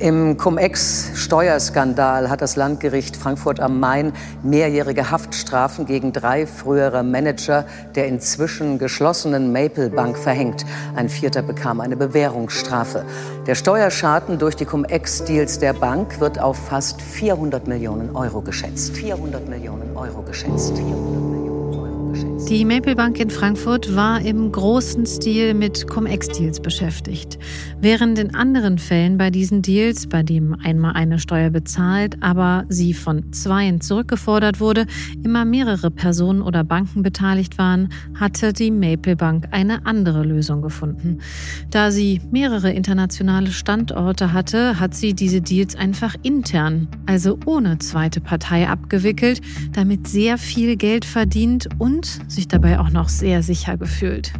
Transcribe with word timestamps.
Im 0.00 0.38
Cum-Ex-Steuerskandal 0.38 2.30
hat 2.30 2.40
das 2.40 2.56
Landgericht 2.56 3.18
Frankfurt 3.18 3.60
am 3.60 3.80
Main 3.80 4.14
mehrjährige 4.42 5.10
Haftstrafen 5.10 5.84
gegen 5.84 6.14
drei 6.14 6.46
frühere 6.46 7.02
Manager 7.02 7.66
der 7.94 8.06
inzwischen 8.08 8.78
geschlossenen 8.78 9.52
Maple 9.52 9.90
Bank 9.90 10.16
verhängt. 10.16 10.64
Ein 10.96 11.10
vierter 11.10 11.42
bekam 11.42 11.82
eine 11.82 11.98
Bewährungsstrafe. 11.98 13.04
Der 13.46 13.54
Steuerschaden 13.54 14.38
durch 14.38 14.56
die 14.56 14.64
Cum-Ex-Deals 14.64 15.58
der 15.58 15.74
Bank 15.74 16.18
wird 16.18 16.38
auf 16.38 16.56
fast 16.56 17.02
400 17.02 17.68
Millionen 17.68 18.16
Euro 18.16 18.40
geschätzt. 18.40 18.96
400 18.96 19.50
Millionen 19.50 19.94
Euro 19.94 20.22
geschätzt. 20.22 20.78
400 20.78 20.80
Millionen. 20.80 21.49
Die 22.50 22.64
Maple 22.64 22.96
Bank 22.96 23.20
in 23.20 23.30
Frankfurt 23.30 23.94
war 23.94 24.20
im 24.22 24.50
großen 24.50 25.06
Stil 25.06 25.54
mit 25.54 25.86
Cum-Ex-Deals 25.86 26.58
beschäftigt. 26.58 27.38
Während 27.80 28.18
in 28.18 28.34
anderen 28.34 28.78
Fällen 28.78 29.18
bei 29.18 29.30
diesen 29.30 29.62
Deals, 29.62 30.08
bei 30.08 30.24
dem 30.24 30.56
einmal 30.60 30.94
eine 30.94 31.20
Steuer 31.20 31.50
bezahlt, 31.50 32.20
aber 32.20 32.64
sie 32.68 32.92
von 32.92 33.32
zweien 33.32 33.80
zurückgefordert 33.80 34.58
wurde, 34.58 34.86
immer 35.22 35.44
mehrere 35.44 35.92
Personen 35.92 36.42
oder 36.42 36.64
Banken 36.64 37.04
beteiligt 37.04 37.56
waren, 37.56 37.88
hatte 38.18 38.52
die 38.52 38.72
Maple 38.72 39.14
Bank 39.14 39.46
eine 39.52 39.86
andere 39.86 40.24
Lösung 40.24 40.60
gefunden. 40.60 41.18
Da 41.70 41.92
sie 41.92 42.20
mehrere 42.32 42.72
internationale 42.72 43.52
Standorte 43.52 44.32
hatte, 44.32 44.80
hat 44.80 44.96
sie 44.96 45.14
diese 45.14 45.40
Deals 45.40 45.76
einfach 45.76 46.16
intern, 46.24 46.88
also 47.06 47.38
ohne 47.46 47.78
zweite 47.78 48.20
Partei 48.20 48.68
abgewickelt, 48.68 49.40
damit 49.70 50.08
sehr 50.08 50.36
viel 50.36 50.74
Geld 50.74 51.04
verdient 51.04 51.68
und 51.78 52.18
sich 52.40 52.48
dabei 52.48 52.78
auch 52.78 52.88
noch 52.88 53.10
sehr 53.10 53.42
sicher 53.42 53.76
gefühlt. 53.76 54.32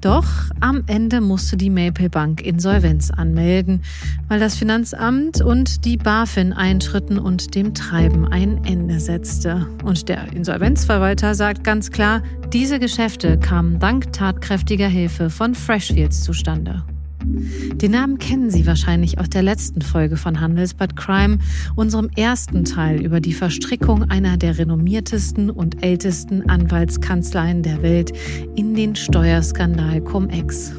Doch 0.00 0.26
am 0.58 0.82
Ende 0.86 1.20
musste 1.20 1.56
die 1.56 1.70
Maple 1.70 2.10
Bank 2.10 2.40
Insolvenz 2.42 3.10
anmelden, 3.10 3.82
weil 4.28 4.40
das 4.40 4.56
Finanzamt 4.56 5.40
und 5.40 5.84
die 5.84 5.96
BaFin 5.96 6.52
einschritten 6.52 7.18
und 7.18 7.54
dem 7.54 7.72
Treiben 7.74 8.26
ein 8.26 8.64
Ende 8.64 8.98
setzte. 8.98 9.68
Und 9.84 10.08
der 10.08 10.32
Insolvenzverwalter 10.32 11.34
sagt 11.34 11.62
ganz 11.62 11.92
klar, 11.92 12.22
diese 12.52 12.80
Geschäfte 12.80 13.38
kamen 13.38 13.78
dank 13.78 14.12
tatkräftiger 14.12 14.88
Hilfe 14.88 15.30
von 15.30 15.54
Freshfields 15.54 16.24
zustande. 16.24 16.82
Den 17.22 17.92
Namen 17.92 18.18
kennen 18.18 18.50
Sie 18.50 18.66
wahrscheinlich 18.66 19.18
aus 19.18 19.28
der 19.28 19.42
letzten 19.42 19.82
Folge 19.82 20.16
von 20.16 20.40
Handelsbad 20.40 20.96
Crime, 20.96 21.38
unserem 21.76 22.10
ersten 22.16 22.64
Teil 22.64 23.04
über 23.04 23.20
die 23.20 23.32
Verstrickung 23.32 24.10
einer 24.10 24.36
der 24.36 24.58
renommiertesten 24.58 25.50
und 25.50 25.82
ältesten 25.82 26.48
Anwaltskanzleien 26.48 27.62
der 27.62 27.82
Welt 27.82 28.12
in 28.56 28.74
den 28.74 28.96
Steuerskandal 28.96 30.00
Cum-Ex. 30.00 30.72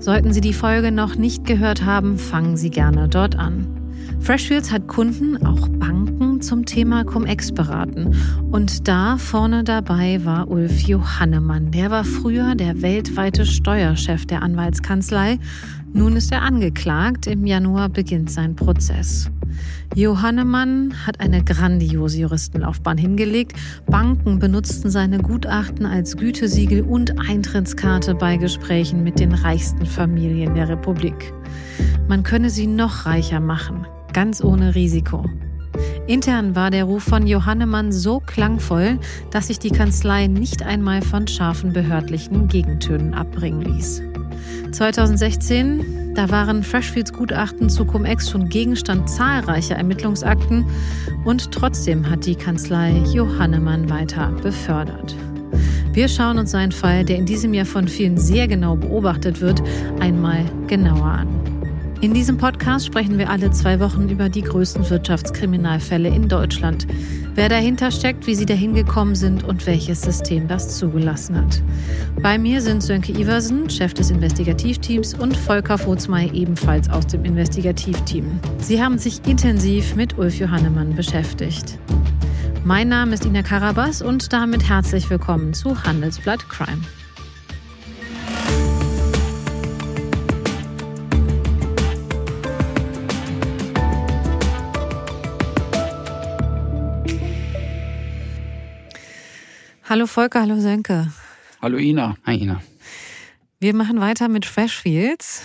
Sollten 0.00 0.32
Sie 0.32 0.40
die 0.40 0.52
Folge 0.52 0.90
noch 0.90 1.16
nicht 1.16 1.44
gehört 1.44 1.84
haben, 1.84 2.18
fangen 2.18 2.56
Sie 2.56 2.70
gerne 2.70 3.08
dort 3.08 3.36
an. 3.36 3.81
Freshfields 4.22 4.70
hat 4.70 4.86
Kunden, 4.86 5.44
auch 5.44 5.68
Banken, 5.68 6.40
zum 6.40 6.64
Thema 6.64 7.02
Cum-Ex 7.02 7.50
beraten. 7.50 8.14
Und 8.52 8.86
da 8.86 9.16
vorne 9.16 9.64
dabei 9.64 10.24
war 10.24 10.48
Ulf 10.48 10.82
Johannemann. 10.82 11.72
Der 11.72 11.90
war 11.90 12.04
früher 12.04 12.54
der 12.54 12.82
weltweite 12.82 13.44
Steuerchef 13.44 14.24
der 14.24 14.42
Anwaltskanzlei. 14.42 15.40
Nun 15.92 16.14
ist 16.14 16.30
er 16.30 16.42
angeklagt. 16.42 17.26
Im 17.26 17.46
Januar 17.46 17.88
beginnt 17.88 18.30
sein 18.30 18.54
Prozess. 18.54 19.28
Johannemann 19.96 20.94
hat 21.04 21.18
eine 21.18 21.42
grandiose 21.42 22.20
Juristenlaufbahn 22.20 22.98
hingelegt. 22.98 23.54
Banken 23.86 24.38
benutzten 24.38 24.88
seine 24.88 25.18
Gutachten 25.18 25.84
als 25.84 26.16
Gütesiegel 26.16 26.82
und 26.82 27.18
Eintrittskarte 27.28 28.14
bei 28.14 28.36
Gesprächen 28.36 29.02
mit 29.02 29.18
den 29.18 29.34
reichsten 29.34 29.84
Familien 29.84 30.54
der 30.54 30.68
Republik. 30.68 31.32
Man 32.08 32.22
könne 32.22 32.50
sie 32.50 32.68
noch 32.68 33.04
reicher 33.04 33.40
machen 33.40 33.84
ganz 34.12 34.42
ohne 34.42 34.74
Risiko. 34.74 35.24
Intern 36.06 36.54
war 36.56 36.70
der 36.70 36.84
Ruf 36.84 37.04
von 37.04 37.26
Johannemann 37.26 37.92
so 37.92 38.20
klangvoll, 38.20 38.98
dass 39.30 39.46
sich 39.46 39.58
die 39.58 39.70
Kanzlei 39.70 40.26
nicht 40.26 40.62
einmal 40.62 41.00
von 41.02 41.26
scharfen 41.28 41.72
behördlichen 41.72 42.48
Gegentönen 42.48 43.14
abbringen 43.14 43.62
ließ. 43.62 44.02
2016, 44.72 46.14
da 46.14 46.30
waren 46.30 46.62
Freshfields 46.62 47.12
Gutachten 47.12 47.70
zu 47.70 47.84
Cum-Ex 47.84 48.30
schon 48.30 48.48
Gegenstand 48.48 49.08
zahlreicher 49.08 49.76
Ermittlungsakten 49.76 50.64
und 51.24 51.52
trotzdem 51.52 52.10
hat 52.10 52.26
die 52.26 52.34
Kanzlei 52.34 52.92
Johannemann 53.12 53.88
weiter 53.88 54.32
befördert. 54.42 55.14
Wir 55.92 56.08
schauen 56.08 56.38
uns 56.38 56.52
seinen 56.52 56.72
Fall, 56.72 57.04
der 57.04 57.16
in 57.16 57.26
diesem 57.26 57.52
Jahr 57.52 57.66
von 57.66 57.86
vielen 57.86 58.16
sehr 58.16 58.48
genau 58.48 58.76
beobachtet 58.76 59.40
wird, 59.40 59.62
einmal 60.00 60.44
genauer 60.66 61.04
an. 61.04 61.51
In 62.02 62.14
diesem 62.14 62.36
Podcast 62.36 62.86
sprechen 62.86 63.16
wir 63.16 63.30
alle 63.30 63.52
zwei 63.52 63.78
Wochen 63.78 64.08
über 64.08 64.28
die 64.28 64.42
größten 64.42 64.90
Wirtschaftskriminalfälle 64.90 66.08
in 66.08 66.28
Deutschland. 66.28 66.88
Wer 67.36 67.48
dahinter 67.48 67.92
steckt, 67.92 68.26
wie 68.26 68.34
sie 68.34 68.44
dahin 68.44 68.74
gekommen 68.74 69.14
sind 69.14 69.44
und 69.44 69.64
welches 69.68 70.02
System 70.02 70.48
das 70.48 70.76
zugelassen 70.76 71.36
hat. 71.36 71.62
Bei 72.20 72.38
mir 72.38 72.60
sind 72.60 72.82
Sönke 72.82 73.12
Iversen, 73.12 73.70
Chef 73.70 73.94
des 73.94 74.10
Investigativteams, 74.10 75.14
und 75.14 75.36
Volker 75.36 75.78
Vozmey, 75.78 76.28
ebenfalls 76.32 76.90
aus 76.90 77.06
dem 77.06 77.24
Investigativteam. 77.24 78.40
Sie 78.58 78.82
haben 78.82 78.98
sich 78.98 79.24
intensiv 79.24 79.94
mit 79.94 80.18
Ulf 80.18 80.40
Johannemann 80.40 80.96
beschäftigt. 80.96 81.78
Mein 82.64 82.88
Name 82.88 83.14
ist 83.14 83.24
Ina 83.24 83.42
Karabas 83.42 84.02
und 84.02 84.32
damit 84.32 84.68
herzlich 84.68 85.08
willkommen 85.08 85.54
zu 85.54 85.84
Handelsblatt 85.84 86.48
Crime. 86.48 86.82
Hallo 99.92 100.06
Volker, 100.06 100.40
hallo 100.40 100.58
Sönke. 100.58 101.12
Hallo 101.60 101.76
Ina. 101.76 102.16
Hi 102.24 102.36
Ina. 102.36 102.62
Wir 103.60 103.74
machen 103.74 104.00
weiter 104.00 104.28
mit 104.28 104.46
Freshfields. 104.46 105.42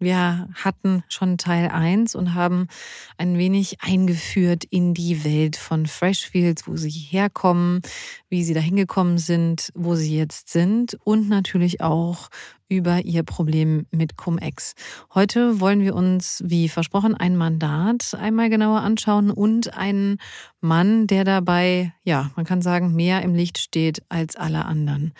Wir 0.00 0.48
hatten 0.54 1.02
schon 1.08 1.38
Teil 1.38 1.70
1 1.70 2.14
und 2.14 2.34
haben 2.34 2.68
ein 3.16 3.36
wenig 3.36 3.78
eingeführt 3.80 4.64
in 4.64 4.94
die 4.94 5.24
Welt 5.24 5.56
von 5.56 5.86
Freshfields, 5.86 6.68
wo 6.68 6.76
sie 6.76 6.90
herkommen, 6.90 7.82
wie 8.28 8.44
sie 8.44 8.54
da 8.54 8.60
hingekommen 8.60 9.18
sind, 9.18 9.72
wo 9.74 9.96
sie 9.96 10.16
jetzt 10.16 10.50
sind 10.50 10.96
und 11.02 11.28
natürlich 11.28 11.80
auch 11.80 12.28
über 12.68 13.00
ihr 13.00 13.24
Problem 13.24 13.86
mit 13.90 14.16
Cum-Ex. 14.16 14.74
Heute 15.14 15.58
wollen 15.58 15.80
wir 15.80 15.96
uns, 15.96 16.42
wie 16.44 16.68
versprochen, 16.68 17.14
ein 17.16 17.36
Mandat 17.36 18.14
einmal 18.14 18.50
genauer 18.50 18.82
anschauen 18.82 19.30
und 19.30 19.74
einen 19.74 20.18
Mann, 20.60 21.06
der 21.08 21.24
dabei, 21.24 21.92
ja, 22.04 22.30
man 22.36 22.44
kann 22.44 22.62
sagen, 22.62 22.94
mehr 22.94 23.22
im 23.22 23.34
Licht 23.34 23.58
steht 23.58 24.02
als 24.08 24.36
alle 24.36 24.64
anderen. 24.64 25.12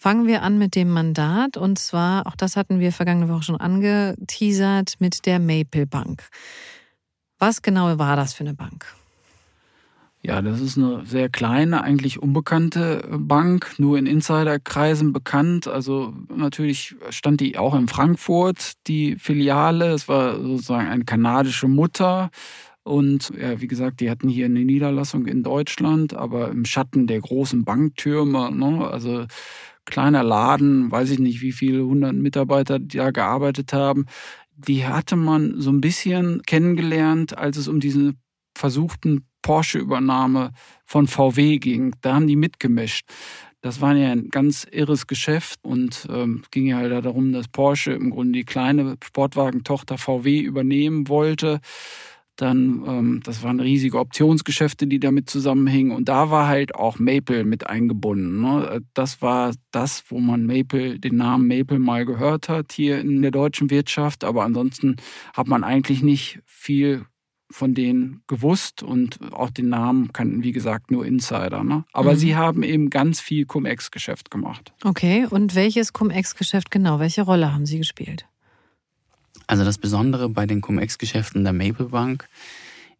Fangen 0.00 0.28
wir 0.28 0.42
an 0.42 0.58
mit 0.58 0.76
dem 0.76 0.90
Mandat 0.90 1.56
und 1.56 1.76
zwar, 1.76 2.28
auch 2.28 2.36
das 2.36 2.56
hatten 2.56 2.78
wir 2.78 2.92
vergangene 2.92 3.28
Woche 3.28 3.42
schon 3.42 3.56
angeteasert, 3.56 4.94
mit 5.00 5.26
der 5.26 5.40
Maple 5.40 5.88
Bank. 5.88 6.22
Was 7.40 7.62
genau 7.62 7.98
war 7.98 8.14
das 8.14 8.32
für 8.32 8.44
eine 8.44 8.54
Bank? 8.54 8.86
Ja, 10.22 10.40
das 10.40 10.60
ist 10.60 10.78
eine 10.78 11.04
sehr 11.04 11.28
kleine, 11.28 11.82
eigentlich 11.82 12.22
unbekannte 12.22 13.08
Bank, 13.10 13.74
nur 13.78 13.98
in 13.98 14.06
Insiderkreisen 14.06 15.12
bekannt. 15.12 15.66
Also 15.66 16.14
natürlich 16.32 16.94
stand 17.10 17.40
die 17.40 17.58
auch 17.58 17.74
in 17.74 17.88
Frankfurt, 17.88 18.74
die 18.86 19.16
Filiale. 19.16 19.90
Es 19.90 20.08
war 20.08 20.36
sozusagen 20.40 20.86
eine 20.86 21.04
kanadische 21.06 21.66
Mutter. 21.66 22.30
Und 22.84 23.32
ja, 23.38 23.60
wie 23.60 23.66
gesagt, 23.66 24.00
die 24.00 24.10
hatten 24.10 24.28
hier 24.28 24.46
eine 24.46 24.64
Niederlassung 24.64 25.26
in 25.26 25.42
Deutschland, 25.42 26.14
aber 26.14 26.50
im 26.50 26.64
Schatten 26.64 27.06
der 27.06 27.20
großen 27.20 27.64
Banktürme. 27.64 28.50
Ne? 28.50 28.88
Also 28.88 29.26
kleiner 29.88 30.22
Laden, 30.22 30.90
weiß 30.90 31.10
ich 31.10 31.18
nicht, 31.18 31.40
wie 31.42 31.52
viele 31.52 31.84
hundert 31.84 32.14
Mitarbeiter 32.14 32.78
da 32.78 33.10
gearbeitet 33.10 33.72
haben. 33.72 34.06
Die 34.56 34.86
hatte 34.86 35.16
man 35.16 35.60
so 35.60 35.70
ein 35.70 35.80
bisschen 35.80 36.42
kennengelernt, 36.42 37.36
als 37.36 37.56
es 37.56 37.68
um 37.68 37.80
diese 37.80 38.14
versuchten 38.56 39.26
Porsche-Übernahme 39.42 40.52
von 40.84 41.06
VW 41.06 41.58
ging. 41.58 41.94
Da 42.00 42.14
haben 42.14 42.26
die 42.26 42.36
mitgemischt. 42.36 43.08
Das 43.60 43.80
war 43.80 43.94
ja 43.94 44.12
ein 44.12 44.28
ganz 44.28 44.66
irres 44.70 45.06
Geschäft 45.06 45.58
und 45.62 46.06
ähm, 46.10 46.42
ging 46.52 46.66
ja 46.66 46.76
halt 46.76 47.04
darum, 47.04 47.32
dass 47.32 47.48
Porsche 47.48 47.92
im 47.92 48.10
Grunde 48.10 48.38
die 48.38 48.44
kleine 48.44 48.96
Sportwagentochter 49.02 49.98
VW 49.98 50.38
übernehmen 50.40 51.08
wollte. 51.08 51.60
Dann, 52.38 52.84
ähm, 52.86 53.20
das 53.24 53.42
waren 53.42 53.58
riesige 53.58 53.98
Optionsgeschäfte, 53.98 54.86
die 54.86 55.00
damit 55.00 55.28
zusammenhingen. 55.28 55.90
Und 55.90 56.08
da 56.08 56.30
war 56.30 56.46
halt 56.46 56.72
auch 56.72 57.00
Maple 57.00 57.44
mit 57.44 57.66
eingebunden. 57.66 58.40
Ne? 58.40 58.80
Das 58.94 59.20
war 59.20 59.52
das, 59.72 60.04
wo 60.08 60.20
man 60.20 60.46
Maple, 60.46 61.00
den 61.00 61.16
Namen 61.16 61.48
Maple 61.48 61.80
mal 61.80 62.06
gehört 62.06 62.48
hat 62.48 62.70
hier 62.72 63.00
in 63.00 63.22
der 63.22 63.32
deutschen 63.32 63.70
Wirtschaft. 63.70 64.22
Aber 64.22 64.44
ansonsten 64.44 64.96
hat 65.34 65.48
man 65.48 65.64
eigentlich 65.64 66.00
nicht 66.00 66.38
viel 66.46 67.06
von 67.50 67.74
denen 67.74 68.22
gewusst 68.28 68.84
und 68.84 69.18
auch 69.32 69.50
den 69.50 69.68
Namen 69.68 70.12
kannten, 70.12 70.44
wie 70.44 70.52
gesagt, 70.52 70.92
nur 70.92 71.04
Insider. 71.06 71.64
Ne? 71.64 71.84
Aber 71.92 72.12
mhm. 72.12 72.16
sie 72.18 72.36
haben 72.36 72.62
eben 72.62 72.88
ganz 72.88 73.20
viel 73.20 73.46
Cum-Ex-Geschäft 73.46 74.30
gemacht. 74.30 74.72
Okay, 74.84 75.26
und 75.28 75.56
welches 75.56 75.92
Cum-Ex-Geschäft 75.92 76.70
genau? 76.70 77.00
Welche 77.00 77.22
Rolle 77.22 77.52
haben 77.52 77.66
sie 77.66 77.78
gespielt? 77.78 78.26
Also 79.48 79.64
das 79.64 79.78
Besondere 79.78 80.28
bei 80.28 80.46
den 80.46 80.60
Cum-Ex-Geschäften 80.60 81.42
der 81.42 81.54
Maple 81.54 81.86
Bank 81.86 82.28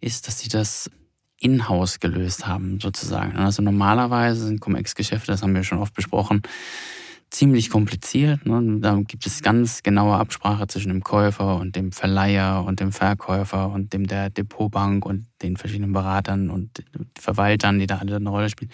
ist, 0.01 0.27
dass 0.27 0.41
sie 0.41 0.49
das 0.49 0.91
in-house 1.39 2.01
gelöst 2.01 2.47
haben, 2.47 2.81
sozusagen. 2.81 3.37
Also 3.37 3.63
normalerweise 3.63 4.47
sind 4.47 4.61
Cum-Ex-Geschäfte, 4.61 5.31
das 5.31 5.43
haben 5.43 5.55
wir 5.55 5.63
schon 5.63 5.79
oft 5.79 5.95
besprochen, 5.95 6.43
ziemlich 7.31 7.69
kompliziert. 7.69 8.47
Ne? 8.47 8.79
Da 8.81 8.99
gibt 9.07 9.27
es 9.27 9.43
ganz 9.43 9.83
genaue 9.83 10.17
Absprache 10.17 10.67
zwischen 10.67 10.89
dem 10.89 11.05
Käufer 11.05 11.57
und 11.57 11.77
dem 11.77 11.93
Verleiher 11.93 12.65
und 12.65 12.81
dem 12.81 12.93
Verkäufer 12.93 13.71
und 13.71 13.93
dem 13.93 14.07
der 14.07 14.31
Depotbank 14.31 15.05
und 15.05 15.27
den 15.43 15.59
verschiedenen 15.59 15.93
Beratern 15.93 16.49
und 16.49 16.83
Verwaltern, 17.19 17.79
die 17.79 17.87
da 17.87 17.99
alle 17.99 18.17
eine 18.17 18.31
Rolle 18.31 18.49
spielen. 18.49 18.73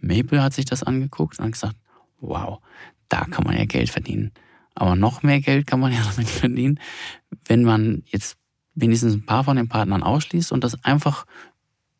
Maple 0.00 0.40
hat 0.40 0.54
sich 0.54 0.66
das 0.66 0.84
angeguckt 0.84 1.40
und 1.40 1.50
gesagt, 1.50 1.76
wow, 2.20 2.60
da 3.08 3.24
kann 3.24 3.44
man 3.44 3.58
ja 3.58 3.64
Geld 3.64 3.90
verdienen. 3.90 4.30
Aber 4.78 4.96
noch 4.96 5.22
mehr 5.22 5.40
Geld 5.40 5.66
kann 5.66 5.80
man 5.80 5.92
ja 5.92 6.00
damit 6.14 6.28
verdienen, 6.28 6.80
wenn 7.46 7.64
man 7.64 8.02
jetzt 8.06 8.36
wenigstens 8.74 9.14
ein 9.14 9.26
paar 9.26 9.44
von 9.44 9.56
den 9.56 9.68
Partnern 9.68 10.02
ausschließt 10.02 10.52
und 10.52 10.62
das 10.64 10.82
einfach 10.84 11.26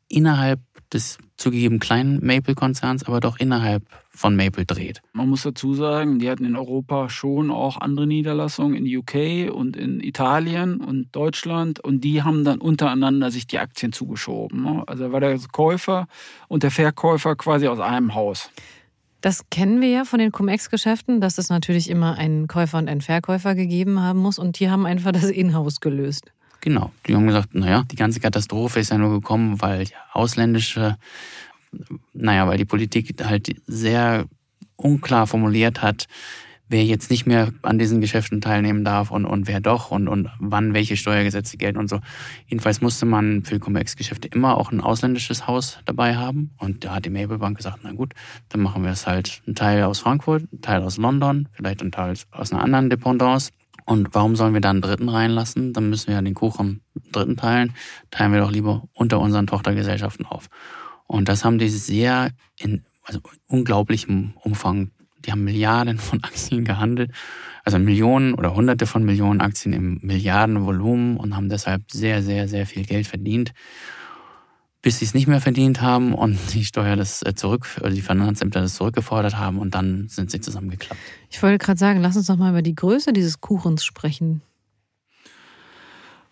innerhalb 0.08 0.60
des 0.92 1.18
zugegeben 1.36 1.78
kleinen 1.78 2.24
Maple-Konzerns, 2.24 3.04
aber 3.04 3.20
doch 3.20 3.38
innerhalb 3.38 3.84
von 4.10 4.34
Maple 4.34 4.64
dreht. 4.64 5.02
Man 5.12 5.28
muss 5.28 5.42
dazu 5.42 5.74
sagen, 5.74 6.18
die 6.18 6.30
hatten 6.30 6.44
in 6.44 6.56
Europa 6.56 7.08
schon 7.08 7.50
auch 7.50 7.76
andere 7.80 8.06
Niederlassungen 8.06 8.74
in 8.74 8.98
UK 8.98 9.52
und 9.52 9.76
in 9.76 10.00
Italien 10.00 10.80
und 10.80 11.14
Deutschland 11.14 11.78
und 11.80 12.02
die 12.02 12.22
haben 12.22 12.42
dann 12.44 12.60
untereinander 12.60 13.30
sich 13.30 13.46
die 13.46 13.58
Aktien 13.58 13.92
zugeschoben. 13.92 14.62
Ne? 14.62 14.82
Also 14.86 15.12
war 15.12 15.20
der 15.20 15.38
Käufer 15.52 16.08
und 16.48 16.62
der 16.62 16.70
Verkäufer 16.70 17.36
quasi 17.36 17.68
aus 17.68 17.80
einem 17.80 18.14
Haus. 18.14 18.50
Das 19.20 19.50
kennen 19.50 19.80
wir 19.80 19.88
ja 19.88 20.04
von 20.04 20.20
den 20.20 20.30
Cum-Ex-Geschäften, 20.30 21.20
dass 21.20 21.38
es 21.38 21.48
natürlich 21.48 21.90
immer 21.90 22.16
einen 22.16 22.46
Käufer 22.46 22.78
und 22.78 22.88
einen 22.88 23.00
Verkäufer 23.00 23.54
gegeben 23.54 24.00
haben 24.00 24.20
muss 24.20 24.38
und 24.38 24.60
die 24.60 24.70
haben 24.70 24.86
einfach 24.86 25.12
das 25.12 25.24
Inhouse 25.24 25.80
gelöst. 25.80 26.30
Genau. 26.60 26.92
Die 27.06 27.14
haben 27.14 27.26
gesagt, 27.26 27.54
naja, 27.54 27.84
die 27.90 27.96
ganze 27.96 28.20
Katastrophe 28.20 28.80
ist 28.80 28.90
ja 28.90 28.98
nur 28.98 29.10
gekommen, 29.10 29.60
weil 29.60 29.86
ausländische, 30.12 30.96
naja, 32.12 32.46
weil 32.46 32.58
die 32.58 32.64
Politik 32.64 33.14
halt 33.24 33.54
sehr 33.66 34.26
unklar 34.76 35.26
formuliert 35.26 35.82
hat, 35.82 36.06
wer 36.68 36.84
jetzt 36.84 37.10
nicht 37.10 37.26
mehr 37.26 37.52
an 37.62 37.78
diesen 37.78 38.00
Geschäften 38.00 38.40
teilnehmen 38.40 38.84
darf 38.84 39.10
und, 39.10 39.24
und 39.24 39.48
wer 39.48 39.60
doch 39.60 39.90
und, 39.90 40.08
und 40.08 40.28
wann 40.38 40.74
welche 40.74 40.96
Steuergesetze 40.96 41.56
gelten 41.56 41.78
und 41.78 41.88
so. 41.88 42.00
Jedenfalls 42.46 42.80
musste 42.80 43.06
man 43.06 43.44
für 43.44 43.58
Cum-Ex-Geschäfte 43.58 44.28
immer 44.28 44.56
auch 44.56 44.70
ein 44.70 44.80
ausländisches 44.80 45.46
Haus 45.46 45.78
dabei 45.84 46.16
haben. 46.16 46.50
Und 46.58 46.84
da 46.84 46.96
hat 46.96 47.04
die 47.04 47.10
Maple 47.10 47.38
Bank 47.38 47.56
gesagt, 47.56 47.80
na 47.82 47.92
gut, 47.92 48.14
dann 48.50 48.60
machen 48.60 48.84
wir 48.84 48.90
es 48.90 49.06
halt 49.06 49.42
ein 49.46 49.54
Teil 49.54 49.82
aus 49.82 50.00
Frankfurt, 50.00 50.52
ein 50.52 50.60
Teil 50.60 50.82
aus 50.82 50.96
London, 50.96 51.48
vielleicht 51.52 51.82
ein 51.82 51.92
Teil 51.92 52.14
aus 52.30 52.52
einer 52.52 52.62
anderen 52.62 52.90
Dependance. 52.90 53.50
Und 53.84 54.14
warum 54.14 54.36
sollen 54.36 54.52
wir 54.52 54.60
da 54.60 54.70
einen 54.70 54.82
Dritten 54.82 55.08
reinlassen? 55.08 55.72
Dann 55.72 55.88
müssen 55.88 56.08
wir 56.08 56.16
ja 56.16 56.22
den 56.22 56.34
Kuchen 56.34 56.82
Dritten 57.10 57.36
teilen. 57.36 57.72
Teilen 58.10 58.32
wir 58.32 58.40
doch 58.40 58.50
lieber 58.50 58.86
unter 58.92 59.18
unseren 59.18 59.46
Tochtergesellschaften 59.46 60.26
auf. 60.26 60.48
Und 61.06 61.30
das 61.30 61.44
haben 61.44 61.58
die 61.58 61.70
sehr 61.70 62.32
in 62.58 62.84
also 63.02 63.20
unglaublichem 63.46 64.34
Umfang. 64.42 64.90
Die 65.24 65.32
haben 65.32 65.44
Milliarden 65.44 65.98
von 65.98 66.22
Aktien 66.24 66.64
gehandelt, 66.64 67.12
also 67.64 67.78
Millionen 67.78 68.34
oder 68.34 68.54
Hunderte 68.54 68.86
von 68.86 69.04
Millionen 69.04 69.40
Aktien 69.40 69.72
im 69.72 69.98
Milliardenvolumen 70.02 71.16
und 71.16 71.36
haben 71.36 71.48
deshalb 71.48 71.90
sehr, 71.90 72.22
sehr, 72.22 72.48
sehr 72.48 72.66
viel 72.66 72.84
Geld 72.84 73.06
verdient 73.06 73.52
bis 74.82 75.00
sie 75.00 75.04
es 75.04 75.14
nicht 75.14 75.26
mehr 75.26 75.40
verdient 75.40 75.80
haben 75.80 76.14
und 76.14 76.38
die 76.54 76.64
Steuer 76.64 76.96
das 76.96 77.22
äh, 77.22 77.34
zurück, 77.34 77.66
oder 77.80 77.90
die 77.90 78.00
Finanzämter 78.00 78.60
das 78.60 78.74
zurückgefordert 78.74 79.36
haben 79.36 79.58
und 79.58 79.74
dann 79.74 80.08
sind 80.08 80.30
sie 80.30 80.40
zusammengeklappt. 80.40 81.00
Ich 81.30 81.42
wollte 81.42 81.58
gerade 81.58 81.78
sagen, 81.78 82.00
lass 82.00 82.16
uns 82.16 82.26
doch 82.26 82.36
mal 82.36 82.50
über 82.50 82.62
die 82.62 82.74
Größe 82.74 83.12
dieses 83.12 83.40
Kuchens 83.40 83.84
sprechen. 83.84 84.42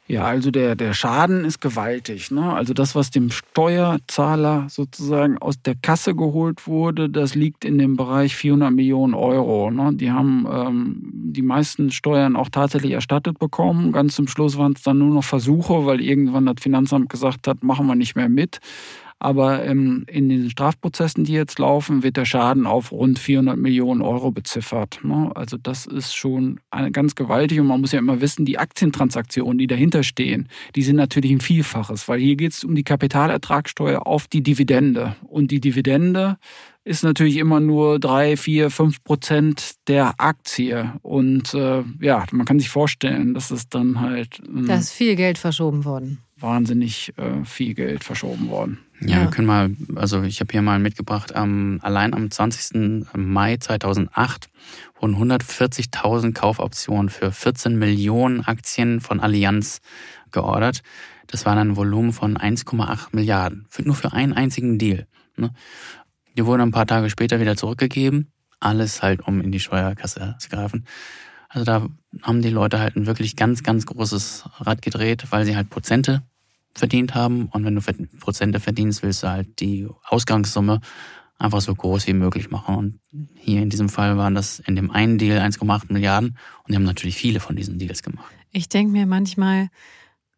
Ja, 0.09 0.25
also 0.25 0.53
der, 0.53 0.77
der 0.77 0.95
Schaden 0.95 1.45
ist 1.45 1.61
gewaltig. 1.61 2.31
Ne? 2.31 2.53
Also 2.53 2.75
das, 2.75 2.95
was 2.95 3.11
dem 3.11 3.31
Steuerzahler 3.31 4.67
sozusagen 4.69 5.37
aus 5.39 5.61
der 5.61 5.75
Kasse 5.75 6.15
geholt 6.15 6.69
wurde, 6.69 7.11
das 7.11 7.35
liegt 7.35 7.65
in 7.65 7.79
dem 7.79 7.97
Bereich 7.97 8.37
400 8.37 8.71
Millionen 8.73 9.15
Euro. 9.15 9.71
Ne? 9.73 9.95
Die 9.95 10.13
haben 10.13 10.47
ähm, 10.49 11.11
die 11.13 11.43
meisten 11.43 11.91
Steuern 11.91 12.37
auch 12.37 12.49
tatsächlich 12.51 12.93
erstattet 12.93 13.41
bekommen. 13.41 13.91
Ganz 13.91 14.15
zum 14.15 14.29
Schluss 14.29 14.57
waren 14.57 14.75
es 14.77 14.83
dann 14.83 14.99
nur 14.99 15.13
noch 15.13 15.25
Versuche, 15.25 15.87
weil 15.87 16.01
irgendwann 16.01 16.47
das 16.47 16.57
Finanzamt 16.61 17.09
gesagt 17.09 17.49
hat, 17.49 17.65
machen 17.65 17.89
wir 17.89 17.97
nicht 17.97 18.15
mehr 18.15 18.29
mit. 18.29 18.61
Aber 19.19 19.65
ähm, 19.65 20.05
in 20.09 20.29
den 20.29 20.51
Strafprozessen, 20.51 21.25
die 21.25 21.33
jetzt 21.33 21.59
laufen, 21.59 22.03
wird 22.03 22.19
der 22.19 22.27
Schaden 22.27 22.67
auf 22.67 22.93
rund 22.93 23.19
400 23.19 23.57
Millionen 23.57 24.03
Euro 24.03 24.31
beziffert. 24.31 25.01
Ne? 25.03 25.31
Also 25.35 25.57
das 25.57 25.87
ist 25.87 26.15
schon 26.15 26.61
ganz 26.93 27.15
gewaltig 27.15 27.59
und 27.59 27.67
man 27.67 27.81
muss 27.81 27.93
ja 27.93 27.99
immer 27.99 28.21
wissen, 28.21 28.45
die 28.45 28.59
Aktientransaktionen, 28.59 29.57
die 29.57 29.67
dahinter 29.67 30.03
stehen, 30.03 30.49
die 30.75 30.83
sind 30.83 30.97
natürlich 30.97 31.33
ein 31.33 31.41
Vielfaches, 31.41 32.09
weil 32.09 32.21
hier 32.21 32.37
geht 32.37 32.53
es 32.53 32.63
um 32.63 32.75
die 32.75 32.85
Kapitalertragssteuer 32.85 34.07
auf 34.07 34.27
die 34.29 34.43
Dividende. 34.43 35.17
Und 35.23 35.51
die 35.51 35.61
Dividende 35.61 36.37
ist 36.85 37.03
natürlich 37.03 37.39
immer 37.39 37.59
nur 37.59 37.99
drei, 37.99 38.37
vier, 38.37 38.71
fünf 38.71 39.03
Prozent 39.03 39.75
der 39.89 40.15
Aktie. 40.19 40.93
Und 41.03 41.53
äh, 41.55 41.83
ja, 42.01 42.25
man 42.31 42.47
kann 42.47 42.61
sich 42.61 42.69
vorstellen, 42.69 43.35
dass 43.35 43.51
es 43.51 43.69
dann 43.69 44.01
halt. 44.01 44.41
Ähm, 44.47 44.67
da 44.67 44.77
ist 44.77 44.93
viel 44.93 45.17
Geld 45.17 45.39
verschoben 45.39 45.85
worden. 45.85 46.19
Wahnsinnig 46.39 47.15
äh, 47.17 47.45
viel 47.45 47.75
Geld 47.75 48.05
verschoben 48.05 48.51
worden. 48.51 48.79
Ja, 49.01 49.23
wir 49.23 49.31
können 49.31 49.47
mal, 49.47 49.71
also 49.95 50.23
ich 50.23 50.41
habe 50.41 50.53
hier 50.53 50.63
mal 50.63 50.79
mitgebracht, 50.79 51.33
ähm, 51.35 51.81
allein 51.83 52.13
am 52.15 52.31
20. 52.31 53.09
Mai 53.15 53.57
2008 53.57 54.49
wurden 55.01 55.17
140.000 55.17 56.33
Kaufoptionen 56.33 57.09
für 57.09 57.33
14 57.33 57.79
Millionen 57.79 58.43
Aktien 58.43 59.01
von 59.01 59.21
Allianz 59.21 59.81
geordert. 60.31 60.83
Das 61.27 61.47
war 61.47 61.55
dann 61.55 61.71
ein 61.71 61.77
Volumen 61.77 62.13
von 62.13 62.37
1,8 62.37 63.09
Milliarden, 63.13 63.67
für, 63.69 63.83
nur 63.83 63.95
für 63.95 64.13
einen 64.13 64.33
einzigen 64.33 64.79
Deal. 64.79 65.07
Ne? 65.37 65.51
Die 66.37 66.45
wurden 66.45 66.63
ein 66.63 66.71
paar 66.71 66.87
Tage 66.87 67.11
später 67.11 67.41
wieder 67.41 67.57
zurückgegeben, 67.57 68.31
alles 68.61 69.03
halt, 69.03 69.27
um 69.27 69.41
in 69.41 69.53
die 69.53 69.61
Steuerkasse 69.61 70.37
zu 70.39 70.49
greifen. 70.49 70.87
Also 71.49 71.65
da 71.65 71.89
haben 72.23 72.43
die 72.43 72.51
Leute 72.51 72.79
halt 72.79 72.97
ein 72.97 73.07
wirklich 73.07 73.37
ganz, 73.37 73.63
ganz 73.63 73.87
großes 73.87 74.45
Rad 74.61 74.83
gedreht, 74.83 75.27
weil 75.31 75.45
sie 75.45 75.57
halt 75.57 75.71
Prozente 75.71 76.23
verdient 76.75 77.15
haben. 77.15 77.47
Und 77.47 77.65
wenn 77.65 77.75
du 77.75 77.81
Prozente 78.21 78.61
verdienst, 78.61 79.03
willst 79.03 79.23
du 79.23 79.29
halt 79.29 79.61
die 79.61 79.89
Ausgangssumme 80.05 80.81
einfach 81.39 81.61
so 81.61 81.75
groß 81.75 82.07
wie 82.07 82.13
möglich 82.15 82.51
machen. 82.51 82.77
Und 82.77 83.01
hier 83.35 83.63
in 83.63 83.71
diesem 83.71 83.89
Fall 83.89 84.17
waren 84.17 84.35
das 84.35 84.59
in 84.61 84.77
dem 84.77 84.91
einen 84.91 85.19
Deal 85.19 85.39
1,8 85.39 85.93
Milliarden 85.93 86.31
und 86.31 86.71
die 86.71 86.77
haben 86.77 86.85
natürlich 86.85 87.17
viele 87.17 87.41
von 87.41 87.57
diesen 87.57 87.79
Deals 87.79 88.03
gemacht. 88.03 88.33
Ich 88.53 88.69
denke 88.69 88.93
mir 88.93 89.07
manchmal, 89.07 89.69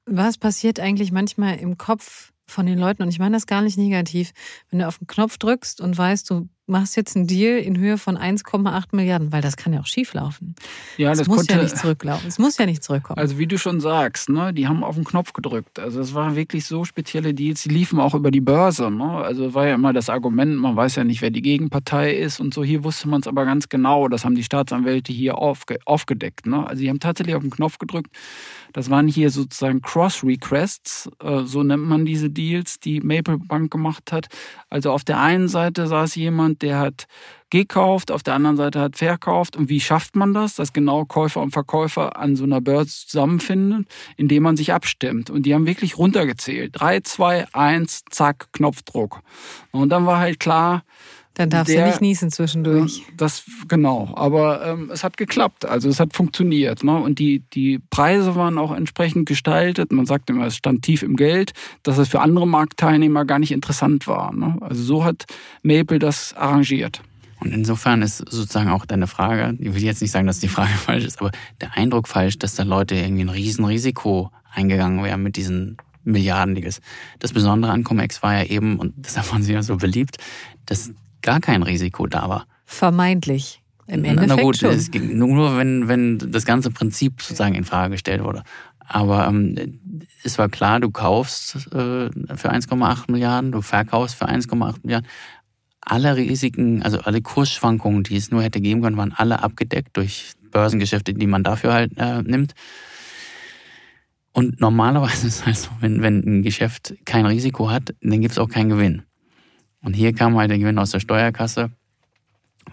was 0.06 0.38
passiert 0.38 0.80
eigentlich 0.80 1.12
manchmal 1.12 1.56
im 1.56 1.78
Kopf 1.78 2.32
von 2.46 2.66
den 2.66 2.78
Leuten? 2.78 3.02
Und 3.02 3.10
ich 3.10 3.18
meine 3.18 3.36
das 3.36 3.46
gar 3.46 3.62
nicht 3.62 3.78
negativ. 3.78 4.32
Wenn 4.70 4.80
du 4.80 4.88
auf 4.88 4.98
den 4.98 5.06
Knopf 5.06 5.38
drückst 5.38 5.80
und 5.80 5.96
weißt, 5.96 6.30
du 6.30 6.48
machst 6.68 6.96
jetzt 6.96 7.16
einen 7.16 7.26
Deal 7.26 7.58
in 7.58 7.78
Höhe 7.78 7.98
von 7.98 8.16
1,8 8.16 8.84
Milliarden, 8.92 9.32
weil 9.32 9.42
das 9.42 9.56
kann 9.56 9.72
ja 9.72 9.80
auch 9.80 9.86
schieflaufen. 9.86 10.54
Ja, 10.96 11.10
das, 11.10 11.18
das 11.18 11.28
muss 11.28 11.36
konnte, 11.38 11.54
ja 11.54 11.62
nicht 11.62 11.76
zurücklaufen. 11.76 12.28
Es 12.28 12.38
muss 12.38 12.58
ja 12.58 12.66
nicht 12.66 12.82
zurückkommen. 12.82 13.18
Also 13.18 13.38
wie 13.38 13.46
du 13.46 13.58
schon 13.58 13.80
sagst, 13.80 14.28
ne, 14.28 14.52
die 14.52 14.68
haben 14.68 14.84
auf 14.84 14.94
den 14.94 15.04
Knopf 15.04 15.32
gedrückt. 15.32 15.78
Also 15.78 16.00
es 16.00 16.14
waren 16.14 16.36
wirklich 16.36 16.66
so 16.66 16.84
spezielle 16.84 17.34
Deals, 17.34 17.62
die 17.62 17.70
liefen 17.70 18.00
auch 18.00 18.14
über 18.14 18.30
die 18.30 18.40
Börse. 18.40 18.90
Ne? 18.90 19.04
Also 19.04 19.54
war 19.54 19.66
ja 19.66 19.74
immer 19.74 19.92
das 19.92 20.10
Argument, 20.10 20.56
man 20.56 20.76
weiß 20.76 20.96
ja 20.96 21.04
nicht, 21.04 21.22
wer 21.22 21.30
die 21.30 21.42
Gegenpartei 21.42 22.14
ist 22.14 22.40
und 22.40 22.54
so. 22.54 22.64
Hier 22.64 22.84
wusste 22.84 23.08
man 23.08 23.20
es 23.20 23.26
aber 23.26 23.44
ganz 23.44 23.68
genau. 23.68 24.08
Das 24.08 24.24
haben 24.24 24.34
die 24.34 24.44
Staatsanwälte 24.44 25.12
hier 25.12 25.38
aufge 25.38 25.78
aufgedeckt. 25.84 26.46
Ne? 26.46 26.66
Also 26.66 26.82
die 26.82 26.88
haben 26.88 27.00
tatsächlich 27.00 27.34
auf 27.34 27.42
den 27.42 27.50
Knopf 27.50 27.78
gedrückt. 27.78 28.10
Das 28.72 28.90
waren 28.90 29.08
hier 29.08 29.30
sozusagen 29.30 29.80
Cross-Requests, 29.80 31.10
äh, 31.22 31.44
so 31.44 31.62
nennt 31.62 31.84
man 31.84 32.04
diese 32.04 32.30
Deals, 32.30 32.78
die 32.78 33.00
Maple 33.00 33.38
Bank 33.38 33.70
gemacht 33.70 34.12
hat. 34.12 34.28
Also 34.68 34.92
auf 34.92 35.04
der 35.04 35.20
einen 35.20 35.48
Seite 35.48 35.86
saß 35.86 36.14
jemand, 36.16 36.57
der 36.62 36.78
hat 36.78 37.06
gekauft, 37.50 38.10
auf 38.10 38.22
der 38.22 38.34
anderen 38.34 38.56
Seite 38.56 38.80
hat 38.80 38.96
verkauft. 38.96 39.56
Und 39.56 39.68
wie 39.68 39.80
schafft 39.80 40.16
man 40.16 40.34
das, 40.34 40.56
dass 40.56 40.72
genau 40.72 41.04
Käufer 41.04 41.40
und 41.40 41.52
Verkäufer 41.52 42.16
an 42.16 42.36
so 42.36 42.44
einer 42.44 42.60
Börse 42.60 43.06
zusammenfinden, 43.06 43.86
indem 44.16 44.42
man 44.42 44.56
sich 44.56 44.72
abstimmt. 44.72 45.30
Und 45.30 45.44
die 45.44 45.54
haben 45.54 45.66
wirklich 45.66 45.96
runtergezählt. 45.98 46.72
Drei, 46.78 47.00
zwei, 47.00 47.46
eins, 47.52 48.02
zack, 48.10 48.52
Knopfdruck. 48.52 49.20
Und 49.70 49.90
dann 49.90 50.06
war 50.06 50.18
halt 50.18 50.40
klar, 50.40 50.82
dann 51.38 51.50
darfst 51.50 51.72
der, 51.72 51.84
du 51.84 51.90
nicht 51.90 52.00
niesen 52.00 52.32
zwischendurch. 52.32 53.04
Das 53.16 53.44
genau, 53.68 54.12
aber 54.16 54.66
ähm, 54.66 54.90
es 54.92 55.04
hat 55.04 55.16
geklappt, 55.16 55.64
also 55.64 55.88
es 55.88 56.00
hat 56.00 56.12
funktioniert. 56.12 56.82
Ne? 56.82 56.96
Und 56.96 57.20
die, 57.20 57.44
die 57.54 57.78
Preise 57.90 58.34
waren 58.34 58.58
auch 58.58 58.72
entsprechend 58.72 59.26
gestaltet. 59.26 59.92
Man 59.92 60.04
sagt 60.04 60.28
immer, 60.30 60.46
es 60.46 60.56
stand 60.56 60.82
tief 60.82 61.04
im 61.04 61.14
Geld, 61.14 61.52
dass 61.84 61.96
es 61.96 62.08
für 62.08 62.20
andere 62.20 62.44
Marktteilnehmer 62.44 63.24
gar 63.24 63.38
nicht 63.38 63.52
interessant 63.52 64.08
war. 64.08 64.34
Ne? 64.34 64.56
Also 64.60 64.82
so 64.82 65.04
hat 65.04 65.26
Maple 65.62 66.00
das 66.00 66.34
arrangiert. 66.34 67.02
Und 67.38 67.52
insofern 67.52 68.02
ist 68.02 68.18
sozusagen 68.18 68.70
auch 68.70 68.84
deine 68.84 69.06
Frage, 69.06 69.56
ich 69.60 69.72
will 69.72 69.84
jetzt 69.84 70.02
nicht 70.02 70.10
sagen, 70.10 70.26
dass 70.26 70.40
die 70.40 70.48
Frage 70.48 70.72
falsch 70.76 71.04
ist, 71.04 71.20
aber 71.20 71.30
der 71.60 71.76
Eindruck 71.76 72.08
falsch, 72.08 72.40
dass 72.40 72.56
da 72.56 72.64
Leute 72.64 72.96
irgendwie 72.96 73.22
ein 73.22 73.28
Riesenrisiko 73.28 74.32
eingegangen 74.52 75.04
wären 75.04 75.22
mit 75.22 75.36
diesen 75.36 75.76
Milliardendeals. 76.02 76.80
Das 77.20 77.32
Besondere 77.32 77.70
an 77.70 77.84
Comex 77.84 78.24
war 78.24 78.34
ja 78.34 78.44
eben, 78.44 78.80
und 78.80 78.94
deshalb 78.96 79.30
waren 79.30 79.44
sie 79.44 79.52
ja 79.52 79.62
so 79.62 79.76
beliebt, 79.76 80.16
dass 80.66 80.92
gar 81.22 81.40
kein 81.40 81.62
Risiko 81.62 82.06
da 82.06 82.28
war. 82.28 82.46
Vermeintlich. 82.64 83.62
Im 83.86 84.04
Endeffekt 84.04 84.36
Na 84.36 84.42
gut, 84.42 84.58
schon. 84.58 84.70
es 84.70 84.90
ging 84.90 85.16
nur, 85.16 85.56
wenn, 85.56 85.88
wenn 85.88 86.18
das 86.18 86.44
ganze 86.44 86.70
Prinzip 86.70 87.22
sozusagen 87.22 87.54
in 87.54 87.64
Frage 87.64 87.92
gestellt 87.92 88.22
wurde. 88.22 88.42
Aber 88.80 89.26
ähm, 89.26 89.80
es 90.22 90.38
war 90.38 90.48
klar, 90.48 90.80
du 90.80 90.90
kaufst 90.90 91.56
äh, 91.72 92.10
für 92.10 92.52
1,8 92.52 93.10
Milliarden, 93.10 93.52
du 93.52 93.62
verkaufst 93.62 94.16
für 94.16 94.28
1,8 94.28 94.76
Milliarden. 94.82 95.08
Alle 95.80 96.16
Risiken, 96.16 96.82
also 96.82 96.98
alle 97.00 97.22
Kursschwankungen, 97.22 98.02
die 98.02 98.16
es 98.16 98.30
nur 98.30 98.42
hätte 98.42 98.60
geben 98.60 98.82
können, 98.82 98.98
waren 98.98 99.12
alle 99.12 99.42
abgedeckt 99.42 99.96
durch 99.96 100.32
Börsengeschäfte, 100.50 101.14
die 101.14 101.26
man 101.26 101.42
dafür 101.42 101.72
halt 101.72 101.92
äh, 101.96 102.22
nimmt. 102.22 102.54
Und 104.32 104.60
normalerweise 104.60 105.26
ist 105.26 105.40
es 105.40 105.46
halt 105.46 105.56
so, 105.56 105.70
wenn, 105.80 106.02
wenn 106.02 106.20
ein 106.20 106.42
Geschäft 106.42 106.94
kein 107.04 107.26
Risiko 107.26 107.70
hat, 107.70 107.94
dann 108.02 108.20
gibt 108.20 108.32
es 108.32 108.38
auch 108.38 108.48
keinen 108.48 108.68
Gewinn. 108.68 109.02
Und 109.82 109.94
hier 109.94 110.12
kam 110.12 110.36
halt 110.36 110.50
der 110.50 110.58
Gewinn 110.58 110.78
aus 110.78 110.90
der 110.90 111.00
Steuerkasse, 111.00 111.70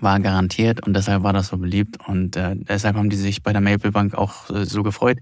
war 0.02 0.20
garantiert 0.20 0.86
und 0.86 0.94
deshalb 0.94 1.24
war 1.24 1.34
das 1.34 1.48
so 1.48 1.58
beliebt 1.58 1.98
und 2.08 2.36
äh, 2.36 2.56
deshalb 2.56 2.98
haben 2.98 3.10
die 3.10 3.16
sich 3.16 3.44
bei 3.44 3.54
der 3.54 3.62
Maple 3.62 3.92
Bank 3.92 4.14
auch 4.14 4.50
äh, 4.50 4.66
so 4.66 4.84
gefreut. 4.84 5.20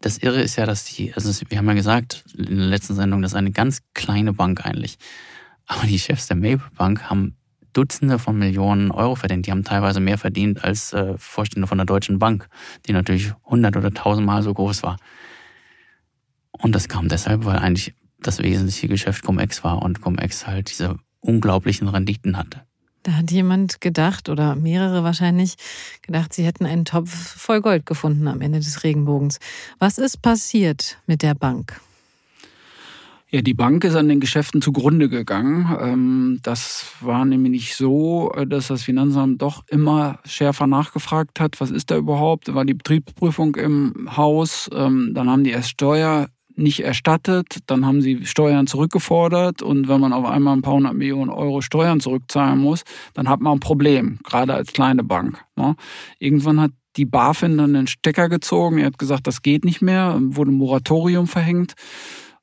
Das 0.00 0.18
Irre 0.18 0.40
ist 0.40 0.56
ja, 0.56 0.66
dass 0.66 0.84
die, 0.84 1.14
also 1.14 1.30
wir 1.48 1.58
haben 1.58 1.68
ja 1.68 1.74
gesagt 1.74 2.24
in 2.36 2.56
der 2.56 2.66
letzten 2.66 2.94
Sendung, 2.94 3.22
das 3.22 3.32
ist 3.32 3.36
eine 3.36 3.52
ganz 3.52 3.80
kleine 3.94 4.32
Bank 4.32 4.64
eigentlich. 4.64 4.98
Aber 5.66 5.86
die 5.86 5.98
Chefs 5.98 6.26
der 6.26 6.36
Maple 6.36 6.70
Bank 6.76 7.10
haben 7.10 7.36
Dutzende 7.74 8.18
von 8.18 8.38
Millionen 8.38 8.90
Euro 8.90 9.14
verdient. 9.14 9.46
Die 9.46 9.50
haben 9.50 9.62
teilweise 9.62 10.00
mehr 10.00 10.18
verdient 10.18 10.64
als 10.64 10.92
äh, 10.92 11.16
Vorstände 11.18 11.68
von 11.68 11.78
der 11.78 11.84
Deutschen 11.84 12.18
Bank, 12.18 12.48
die 12.86 12.92
natürlich 12.92 13.32
hundert 13.44 13.76
oder 13.76 13.92
tausendmal 13.92 14.42
so 14.42 14.52
groß 14.52 14.82
war. 14.82 14.96
Und 16.50 16.74
das 16.74 16.88
kam 16.88 17.08
deshalb, 17.08 17.44
weil 17.44 17.58
eigentlich 17.58 17.94
das 18.20 18.42
wesentliche 18.42 18.88
Geschäft 18.88 19.22
Cum-Ex 19.24 19.62
war 19.62 19.82
und 19.82 20.00
Cum-Ex 20.00 20.46
halt 20.46 20.70
diese 20.70 20.98
unglaublichen 21.20 21.88
Renditen 21.88 22.36
hatte. 22.36 22.62
Da 23.02 23.12
hat 23.12 23.30
jemand 23.30 23.80
gedacht, 23.80 24.28
oder 24.28 24.54
mehrere 24.56 25.04
wahrscheinlich, 25.04 25.54
gedacht, 26.02 26.32
sie 26.32 26.44
hätten 26.44 26.66
einen 26.66 26.84
Topf 26.84 27.10
voll 27.10 27.60
Gold 27.60 27.86
gefunden 27.86 28.28
am 28.28 28.40
Ende 28.40 28.58
des 28.58 28.82
Regenbogens. 28.84 29.38
Was 29.78 29.98
ist 29.98 30.20
passiert 30.20 30.98
mit 31.06 31.22
der 31.22 31.34
Bank? 31.34 31.80
Ja, 33.30 33.42
die 33.42 33.52
Bank 33.52 33.84
ist 33.84 33.94
an 33.94 34.08
den 34.08 34.20
Geschäften 34.20 34.62
zugrunde 34.62 35.10
gegangen. 35.10 35.68
Ähm, 35.80 36.40
das 36.42 36.94
war 37.00 37.26
nämlich 37.26 37.76
so, 37.76 38.32
äh, 38.34 38.46
dass 38.46 38.68
das 38.68 38.82
Finanzamt 38.82 39.42
doch 39.42 39.64
immer 39.68 40.18
schärfer 40.24 40.66
nachgefragt 40.66 41.38
hat, 41.38 41.60
was 41.60 41.70
ist 41.70 41.90
da 41.90 41.98
überhaupt? 41.98 42.54
War 42.54 42.64
die 42.64 42.72
Betriebsprüfung 42.72 43.54
im 43.56 44.16
Haus? 44.16 44.70
Ähm, 44.72 45.12
dann 45.12 45.28
haben 45.28 45.44
die 45.44 45.50
erst 45.50 45.68
Steuer 45.68 46.28
nicht 46.58 46.80
erstattet, 46.80 47.58
dann 47.66 47.86
haben 47.86 48.02
sie 48.02 48.26
Steuern 48.26 48.66
zurückgefordert 48.66 49.62
und 49.62 49.88
wenn 49.88 50.00
man 50.00 50.12
auf 50.12 50.26
einmal 50.26 50.56
ein 50.56 50.62
paar 50.62 50.74
hundert 50.74 50.94
Millionen 50.94 51.30
Euro 51.30 51.60
Steuern 51.60 52.00
zurückzahlen 52.00 52.58
muss, 52.58 52.84
dann 53.14 53.28
hat 53.28 53.40
man 53.40 53.54
ein 53.54 53.60
Problem, 53.60 54.18
gerade 54.24 54.54
als 54.54 54.72
kleine 54.72 55.04
Bank. 55.04 55.42
Ne? 55.56 55.76
Irgendwann 56.18 56.60
hat 56.60 56.72
die 56.96 57.04
BaFin 57.04 57.58
dann 57.58 57.74
den 57.74 57.86
Stecker 57.86 58.28
gezogen, 58.28 58.78
er 58.78 58.86
hat 58.86 58.98
gesagt, 58.98 59.26
das 59.26 59.42
geht 59.42 59.64
nicht 59.64 59.80
mehr, 59.80 60.18
wurde 60.20 60.50
Moratorium 60.50 61.26
verhängt. 61.26 61.74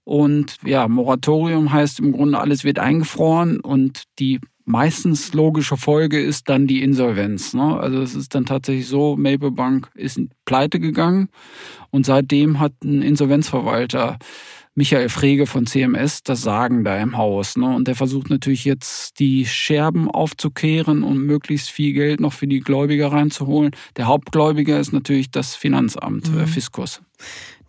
Und 0.04 0.58
ja, 0.64 0.88
Moratorium 0.88 1.74
heißt 1.74 2.00
im 2.00 2.12
Grunde, 2.12 2.40
alles 2.40 2.64
wird 2.64 2.80
eingefroren 2.80 3.60
und 3.60 4.04
die 4.20 4.40
meistens 4.66 5.34
logische 5.34 5.78
Folge 5.78 6.20
ist 6.20 6.50
dann 6.50 6.68
die 6.68 6.82
Insolvenz. 6.82 7.54
Ne? 7.54 7.80
Also 7.80 8.02
es 8.02 8.16
ist 8.16 8.36
dann 8.36 8.46
tatsächlich 8.46 8.88
so, 8.88 9.16
Maple 9.16 9.52
Bank 9.52 9.90
ist 9.94 10.20
pleite 10.44 10.80
gegangen 10.80 11.30
und 11.92 12.06
seitdem 12.06 12.60
hat 12.60 12.74
ein 12.84 13.02
Insolvenzverwalter 13.02 14.18
Michael 14.78 15.08
Frege 15.08 15.48
von 15.48 15.66
CMS 15.66 16.22
das 16.24 16.42
Sagen 16.42 16.84
da 16.84 16.98
im 16.98 17.16
Haus. 17.16 17.56
Ne? 17.56 17.74
Und 17.74 17.88
der 17.88 17.96
versucht 17.96 18.30
natürlich 18.30 18.66
jetzt 18.66 19.20
die 19.20 19.46
Scherben 19.46 20.12
aufzukehren 20.12 21.04
und 21.04 21.20
möglichst 21.20 21.70
viel 21.70 21.94
Geld 21.94 22.20
noch 22.20 22.34
für 22.34 22.48
die 22.48 22.60
Gläubiger 22.60 23.12
reinzuholen. 23.12 23.72
Der 23.96 24.08
Hauptgläubiger 24.08 24.78
ist 24.78 24.92
natürlich 24.92 25.32
das 25.32 25.56
Finanzamt, 25.56 26.30
mhm. 26.30 26.42
äh, 26.42 26.48
Fiskus. 26.48 27.02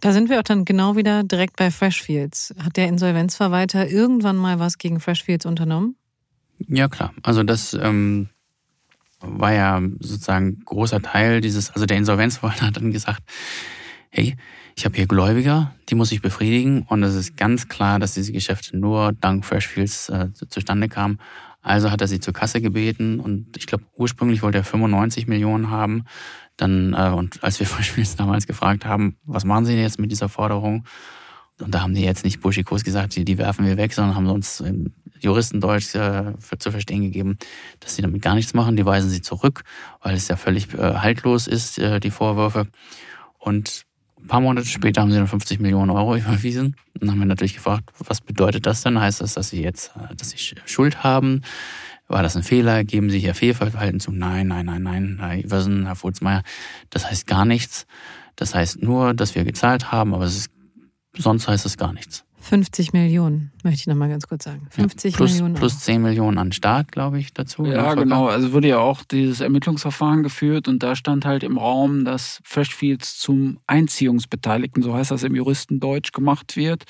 Da 0.00 0.12
sind 0.12 0.28
wir 0.28 0.40
auch 0.40 0.44
dann 0.44 0.64
genau 0.64 0.96
wieder 0.96 1.22
direkt 1.22 1.56
bei 1.56 1.70
Freshfields. 1.70 2.54
Hat 2.62 2.76
der 2.76 2.88
Insolvenzverwalter 2.88 3.88
irgendwann 3.88 4.36
mal 4.36 4.58
was 4.58 4.76
gegen 4.76 4.98
Freshfields 4.98 5.46
unternommen? 5.46 5.96
Ja, 6.58 6.88
klar. 6.88 7.12
Also 7.22 7.42
das 7.42 7.74
ähm, 7.74 8.28
war 9.20 9.52
ja 9.52 9.80
sozusagen 10.00 10.60
großer 10.64 11.02
Teil 11.02 11.40
dieses, 11.40 11.70
also 11.70 11.86
der 11.86 11.96
Insolvenzverwalter 11.96 12.66
hat 12.66 12.76
dann 12.76 12.92
gesagt, 12.92 13.22
hey, 14.10 14.36
ich 14.76 14.84
habe 14.84 14.96
hier 14.96 15.06
Gläubiger, 15.06 15.74
die 15.88 15.94
muss 15.94 16.12
ich 16.12 16.20
befriedigen 16.20 16.82
und 16.82 17.02
es 17.02 17.14
ist 17.14 17.36
ganz 17.36 17.68
klar, 17.68 17.98
dass 17.98 18.14
diese 18.14 18.32
Geschäfte 18.32 18.76
nur 18.76 19.12
dank 19.12 19.44
Freshfields 19.44 20.10
äh, 20.10 20.28
zustande 20.48 20.88
kamen. 20.88 21.18
Also 21.62 21.90
hat 21.90 22.00
er 22.00 22.08
sie 22.08 22.20
zur 22.20 22.34
Kasse 22.34 22.60
gebeten 22.60 23.18
und 23.18 23.56
ich 23.56 23.66
glaube, 23.66 23.84
ursprünglich 23.96 24.42
wollte 24.42 24.58
er 24.58 24.64
95 24.64 25.26
Millionen 25.26 25.70
haben. 25.70 26.04
Dann, 26.56 26.94
äh, 26.94 27.10
und 27.10 27.42
als 27.42 27.58
wir 27.58 27.66
Freshfields 27.66 28.16
damals 28.16 28.46
gefragt 28.46 28.84
haben, 28.84 29.16
was 29.24 29.44
machen 29.44 29.64
Sie 29.64 29.72
denn 29.72 29.82
jetzt 29.82 29.98
mit 29.98 30.10
dieser 30.10 30.28
Forderung? 30.28 30.84
Und 31.58 31.74
da 31.74 31.80
haben 31.80 31.94
die 31.94 32.02
jetzt 32.02 32.24
nicht 32.24 32.40
buschikos 32.40 32.84
gesagt, 32.84 33.16
die, 33.16 33.24
die 33.24 33.38
werfen 33.38 33.64
wir 33.64 33.78
weg, 33.78 33.94
sondern 33.94 34.14
haben 34.14 34.28
uns 34.28 34.62
Juristendeutsch 35.20 35.94
äh, 35.94 36.34
zu 36.58 36.70
verstehen 36.70 37.02
gegeben, 37.02 37.38
dass 37.80 37.96
sie 37.96 38.02
damit 38.02 38.22
gar 38.22 38.34
nichts 38.34 38.54
machen. 38.54 38.76
Die 38.76 38.86
weisen 38.86 39.10
sie 39.10 39.22
zurück, 39.22 39.64
weil 40.02 40.14
es 40.14 40.28
ja 40.28 40.36
völlig 40.36 40.74
äh, 40.74 40.94
haltlos 40.94 41.46
ist, 41.46 41.78
äh, 41.78 42.00
die 42.00 42.10
Vorwürfe. 42.10 42.66
Und 43.38 43.84
ein 44.18 44.26
paar 44.28 44.40
Monate 44.40 44.66
später 44.66 45.02
haben 45.02 45.10
sie 45.10 45.18
dann 45.18 45.28
50 45.28 45.60
Millionen 45.60 45.90
Euro 45.90 46.16
überwiesen. 46.16 46.76
Dann 46.94 47.10
haben 47.10 47.18
wir 47.18 47.26
natürlich 47.26 47.54
gefragt, 47.54 47.90
was 47.98 48.20
bedeutet 48.20 48.66
das 48.66 48.82
denn? 48.82 49.00
Heißt 49.00 49.20
das, 49.20 49.34
dass 49.34 49.50
sie 49.50 49.62
jetzt, 49.62 49.92
äh, 49.96 50.14
dass 50.14 50.30
sie 50.30 50.38
Schuld 50.66 51.02
haben? 51.04 51.42
War 52.08 52.22
das 52.22 52.36
ein 52.36 52.44
Fehler? 52.44 52.84
Geben 52.84 53.10
Sie 53.10 53.18
hier 53.18 53.34
Fehlverhalten 53.34 53.98
zu? 53.98 54.12
Nein, 54.12 54.46
nein, 54.48 54.66
nein, 54.66 54.82
nein, 54.82 55.16
Herr 55.18 55.36
Iversen, 55.36 55.86
Herr 55.86 55.96
Furzmeier. 55.96 56.42
Das 56.90 57.10
heißt 57.10 57.26
gar 57.26 57.44
nichts. 57.44 57.86
Das 58.36 58.54
heißt 58.54 58.82
nur, 58.82 59.14
dass 59.14 59.34
wir 59.34 59.44
gezahlt 59.44 59.90
haben, 59.90 60.14
aber 60.14 60.26
ist, 60.26 60.50
sonst 61.16 61.48
heißt 61.48 61.66
es 61.66 61.76
gar 61.76 61.92
nichts. 61.92 62.25
50 62.48 62.92
Millionen, 62.92 63.50
möchte 63.64 63.80
ich 63.80 63.86
nochmal 63.88 64.08
ganz 64.08 64.28
kurz 64.28 64.44
sagen. 64.44 64.68
50 64.70 65.12
ja, 65.12 65.16
plus, 65.16 65.32
Millionen. 65.32 65.54
Plus 65.54 65.80
10 65.80 66.00
Millionen 66.00 66.38
an 66.38 66.52
Staat, 66.52 66.92
glaube 66.92 67.18
ich, 67.18 67.32
dazu. 67.32 67.64
Ja, 67.64 67.94
genau. 67.94 68.28
Also 68.28 68.52
wurde 68.52 68.68
ja 68.68 68.78
auch 68.78 69.02
dieses 69.02 69.40
Ermittlungsverfahren 69.40 70.22
geführt 70.22 70.68
und 70.68 70.80
da 70.80 70.94
stand 70.94 71.24
halt 71.24 71.42
im 71.42 71.58
Raum, 71.58 72.04
dass 72.04 72.40
Freshfields 72.44 73.18
zum 73.18 73.58
Einziehungsbeteiligten, 73.66 74.80
so 74.84 74.94
heißt 74.94 75.10
das 75.10 75.24
im 75.24 75.34
Juristendeutsch, 75.34 76.12
gemacht 76.12 76.56
wird. 76.56 76.84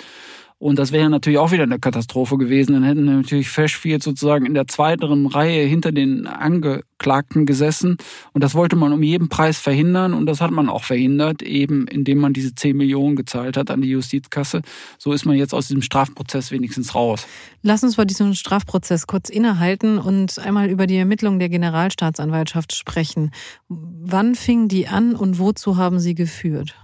Und 0.58 0.78
das 0.78 0.90
wäre 0.90 1.10
natürlich 1.10 1.38
auch 1.38 1.52
wieder 1.52 1.64
eine 1.64 1.78
Katastrophe 1.78 2.38
gewesen. 2.38 2.72
Dann 2.72 2.82
hätten 2.82 3.04
natürlich 3.04 3.50
Freshfield 3.50 4.02
sozusagen 4.02 4.46
in 4.46 4.54
der 4.54 4.66
zweiteren 4.66 5.26
Reihe 5.26 5.66
hinter 5.66 5.92
den 5.92 6.26
Angeklagten 6.26 7.44
gesessen. 7.44 7.98
Und 8.32 8.42
das 8.42 8.54
wollte 8.54 8.74
man 8.74 8.94
um 8.94 9.02
jeden 9.02 9.28
Preis 9.28 9.58
verhindern. 9.58 10.14
Und 10.14 10.24
das 10.24 10.40
hat 10.40 10.52
man 10.52 10.70
auch 10.70 10.82
verhindert, 10.82 11.42
eben 11.42 11.86
indem 11.86 12.18
man 12.18 12.32
diese 12.32 12.54
10 12.54 12.74
Millionen 12.74 13.16
gezahlt 13.16 13.58
hat 13.58 13.70
an 13.70 13.82
die 13.82 13.90
Justizkasse. 13.90 14.62
So 14.96 15.12
ist 15.12 15.26
man 15.26 15.36
jetzt 15.36 15.52
aus 15.52 15.68
diesem 15.68 15.82
Strafprozess 15.82 16.50
wenigstens 16.50 16.94
raus. 16.94 17.26
Lass 17.60 17.84
uns 17.84 17.96
bei 17.96 18.06
diesem 18.06 18.32
Strafprozess 18.32 19.06
kurz 19.06 19.28
innehalten 19.28 19.98
und 19.98 20.38
einmal 20.38 20.70
über 20.70 20.86
die 20.86 20.96
Ermittlungen 20.96 21.38
der 21.38 21.50
Generalstaatsanwaltschaft 21.50 22.74
sprechen. 22.74 23.30
Wann 23.68 24.34
fing 24.34 24.68
die 24.68 24.88
an 24.88 25.14
und 25.16 25.38
wozu 25.38 25.76
haben 25.76 26.00
sie 26.00 26.14
geführt? 26.14 26.74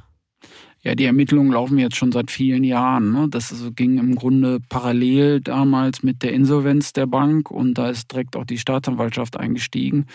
Ja, 0.84 0.96
die 0.96 1.04
Ermittlungen 1.04 1.52
laufen 1.52 1.78
jetzt 1.78 1.96
schon 1.96 2.10
seit 2.10 2.30
vielen 2.32 2.64
Jahren. 2.64 3.12
Ne? 3.12 3.28
Das 3.30 3.54
ging 3.76 3.98
im 3.98 4.16
Grunde 4.16 4.58
parallel 4.68 5.40
damals 5.40 6.02
mit 6.02 6.24
der 6.24 6.32
Insolvenz 6.32 6.92
der 6.92 7.06
Bank 7.06 7.52
und 7.52 7.74
da 7.74 7.88
ist 7.88 8.10
direkt 8.10 8.34
auch 8.34 8.44
die 8.44 8.58
Staatsanwaltschaft 8.58 9.36
eingestiegen. 9.36 10.06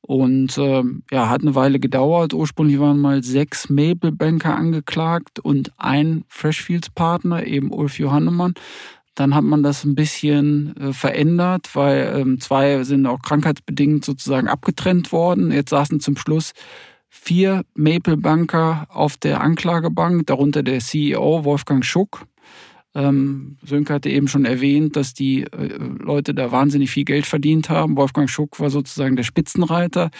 Und 0.00 0.56
äh, 0.56 0.84
ja, 1.10 1.28
hat 1.28 1.42
eine 1.42 1.54
Weile 1.54 1.80
gedauert. 1.80 2.32
Ursprünglich 2.32 2.78
waren 2.78 2.98
mal 2.98 3.22
sechs 3.24 3.68
Maple-Banker 3.68 4.54
angeklagt 4.56 5.40
und 5.40 5.72
ein 5.76 6.24
Freshfields-Partner, 6.28 7.44
eben 7.44 7.72
Ulf 7.72 7.98
Johannemann. 7.98 8.54
Dann 9.16 9.34
hat 9.34 9.44
man 9.44 9.62
das 9.62 9.84
ein 9.84 9.96
bisschen 9.96 10.76
äh, 10.76 10.92
verändert, 10.92 11.74
weil 11.74 12.14
ähm, 12.16 12.40
zwei 12.40 12.84
sind 12.84 13.06
auch 13.06 13.20
krankheitsbedingt 13.20 14.04
sozusagen 14.04 14.46
abgetrennt 14.46 15.10
worden. 15.10 15.50
Jetzt 15.50 15.70
saßen 15.70 16.00
zum 16.00 16.16
Schluss 16.16 16.52
vier 17.20 17.64
Maple-Banker 17.74 18.86
auf 18.90 19.16
der 19.16 19.40
Anklagebank, 19.40 20.26
darunter 20.26 20.62
der 20.62 20.80
CEO 20.80 21.44
Wolfgang 21.44 21.84
Schuck. 21.84 22.26
Ähm, 22.94 23.58
Sönke 23.62 23.92
hatte 23.92 24.08
eben 24.08 24.26
schon 24.26 24.46
erwähnt, 24.46 24.96
dass 24.96 25.12
die 25.12 25.42
äh, 25.42 25.78
Leute 25.98 26.34
da 26.34 26.50
wahnsinnig 26.50 26.90
viel 26.90 27.04
Geld 27.04 27.26
verdient 27.26 27.68
haben. 27.68 27.96
Wolfgang 27.96 28.30
Schuck 28.30 28.58
war 28.58 28.70
sozusagen 28.70 29.16
der 29.16 29.22
Spitzenreiter. 29.22 30.10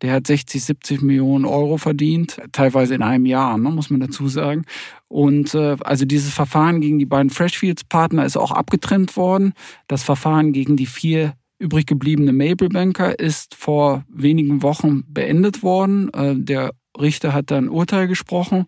Der 0.00 0.12
hat 0.12 0.28
60, 0.28 0.62
70 0.62 1.02
Millionen 1.02 1.44
Euro 1.44 1.76
verdient, 1.76 2.40
teilweise 2.52 2.94
in 2.94 3.02
einem 3.02 3.26
Jahr, 3.26 3.58
ne, 3.58 3.70
muss 3.70 3.90
man 3.90 4.00
dazu 4.00 4.28
sagen. 4.28 4.64
Und 5.08 5.54
äh, 5.54 5.76
also 5.80 6.04
dieses 6.04 6.32
Verfahren 6.32 6.80
gegen 6.80 7.00
die 7.00 7.06
beiden 7.06 7.30
Freshfields-Partner 7.30 8.24
ist 8.24 8.36
auch 8.36 8.52
abgetrennt 8.52 9.16
worden. 9.16 9.52
Das 9.88 10.04
Verfahren 10.04 10.52
gegen 10.52 10.76
die 10.76 10.86
vier 10.86 11.34
übrig 11.60 11.86
gebliebene 11.86 12.32
Maple 12.32 12.70
Banker 12.70 13.18
ist 13.18 13.54
vor 13.54 14.04
wenigen 14.08 14.62
Wochen 14.62 15.04
beendet 15.06 15.62
worden. 15.62 16.12
Äh, 16.12 16.34
der 16.36 16.72
Richter 16.98 17.32
hat 17.32 17.50
dann 17.50 17.68
Urteil 17.68 18.08
gesprochen 18.08 18.66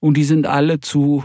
und 0.00 0.16
die 0.16 0.24
sind 0.24 0.46
alle 0.46 0.80
zu 0.80 1.24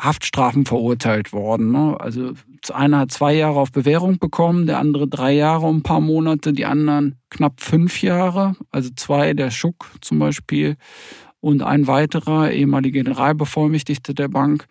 Haftstrafen 0.00 0.64
verurteilt 0.64 1.32
worden. 1.32 1.72
Ne? 1.72 1.96
Also 2.00 2.32
einer 2.72 3.00
hat 3.00 3.12
zwei 3.12 3.34
Jahre 3.34 3.60
auf 3.60 3.72
Bewährung 3.72 4.18
bekommen, 4.18 4.66
der 4.66 4.78
andere 4.78 5.06
drei 5.06 5.32
Jahre 5.32 5.66
und 5.66 5.78
ein 5.78 5.82
paar 5.82 6.00
Monate, 6.00 6.52
die 6.52 6.64
anderen 6.64 7.16
knapp 7.28 7.60
fünf 7.60 8.02
Jahre, 8.02 8.56
also 8.70 8.90
zwei, 8.96 9.34
der 9.34 9.50
Schuck 9.50 9.90
zum 10.00 10.18
Beispiel 10.18 10.76
und 11.40 11.62
ein 11.62 11.86
weiterer, 11.86 12.50
ehemaliger 12.50 13.02
Generalbevollmächtigter 13.02 14.14
der 14.14 14.28
Bank, 14.28 14.66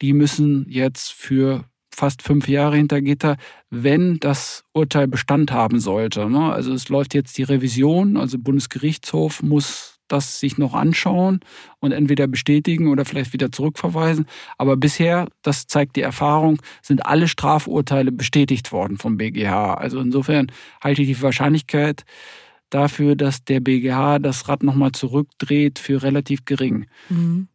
die 0.00 0.12
müssen 0.12 0.66
jetzt 0.68 1.12
für 1.12 1.64
fast 1.94 2.22
fünf 2.22 2.48
Jahre 2.48 2.76
hinter 2.76 3.00
Gitter, 3.00 3.36
wenn 3.70 4.18
das 4.20 4.64
Urteil 4.72 5.08
Bestand 5.08 5.52
haben 5.52 5.80
sollte. 5.80 6.28
Ne? 6.28 6.52
Also 6.52 6.72
es 6.72 6.88
läuft 6.88 7.14
jetzt 7.14 7.38
die 7.38 7.42
Revision, 7.42 8.16
also 8.16 8.38
Bundesgerichtshof 8.38 9.42
muss 9.42 9.94
das 10.08 10.38
sich 10.38 10.58
noch 10.58 10.74
anschauen 10.74 11.40
und 11.80 11.92
entweder 11.92 12.26
bestätigen 12.26 12.88
oder 12.88 13.04
vielleicht 13.04 13.32
wieder 13.32 13.50
zurückverweisen. 13.50 14.26
Aber 14.58 14.76
bisher, 14.76 15.28
das 15.42 15.66
zeigt 15.66 15.96
die 15.96 16.02
Erfahrung, 16.02 16.60
sind 16.82 17.06
alle 17.06 17.28
Strafurteile 17.28 18.12
bestätigt 18.12 18.72
worden 18.72 18.98
vom 18.98 19.16
BGH. 19.16 19.74
Also 19.74 20.00
insofern 20.00 20.52
halte 20.82 21.02
ich 21.02 21.08
die 21.08 21.22
Wahrscheinlichkeit 21.22 22.04
dafür, 22.70 23.16
dass 23.16 23.44
der 23.44 23.60
BGH 23.60 24.18
das 24.18 24.48
Rad 24.48 24.62
nochmal 24.62 24.92
zurückdreht, 24.92 25.78
für 25.78 26.02
relativ 26.02 26.44
gering. 26.44 26.86
Mhm. 27.08 27.48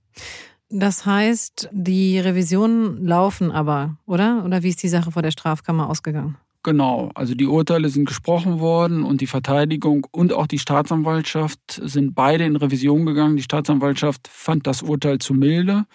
Das 0.69 1.05
heißt, 1.05 1.69
die 1.71 2.19
Revisionen 2.19 3.05
laufen 3.05 3.51
aber, 3.51 3.97
oder? 4.05 4.43
Oder 4.45 4.61
wie 4.61 4.69
ist 4.69 4.83
die 4.83 4.87
Sache 4.87 5.11
vor 5.11 5.21
der 5.21 5.31
Strafkammer 5.31 5.89
ausgegangen? 5.89 6.37
Genau, 6.61 7.09
also 7.15 7.35
die 7.35 7.47
Urteile 7.47 7.89
sind 7.89 8.05
gesprochen 8.05 8.59
worden 8.59 9.03
und 9.03 9.21
die 9.21 9.27
Verteidigung 9.27 10.05
und 10.11 10.33
auch 10.33 10.45
die 10.45 10.59
Staatsanwaltschaft 10.59 11.59
sind 11.83 12.15
beide 12.15 12.43
in 12.43 12.57
Revision 12.57 13.05
gegangen. 13.05 13.37
Die 13.37 13.43
Staatsanwaltschaft 13.43 14.27
fand 14.27 14.67
das 14.67 14.81
Urteil 14.81 15.19
zu 15.19 15.33
milde. 15.33 15.85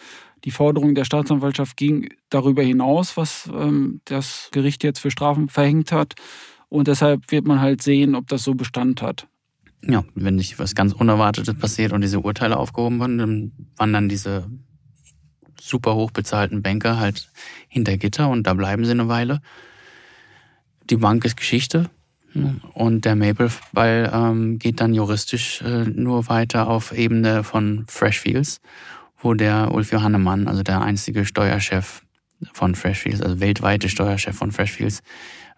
Die 0.44 0.50
Forderung 0.50 0.94
der 0.94 1.04
Staatsanwaltschaft 1.04 1.76
ging 1.76 2.08
darüber 2.30 2.62
hinaus, 2.62 3.16
was 3.16 3.50
ähm, 3.54 4.00
das 4.06 4.48
Gericht 4.52 4.82
jetzt 4.84 5.00
für 5.00 5.10
Strafen 5.10 5.48
verhängt 5.48 5.92
hat. 5.92 6.14
Und 6.68 6.88
deshalb 6.88 7.30
wird 7.30 7.46
man 7.46 7.60
halt 7.60 7.82
sehen, 7.82 8.14
ob 8.14 8.26
das 8.28 8.42
so 8.42 8.54
Bestand 8.54 9.02
hat. 9.02 9.28
Ja, 9.86 10.04
wenn 10.14 10.36
nicht 10.36 10.58
was 10.58 10.74
ganz 10.74 10.92
Unerwartetes 10.92 11.54
passiert 11.54 11.92
und 11.92 12.00
diese 12.00 12.20
Urteile 12.20 12.56
aufgehoben 12.56 13.00
werden, 13.00 13.18
dann 13.18 13.52
wandern 13.76 14.08
diese 14.08 14.48
super 15.60 15.94
hochbezahlten 15.94 16.62
Banker 16.62 16.98
halt 16.98 17.30
hinter 17.68 17.96
Gitter 17.96 18.28
und 18.28 18.46
da 18.46 18.54
bleiben 18.54 18.84
sie 18.84 18.92
eine 18.92 19.08
Weile 19.08 19.40
die 20.90 20.96
Bank 20.96 21.24
ist 21.24 21.36
Geschichte 21.36 21.90
und 22.74 23.04
der 23.04 23.14
Maple-Ball 23.16 24.10
ähm, 24.12 24.58
geht 24.58 24.80
dann 24.80 24.92
juristisch 24.92 25.62
äh, 25.62 25.84
nur 25.84 26.28
weiter 26.28 26.68
auf 26.68 26.92
Ebene 26.92 27.44
von 27.44 27.84
Freshfields, 27.88 28.60
wo 29.18 29.34
der 29.34 29.72
Ulf 29.72 29.92
Johannemann, 29.92 30.48
also 30.48 30.62
der 30.62 30.82
einzige 30.82 31.24
Steuerchef 31.24 32.02
von 32.52 32.74
Freshfields, 32.74 33.22
also 33.22 33.40
weltweite 33.40 33.88
Steuerchef 33.88 34.36
von 34.36 34.50
Freshfields, 34.50 35.02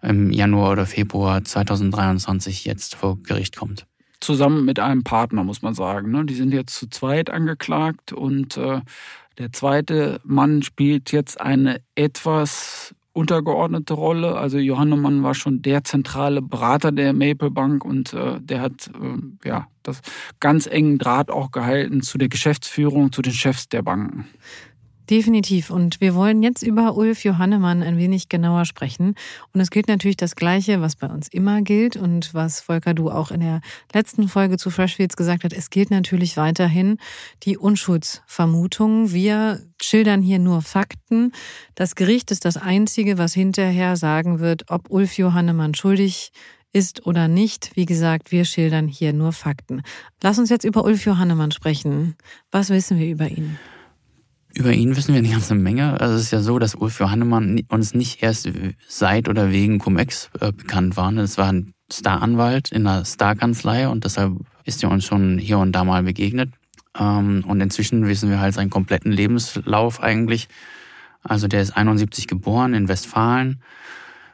im 0.03 0.31
Januar 0.31 0.73
oder 0.73 0.85
Februar 0.85 1.43
2023 1.43 2.65
jetzt 2.65 2.93
vor 2.93 3.21
Gericht 3.23 3.55
kommt. 3.55 3.87
Zusammen 4.19 4.65
mit 4.65 4.79
einem 4.79 5.03
Partner, 5.03 5.43
muss 5.43 5.61
man 5.61 5.73
sagen. 5.73 6.11
Ne? 6.11 6.25
Die 6.25 6.35
sind 6.35 6.53
jetzt 6.53 6.75
zu 6.75 6.89
zweit 6.89 7.29
angeklagt 7.29 8.13
und 8.13 8.57
äh, 8.57 8.81
der 9.37 9.51
zweite 9.51 10.19
Mann 10.23 10.63
spielt 10.63 11.11
jetzt 11.11 11.39
eine 11.39 11.81
etwas 11.95 12.95
untergeordnete 13.17 13.95
Rolle. 13.95 14.37
Also 14.37 14.59
Johannemann 14.59 15.23
war 15.23 15.33
schon 15.33 15.63
der 15.63 15.83
zentrale 15.83 16.41
Berater 16.41 16.91
der 16.91 17.13
Maple 17.13 17.49
Bank 17.49 17.83
und 17.83 18.13
äh, 18.13 18.39
der 18.39 18.61
hat 18.61 18.89
äh, 18.89 19.47
ja 19.47 19.67
das 19.81 20.01
ganz 20.39 20.67
engen 20.67 20.99
Draht 20.99 21.31
auch 21.31 21.51
gehalten 21.51 22.01
zu 22.01 22.19
der 22.19 22.29
Geschäftsführung, 22.29 23.11
zu 23.11 23.23
den 23.23 23.33
Chefs 23.33 23.69
der 23.69 23.81
Banken. 23.81 24.27
Definitiv. 25.09 25.69
Und 25.69 26.01
wir 26.01 26.15
wollen 26.15 26.43
jetzt 26.43 26.63
über 26.63 26.97
Ulf 26.97 27.23
Johannemann 27.23 27.81
ein 27.81 27.97
wenig 27.97 28.27
genauer 28.27 28.65
sprechen. 28.65 29.15
Und 29.53 29.61
es 29.61 29.71
gilt 29.71 29.87
natürlich 29.87 30.17
das 30.17 30.35
Gleiche, 30.35 30.81
was 30.81 30.97
bei 30.97 31.07
uns 31.07 31.29
immer 31.29 31.61
gilt 31.61 31.95
und 31.95 32.33
was 32.33 32.59
Volker 32.59 32.93
Du 32.93 33.09
auch 33.09 33.31
in 33.31 33.39
der 33.39 33.61
letzten 33.93 34.27
Folge 34.27 34.57
zu 34.57 34.69
Freshfields 34.69 35.15
gesagt 35.15 35.45
hat. 35.45 35.53
Es 35.53 35.69
gilt 35.69 35.91
natürlich 35.91 36.35
weiterhin 36.35 36.97
die 37.43 37.57
Unschuldsvermutung. 37.57 39.13
Wir 39.13 39.61
schildern 39.81 40.21
hier 40.21 40.39
nur 40.39 40.61
Fakten. 40.61 41.31
Das 41.75 41.95
Gericht 41.95 42.29
ist 42.31 42.43
das 42.43 42.57
Einzige, 42.57 43.17
was 43.17 43.33
hinterher 43.33 43.95
sagen 43.95 44.39
wird, 44.39 44.69
ob 44.69 44.89
Ulf 44.89 45.17
Johannemann 45.17 45.73
schuldig 45.73 46.31
ist 46.73 47.05
oder 47.05 47.29
nicht. 47.29 47.75
Wie 47.75 47.85
gesagt, 47.85 48.33
wir 48.33 48.43
schildern 48.43 48.89
hier 48.89 49.13
nur 49.13 49.31
Fakten. 49.31 49.83
Lass 50.21 50.37
uns 50.37 50.49
jetzt 50.49 50.65
über 50.65 50.83
Ulf 50.83 51.05
Johannemann 51.05 51.51
sprechen. 51.51 52.17
Was 52.51 52.69
wissen 52.69 52.99
wir 52.99 53.07
über 53.07 53.29
ihn? 53.29 53.57
Über 54.57 54.73
ihn 54.73 54.95
wissen 54.95 55.13
wir 55.13 55.19
eine 55.19 55.29
ganze 55.29 55.53
Menge. 55.53 56.01
Also 56.01 56.15
es 56.15 56.23
ist 56.23 56.31
ja 56.31 56.39
so, 56.39 56.57
dass 56.57 56.73
Ulf 56.73 56.99
Johannemann 56.99 57.61
uns 57.69 57.93
nicht 57.93 58.23
erst 58.23 58.49
seit 58.87 59.29
oder 59.29 59.51
wegen 59.51 59.77
Cum-Ex 59.77 60.31
äh, 60.39 60.51
bekannt 60.51 60.97
war. 60.97 61.11
Das 61.11 61.37
war 61.37 61.53
ein 61.53 61.75
Staranwalt 61.93 62.71
in 62.71 62.87
einer 62.87 63.05
Starkanzlei 63.05 63.87
und 63.87 64.03
deshalb 64.03 64.33
ist 64.63 64.81
er 64.81 64.89
uns 64.89 65.05
schon 65.05 65.37
hier 65.37 65.59
und 65.59 65.73
da 65.73 65.83
mal 65.83 66.01
begegnet. 66.01 66.49
Ähm, 66.97 67.43
und 67.45 67.61
inzwischen 67.61 68.07
wissen 68.07 68.31
wir 68.31 68.39
halt 68.39 68.55
seinen 68.55 68.71
kompletten 68.71 69.11
Lebenslauf 69.11 70.01
eigentlich. 70.01 70.47
Also 71.21 71.47
der 71.47 71.61
ist 71.61 71.77
71 71.77 72.25
geboren 72.25 72.73
in 72.73 72.87
Westfalen, 72.87 73.61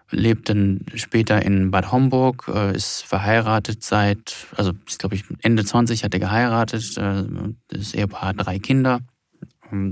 lebt 0.09 0.47
dann 0.47 0.85
später 0.95 1.41
in 1.41 1.69
Bad 1.69 1.91
Homburg, 1.91 2.45
äh, 2.47 2.73
ist 2.73 3.03
verheiratet 3.03 3.83
seit, 3.83 4.47
also 4.55 4.71
ist 4.87 4.99
glaube 4.99 5.15
ich 5.15 5.25
Ende 5.41 5.65
20 5.65 6.05
hat 6.05 6.13
er 6.13 6.21
geheiratet, 6.21 6.97
äh, 6.97 7.25
das 7.67 7.93
Ehepaar 7.93 8.29
hat 8.29 8.35
drei 8.37 8.59
Kinder 8.59 9.01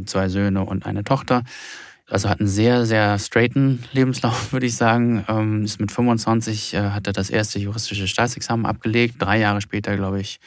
zwei 0.05 0.29
Söhne 0.29 0.65
und 0.65 0.85
eine 0.85 1.03
Tochter. 1.03 1.43
Also 2.11 2.27
hat 2.27 2.41
einen 2.41 2.49
sehr, 2.49 2.85
sehr 2.85 3.17
straighten 3.19 3.83
Lebenslauf, 3.93 4.51
würde 4.51 4.65
ich 4.65 4.75
sagen. 4.75 5.23
Ähm, 5.29 5.63
ist 5.63 5.79
mit 5.79 5.91
25 5.91 6.73
äh, 6.73 6.89
hat 6.89 7.07
er 7.07 7.13
das 7.13 7.29
erste 7.29 7.57
juristische 7.57 8.07
Staatsexamen 8.07 8.65
abgelegt. 8.65 9.15
Drei 9.19 9.39
Jahre 9.39 9.61
später, 9.61 9.95
glaube 9.95 10.19
ich, 10.19 10.41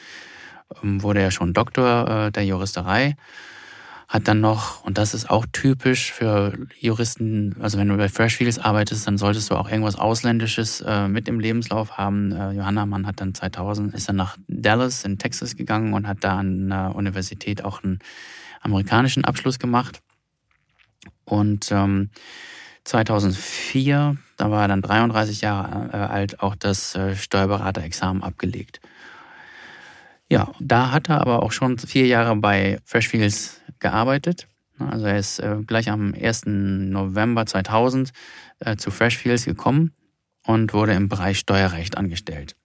ähm, 0.83 1.01
wurde 1.01 1.21
er 1.21 1.31
schon 1.31 1.53
Doktor 1.53 2.27
äh, 2.27 2.31
der 2.31 2.45
Juristerei. 2.45 3.15
Hat 4.07 4.27
dann 4.27 4.39
noch, 4.39 4.83
und 4.83 4.99
das 4.99 5.15
ist 5.15 5.31
auch 5.31 5.47
typisch 5.51 6.11
für 6.11 6.53
Juristen, 6.79 7.55
also 7.59 7.79
wenn 7.79 7.87
du 7.87 7.97
bei 7.97 8.07
Freshfields 8.09 8.59
arbeitest, 8.59 9.07
dann 9.07 9.17
solltest 9.17 9.49
du 9.49 9.55
auch 9.55 9.67
irgendwas 9.67 9.95
Ausländisches 9.95 10.81
äh, 10.81 11.07
mit 11.07 11.27
im 11.27 11.39
Lebenslauf 11.39 11.97
haben. 11.97 12.29
Johanna 12.55 12.85
Mann 12.85 13.07
hat 13.07 13.19
dann 13.19 13.33
2000, 13.33 13.95
ist 13.95 14.07
dann 14.07 14.17
nach 14.17 14.37
Dallas 14.47 15.03
in 15.03 15.17
Texas 15.17 15.55
gegangen 15.55 15.95
und 15.95 16.07
hat 16.07 16.19
da 16.21 16.37
an 16.37 16.69
der 16.69 16.93
Universität 16.95 17.65
auch 17.65 17.83
ein 17.83 17.97
amerikanischen 18.65 19.23
Abschluss 19.23 19.59
gemacht. 19.59 20.01
Und 21.23 21.71
ähm, 21.71 22.09
2004, 22.83 24.17
da 24.37 24.51
war 24.51 24.63
er 24.63 24.67
dann 24.67 24.81
33 24.81 25.41
Jahre 25.41 25.89
äh, 25.91 25.97
alt, 25.97 26.41
auch 26.41 26.55
das 26.55 26.95
äh, 26.95 27.15
Steuerberaterexamen 27.15 28.21
abgelegt. 28.23 28.81
Ja, 30.29 30.51
da 30.59 30.91
hat 30.91 31.09
er 31.09 31.21
aber 31.21 31.43
auch 31.43 31.51
schon 31.51 31.77
vier 31.77 32.07
Jahre 32.07 32.35
bei 32.35 32.79
Freshfields 32.83 33.61
gearbeitet. 33.79 34.47
Also 34.77 35.05
er 35.05 35.17
ist 35.17 35.39
äh, 35.39 35.57
gleich 35.65 35.89
am 35.89 36.13
1. 36.13 36.43
November 36.47 37.45
2000 37.45 38.11
äh, 38.59 38.75
zu 38.75 38.91
Freshfields 38.91 39.45
gekommen 39.45 39.93
und 40.43 40.73
wurde 40.73 40.93
im 40.93 41.07
Bereich 41.07 41.39
Steuerrecht 41.39 41.97
angestellt 41.97 42.55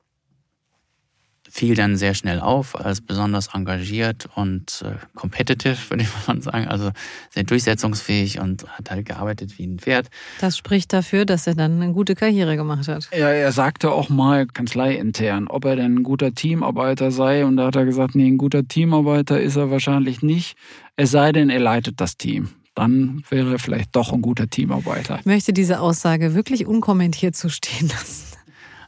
fiel 1.50 1.74
dann 1.74 1.96
sehr 1.96 2.14
schnell 2.14 2.40
auf 2.40 2.78
als 2.78 3.00
besonders 3.00 3.48
engagiert 3.54 4.28
und 4.34 4.84
äh, 4.84 4.94
competitive, 5.14 5.76
würde 5.90 6.04
ich 6.04 6.08
mal 6.26 6.40
sagen. 6.40 6.68
Also 6.68 6.90
sehr 7.30 7.44
durchsetzungsfähig 7.44 8.40
und 8.40 8.66
hat 8.68 8.90
halt 8.90 9.06
gearbeitet 9.06 9.58
wie 9.58 9.66
ein 9.66 9.78
Pferd. 9.78 10.08
Das 10.40 10.56
spricht 10.56 10.92
dafür, 10.92 11.24
dass 11.24 11.46
er 11.46 11.54
dann 11.54 11.82
eine 11.82 11.92
gute 11.92 12.14
Karriere 12.14 12.56
gemacht 12.56 12.88
hat. 12.88 13.08
Ja, 13.12 13.28
er 13.28 13.52
sagte 13.52 13.90
auch 13.90 14.08
mal 14.08 14.46
kanzleiintern, 14.46 15.48
ob 15.48 15.64
er 15.64 15.76
denn 15.76 15.96
ein 15.96 16.02
guter 16.02 16.32
Teamarbeiter 16.32 17.10
sei. 17.10 17.44
Und 17.44 17.56
da 17.56 17.66
hat 17.66 17.76
er 17.76 17.84
gesagt, 17.84 18.14
nee, 18.14 18.28
ein 18.28 18.38
guter 18.38 18.66
Teamarbeiter 18.66 19.40
ist 19.40 19.56
er 19.56 19.70
wahrscheinlich 19.70 20.22
nicht. 20.22 20.56
Es 20.96 21.10
sei 21.10 21.32
denn, 21.32 21.50
er 21.50 21.60
leitet 21.60 22.00
das 22.00 22.16
Team 22.16 22.50
dann 22.76 23.22
wäre 23.28 23.52
er 23.52 23.58
vielleicht 23.58 23.94
doch 23.94 24.12
ein 24.12 24.22
guter 24.22 24.48
Teamarbeiter. 24.48 25.18
Ich 25.18 25.26
möchte 25.26 25.52
diese 25.52 25.80
Aussage 25.80 26.34
wirklich 26.34 26.66
unkommentiert 26.66 27.36
zu 27.36 27.50
stehen 27.50 27.88
lassen. 27.88 28.29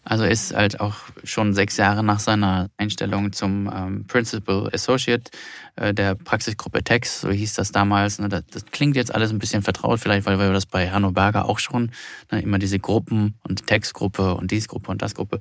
Also 0.04 0.24
ist 0.24 0.54
halt 0.54 0.80
auch 0.80 0.96
schon 1.22 1.54
sechs 1.54 1.76
Jahre 1.76 2.02
nach 2.02 2.18
seiner 2.18 2.70
Einstellung 2.76 3.32
zum 3.32 3.70
ähm, 3.72 4.04
Principal 4.06 4.68
Associate 4.72 5.30
äh, 5.76 5.94
der 5.94 6.16
Praxisgruppe 6.16 6.82
Tex, 6.82 7.20
so 7.20 7.30
hieß 7.30 7.54
das 7.54 7.70
damals. 7.70 8.18
Ne, 8.18 8.28
das, 8.28 8.44
das, 8.50 8.66
klingt 8.66 8.96
jetzt 8.96 9.14
alles 9.14 9.30
ein 9.30 9.38
bisschen 9.38 9.62
vertraut, 9.62 10.00
vielleicht 10.00 10.26
weil 10.26 10.40
wir 10.40 10.52
das 10.52 10.66
bei 10.66 10.90
Hanno 10.90 11.12
Berger 11.12 11.48
auch 11.48 11.60
schon, 11.60 11.92
ne, 12.32 12.42
immer 12.42 12.58
diese 12.58 12.80
Gruppen 12.80 13.34
und 13.48 13.66
Tex-Gruppe 13.68 14.34
und 14.34 14.50
dies 14.50 14.66
Gruppe 14.66 14.90
und 14.90 15.02
das 15.02 15.14
Gruppe. 15.14 15.38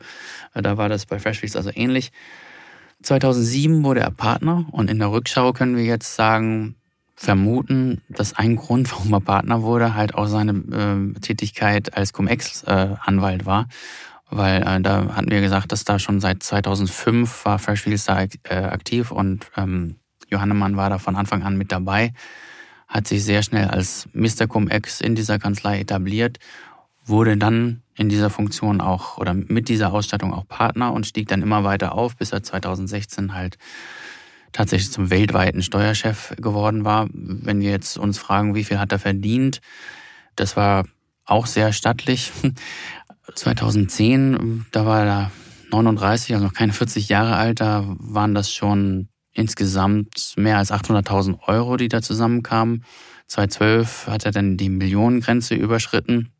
Äh, 0.54 0.62
da 0.62 0.78
war 0.78 0.89
das 0.89 1.08
bei 1.08 1.17
Freshfields 1.17 1.56
also 1.56 1.71
ähnlich. 1.74 2.12
2007 3.02 3.84
wurde 3.84 4.02
er 4.02 4.12
Partner 4.12 4.65
und 4.71 4.91
in 4.91 5.00
der 5.00 5.12
Rückschau 5.12 5.54
können 5.54 5.76
wir 5.76 5.86
jetzt 5.86 6.15
sagen, 6.15 6.76
vermuten, 7.15 8.02
dass 8.10 8.34
ein 8.34 8.56
Grund, 8.56 8.91
warum 8.91 9.13
er 9.13 9.21
Partner 9.21 9.63
wurde, 9.63 9.95
halt 9.95 10.13
auch 10.15 10.28
seine 10.28 10.52
äh, 10.52 11.19
Tätigkeit 11.19 11.95
als 11.95 12.13
Cum-Ex-Anwalt 12.13 13.41
äh, 13.41 13.45
war 13.45 13.67
weil 14.32 14.63
äh, 14.63 14.82
da 14.82 15.15
hatten 15.15 15.30
wir 15.30 15.41
gesagt, 15.41 15.72
dass 15.72 15.84
da 15.84 16.00
schon 16.00 16.20
seit 16.20 16.41
2005 16.41 17.46
war 17.46 17.60
Freshfields 17.60 18.06
da 18.06 18.24
äh, 18.24 18.56
aktiv 18.56 19.12
und 19.12 19.52
ähm, 19.58 19.98
Johannemann 20.30 20.78
war 20.78 20.89
da 20.89 20.98
von 20.98 21.15
Anfang 21.15 21.44
an 21.44 21.58
mit 21.58 21.72
dabei, 21.72 22.13
hat 22.88 23.08
sich 23.08 23.24
sehr 23.24 23.44
schnell 23.44 23.67
als 23.67 24.08
Mr. 24.13 24.48
Cum-Ex 24.48 25.02
in 25.02 25.15
dieser 25.15 25.38
Kanzlei 25.38 25.80
etabliert, 25.80 26.39
wurde 27.06 27.38
dann 27.38 27.84
in 27.96 28.10
dieser 28.10 28.30
Funktion 28.30 28.82
auch 28.82 29.17
oder 29.17 29.34
mit 29.34 29.70
dieser 29.70 29.91
Ausstattung 29.91 30.34
auch 30.34 30.48
Partner 30.48 30.94
und 30.94 31.06
stieg 31.06 31.28
dann 31.28 31.41
immer 31.41 31.63
weiter 31.63 31.94
auf, 31.94 32.15
bis 32.15 32.32
er 32.32 32.44
2016 32.44 33.34
halt 33.34 33.58
tatsächlich 34.52 34.91
zum 34.91 35.10
weltweiten 35.10 35.62
Steuerchef 35.62 36.34
geworden 36.38 36.86
war. 36.86 37.08
Wenn 37.13 37.62
wir 37.62 37.72
jetzt 37.72 37.98
uns 37.98 38.17
fragen, 38.17 38.56
wie 38.56 38.63
viel 38.63 38.80
hat 38.80 38.91
er 38.91 39.00
verdient, 39.00 39.62
das 40.36 40.56
war 40.56 40.86
auch 41.26 41.46
sehr 41.46 41.74
stattlich. 41.74 42.32
2010, 43.36 44.65
da 44.72 44.86
war 44.86 45.06
er 45.06 45.32
39, 45.72 46.34
also 46.34 46.46
noch 46.46 46.54
keine 46.54 46.74
40 46.74 47.10
Jahre 47.10 47.36
alt, 47.36 47.62
da 47.62 47.96
waren 47.98 48.34
das 48.34 48.54
schon 48.54 49.10
insgesamt 49.34 50.34
mehr 50.38 50.58
als 50.58 50.72
800.000 50.72 51.39
Euro, 51.48 51.78
die 51.78 51.88
da 51.88 52.02
zusammenkamen. 52.02 52.84
2012 53.28 54.08
hat 54.08 54.26
er 54.26 54.32
dann 54.32 54.58
die 54.58 54.70
Millionengrenze 54.70 55.56
überschritten. 55.56 56.34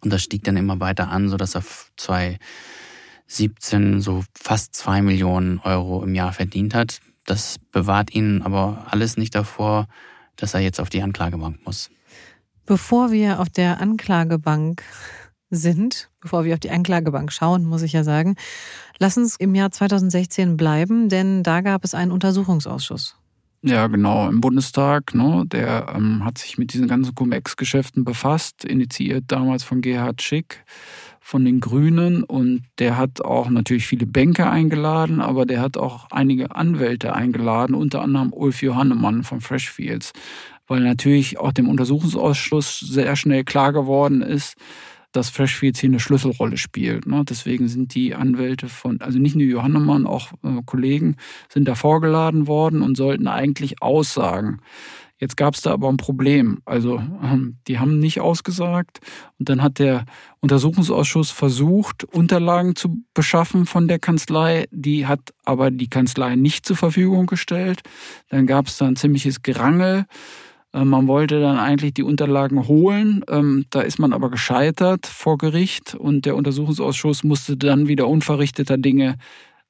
Und 0.00 0.12
das 0.12 0.22
stieg 0.22 0.44
dann 0.44 0.56
immer 0.56 0.78
weiter 0.80 1.10
an, 1.10 1.28
sodass 1.28 1.56
er 1.56 1.64
2017 1.96 4.00
so 4.00 4.22
fast 4.34 4.74
zwei 4.74 5.02
Millionen 5.02 5.58
Euro 5.58 6.02
im 6.04 6.14
Jahr 6.14 6.32
verdient 6.32 6.74
hat. 6.74 7.00
Das 7.26 7.56
bewahrt 7.72 8.14
ihn 8.14 8.42
aber 8.42 8.86
alles 8.90 9.16
nicht 9.16 9.34
davor, 9.34 9.88
dass 10.36 10.54
er 10.54 10.60
jetzt 10.60 10.80
auf 10.80 10.90
die 10.90 11.02
Anklagebank 11.02 11.66
muss. 11.66 11.90
Bevor 12.66 13.10
wir 13.10 13.40
auf 13.40 13.50
der 13.50 13.80
Anklagebank 13.80 14.84
sind, 15.50 16.10
bevor 16.20 16.44
wir 16.44 16.54
auf 16.54 16.60
die 16.60 16.70
Anklagebank 16.70 17.32
schauen, 17.32 17.64
muss 17.64 17.82
ich 17.82 17.92
ja 17.92 18.04
sagen, 18.04 18.36
lass 18.98 19.18
uns 19.18 19.36
im 19.36 19.54
Jahr 19.54 19.70
2016 19.70 20.56
bleiben, 20.56 21.08
denn 21.08 21.42
da 21.42 21.60
gab 21.60 21.84
es 21.84 21.94
einen 21.94 22.12
Untersuchungsausschuss. 22.12 23.16
Ja, 23.62 23.88
genau, 23.88 24.26
im 24.28 24.40
Bundestag. 24.40 25.14
Ne, 25.14 25.44
der 25.46 25.92
ähm, 25.94 26.24
hat 26.24 26.38
sich 26.38 26.56
mit 26.56 26.72
diesen 26.72 26.88
ganzen 26.88 27.14
Cum-Ex-Geschäften 27.14 28.04
befasst, 28.04 28.64
initiiert 28.64 29.24
damals 29.28 29.64
von 29.64 29.82
Gerhard 29.82 30.22
Schick 30.22 30.64
von 31.20 31.44
den 31.44 31.60
Grünen 31.60 32.24
und 32.24 32.62
der 32.78 32.96
hat 32.96 33.20
auch 33.20 33.50
natürlich 33.50 33.86
viele 33.86 34.06
Banker 34.06 34.50
eingeladen, 34.50 35.20
aber 35.20 35.44
der 35.44 35.60
hat 35.60 35.76
auch 35.76 36.06
einige 36.10 36.56
Anwälte 36.56 37.14
eingeladen, 37.14 37.74
unter 37.74 38.00
anderem 38.00 38.32
Ulf 38.32 38.62
Johannemann 38.62 39.22
von 39.22 39.42
Freshfields, 39.42 40.12
weil 40.66 40.80
natürlich 40.80 41.38
auch 41.38 41.52
dem 41.52 41.68
Untersuchungsausschuss 41.68 42.80
sehr 42.80 43.14
schnell 43.16 43.44
klar 43.44 43.72
geworden 43.72 44.22
ist, 44.22 44.54
dass 45.12 45.30
Freshfields 45.30 45.80
hier 45.80 45.90
eine 45.90 46.00
Schlüsselrolle 46.00 46.56
spielt. 46.56 47.06
Ne? 47.06 47.24
Deswegen 47.28 47.68
sind 47.68 47.94
die 47.94 48.14
Anwälte 48.14 48.68
von, 48.68 49.00
also 49.00 49.18
nicht 49.18 49.36
nur 49.36 49.46
Johannemann, 49.46 50.06
auch 50.06 50.32
äh, 50.42 50.62
Kollegen 50.64 51.16
sind 51.48 51.66
da 51.66 51.74
vorgeladen 51.74 52.46
worden 52.46 52.82
und 52.82 52.96
sollten 52.96 53.26
eigentlich 53.26 53.82
aussagen. 53.82 54.60
Jetzt 55.20 55.36
gab 55.36 55.54
es 55.54 55.60
da 55.60 55.72
aber 55.72 55.90
ein 55.90 55.98
Problem. 55.98 56.62
Also 56.64 57.02
ähm, 57.22 57.58
die 57.68 57.78
haben 57.78 57.98
nicht 57.98 58.20
ausgesagt 58.20 59.00
und 59.38 59.50
dann 59.50 59.62
hat 59.62 59.78
der 59.78 60.06
Untersuchungsausschuss 60.40 61.30
versucht, 61.30 62.04
Unterlagen 62.04 62.74
zu 62.74 63.02
beschaffen 63.12 63.66
von 63.66 63.86
der 63.86 63.98
Kanzlei. 63.98 64.66
Die 64.70 65.06
hat 65.06 65.20
aber 65.44 65.70
die 65.70 65.90
Kanzlei 65.90 66.36
nicht 66.36 66.64
zur 66.64 66.76
Verfügung 66.76 67.26
gestellt. 67.26 67.82
Dann 68.30 68.46
gab 68.46 68.68
es 68.68 68.78
da 68.78 68.86
ein 68.86 68.96
ziemliches 68.96 69.42
Gerangel. 69.42 70.06
Äh, 70.72 70.84
man 70.84 71.06
wollte 71.06 71.40
dann 71.40 71.58
eigentlich 71.58 71.94
die 71.94 72.02
Unterlagen 72.02 72.68
holen. 72.68 73.24
Ähm, 73.28 73.66
da 73.70 73.80
ist 73.80 73.98
man 73.98 74.12
aber 74.12 74.30
gescheitert 74.30 75.06
vor 75.06 75.38
Gericht 75.38 75.94
und 75.94 76.26
der 76.26 76.36
Untersuchungsausschuss 76.36 77.24
musste 77.24 77.56
dann 77.56 77.88
wieder 77.88 78.08
unverrichteter 78.08 78.78
Dinge 78.78 79.16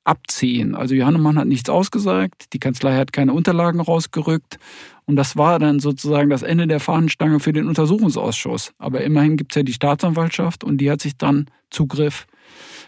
abziehen. 0.04 0.74
Also 0.74 0.94
Johannemann 0.94 1.38
hat 1.38 1.46
nichts 1.46 1.68
ausgesagt, 1.68 2.52
die 2.52 2.58
Kanzlei 2.58 2.96
hat 2.96 3.12
keine 3.12 3.32
Unterlagen 3.32 3.80
rausgerückt 3.80 4.56
und 5.04 5.16
das 5.16 5.36
war 5.36 5.58
dann 5.58 5.78
sozusagen 5.78 6.30
das 6.30 6.42
Ende 6.42 6.66
der 6.66 6.80
Fahnenstange 6.80 7.38
für 7.38 7.52
den 7.52 7.68
Untersuchungsausschuss. 7.68 8.72
Aber 8.78 9.02
immerhin 9.02 9.36
gibt 9.36 9.52
es 9.52 9.56
ja 9.56 9.62
die 9.62 9.72
Staatsanwaltschaft 9.72 10.64
und 10.64 10.78
die 10.78 10.90
hat 10.90 11.02
sich 11.02 11.16
dann 11.16 11.46
Zugriff 11.70 12.26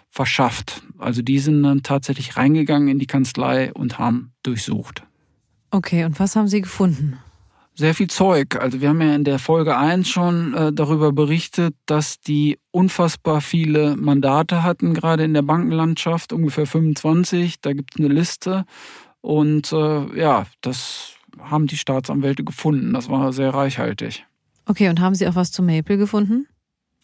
verschafft. 0.08 0.82
Also 0.98 1.22
die 1.22 1.38
sind 1.38 1.62
dann 1.62 1.82
tatsächlich 1.82 2.36
reingegangen 2.36 2.88
in 2.88 2.98
die 2.98 3.06
Kanzlei 3.06 3.72
und 3.72 3.98
haben 3.98 4.32
durchsucht. 4.42 5.02
Okay, 5.70 6.04
und 6.04 6.18
was 6.18 6.36
haben 6.36 6.48
Sie 6.48 6.60
gefunden? 6.60 7.18
Sehr 7.74 7.94
viel 7.94 8.08
Zeug. 8.08 8.56
Also 8.56 8.80
wir 8.80 8.90
haben 8.90 9.00
ja 9.00 9.14
in 9.14 9.24
der 9.24 9.38
Folge 9.38 9.76
1 9.76 10.08
schon 10.08 10.54
äh, 10.54 10.72
darüber 10.72 11.12
berichtet, 11.12 11.74
dass 11.86 12.20
die 12.20 12.58
unfassbar 12.70 13.40
viele 13.40 13.96
Mandate 13.96 14.62
hatten, 14.62 14.94
gerade 14.94 15.24
in 15.24 15.34
der 15.34 15.42
Bankenlandschaft, 15.42 16.32
ungefähr 16.32 16.66
25. 16.66 17.60
Da 17.60 17.72
gibt 17.72 17.94
es 17.94 18.00
eine 18.00 18.12
Liste. 18.12 18.64
Und 19.20 19.72
äh, 19.72 20.18
ja, 20.18 20.46
das 20.60 21.14
haben 21.40 21.66
die 21.66 21.76
Staatsanwälte 21.76 22.44
gefunden. 22.44 22.92
Das 22.92 23.08
war 23.08 23.32
sehr 23.32 23.54
reichhaltig. 23.54 24.26
Okay, 24.66 24.88
und 24.88 25.00
haben 25.00 25.14
Sie 25.14 25.26
auch 25.26 25.34
was 25.34 25.50
zu 25.50 25.62
Maple 25.62 25.96
gefunden? 25.96 26.46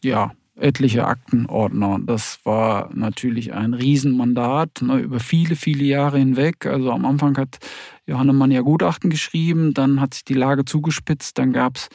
Ja, 0.02 0.32
etliche 0.54 1.06
Aktenordner. 1.06 1.98
Das 2.04 2.40
war 2.44 2.90
natürlich 2.94 3.52
ein 3.52 3.74
Riesenmandat 3.74 4.82
ne, 4.82 4.98
über 4.98 5.20
viele, 5.20 5.56
viele 5.56 5.84
Jahre 5.84 6.18
hinweg. 6.18 6.66
Also 6.66 6.92
am 6.92 7.04
Anfang 7.04 7.36
hat 7.36 7.58
Johannemann 8.08 8.50
ja 8.50 8.62
Gutachten 8.62 9.10
geschrieben, 9.10 9.74
dann 9.74 10.00
hat 10.00 10.14
sich 10.14 10.24
die 10.24 10.34
Lage 10.34 10.64
zugespitzt, 10.64 11.36
dann 11.36 11.52
gab 11.52 11.76
es 11.76 11.88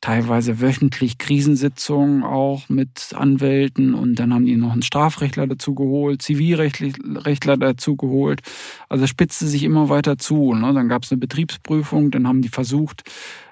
teilweise 0.00 0.60
wöchentlich 0.60 1.16
Krisensitzungen 1.18 2.24
auch 2.24 2.68
mit 2.68 3.12
Anwälten 3.14 3.94
und 3.94 4.16
dann 4.16 4.34
haben 4.34 4.46
die 4.46 4.56
noch 4.56 4.72
einen 4.72 4.82
Strafrechtler 4.82 5.46
dazu 5.46 5.74
geholt, 5.74 6.22
Zivilrechtler 6.22 7.56
dazu 7.56 7.96
geholt. 7.96 8.40
Also 8.88 9.06
spitzte 9.06 9.46
sich 9.46 9.62
immer 9.62 9.88
weiter 9.88 10.18
zu. 10.18 10.54
Ne? 10.54 10.74
Dann 10.74 10.88
gab 10.88 11.04
es 11.04 11.12
eine 11.12 11.20
Betriebsprüfung, 11.20 12.10
dann 12.10 12.26
haben 12.26 12.42
die 12.42 12.48
versucht, 12.48 13.04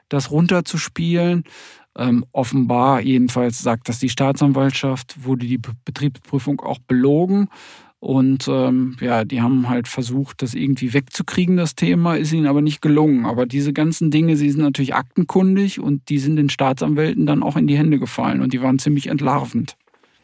das 0.09 0.31
runterzuspielen. 0.31 1.45
Ähm, 1.97 2.25
offenbar, 2.33 3.01
jedenfalls 3.01 3.61
sagt 3.61 3.89
das 3.89 3.99
die 3.99 4.09
Staatsanwaltschaft, 4.09 5.25
wurde 5.25 5.47
die 5.47 5.61
Betriebsprüfung 5.85 6.61
auch 6.61 6.79
belogen. 6.81 7.49
Und 8.01 8.47
ähm, 8.47 8.97
ja, 9.01 9.25
die 9.25 9.43
haben 9.43 9.69
halt 9.69 9.89
versucht, 9.89 10.43
das 10.43 10.55
irgendwie 10.55 10.95
wegzukriegen, 10.95 11.57
das 11.57 11.75
Thema, 11.75 12.15
ist 12.15 12.33
ihnen 12.33 12.47
aber 12.47 12.61
nicht 12.61 12.81
gelungen. 12.81 13.27
Aber 13.27 13.45
diese 13.45 13.73
ganzen 13.73 14.11
Dinge, 14.11 14.37
sie 14.37 14.51
sind 14.51 14.61
natürlich 14.61 14.95
aktenkundig 14.95 15.81
und 15.81 16.09
die 16.09 16.19
sind 16.19 16.37
den 16.37 16.49
Staatsanwälten 16.49 17.27
dann 17.27 17.43
auch 17.43 17.57
in 17.57 17.67
die 17.67 17.77
Hände 17.77 17.99
gefallen 17.99 18.41
und 18.41 18.53
die 18.53 18.63
waren 18.63 18.79
ziemlich 18.79 19.09
entlarvend. 19.09 19.77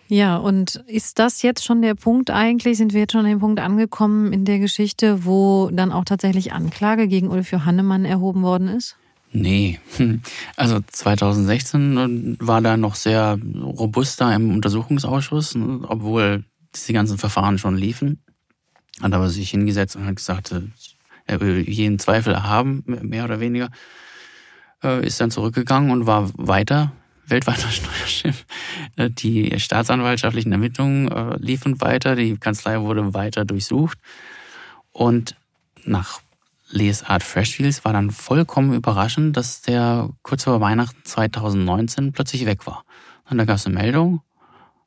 Ja, 0.06 0.36
und 0.36 0.84
ist 0.86 1.18
das 1.18 1.42
jetzt 1.42 1.64
schon 1.64 1.82
der 1.82 1.94
Punkt 1.94 2.30
eigentlich? 2.30 2.76
Sind 2.76 2.92
wir 2.92 3.00
jetzt 3.00 3.12
schon 3.12 3.24
an 3.24 3.30
dem 3.30 3.40
Punkt 3.40 3.58
angekommen 3.58 4.32
in 4.32 4.44
der 4.44 4.58
Geschichte, 4.58 5.24
wo 5.24 5.70
dann 5.72 5.90
auch 5.90 6.04
tatsächlich 6.04 6.52
Anklage 6.52 7.08
gegen 7.08 7.28
Ulf 7.28 7.50
Johannemann 7.50 8.04
erhoben 8.04 8.42
worden 8.42 8.68
ist? 8.68 8.96
Nee, 9.32 9.80
also 10.56 10.78
2016 10.86 12.36
war 12.38 12.60
da 12.60 12.76
noch 12.76 12.94
sehr 12.94 13.38
robuster 13.60 14.32
im 14.32 14.52
Untersuchungsausschuss, 14.54 15.56
obwohl 15.88 16.44
diese 16.74 16.92
ganzen 16.92 17.18
Verfahren 17.18 17.58
schon 17.58 17.76
liefen. 17.76 18.22
Hat 19.00 19.12
aber 19.12 19.28
sich 19.28 19.50
hingesetzt 19.50 19.96
und 19.96 20.06
hat 20.06 20.16
gesagt, 20.16 20.52
äh, 20.52 20.62
er 21.26 21.40
will 21.40 21.68
jeden 21.68 21.98
Zweifel 21.98 22.42
haben, 22.42 22.84
mehr 22.86 23.24
oder 23.24 23.40
weniger. 23.40 23.70
Äh, 24.82 25.06
ist 25.06 25.20
dann 25.20 25.30
zurückgegangen 25.30 25.90
und 25.90 26.06
war 26.06 26.30
weiter, 26.34 26.92
weltweiter 27.26 27.68
Steuerchef. 27.70 28.44
Äh, 28.96 29.10
die 29.10 29.58
staatsanwaltschaftlichen 29.58 30.52
Ermittlungen 30.52 31.38
liefen 31.38 31.80
weiter, 31.80 32.14
die 32.14 32.36
Kanzlei 32.36 32.80
wurde 32.80 33.14
weiter 33.14 33.44
durchsucht. 33.44 33.98
Und 34.92 35.36
nach 35.84 36.20
Lesart 36.70 37.22
Freshfields 37.22 37.84
war 37.84 37.92
dann 37.92 38.10
vollkommen 38.10 38.74
überraschend, 38.74 39.36
dass 39.36 39.62
der 39.62 40.10
kurz 40.22 40.44
vor 40.44 40.60
Weihnachten 40.60 40.98
2019 41.04 42.12
plötzlich 42.12 42.46
weg 42.46 42.66
war. 42.66 42.84
Und 43.28 43.38
da 43.38 43.44
gab 43.44 43.56
es 43.56 43.66
eine 43.66 43.74
Meldung, 43.74 44.22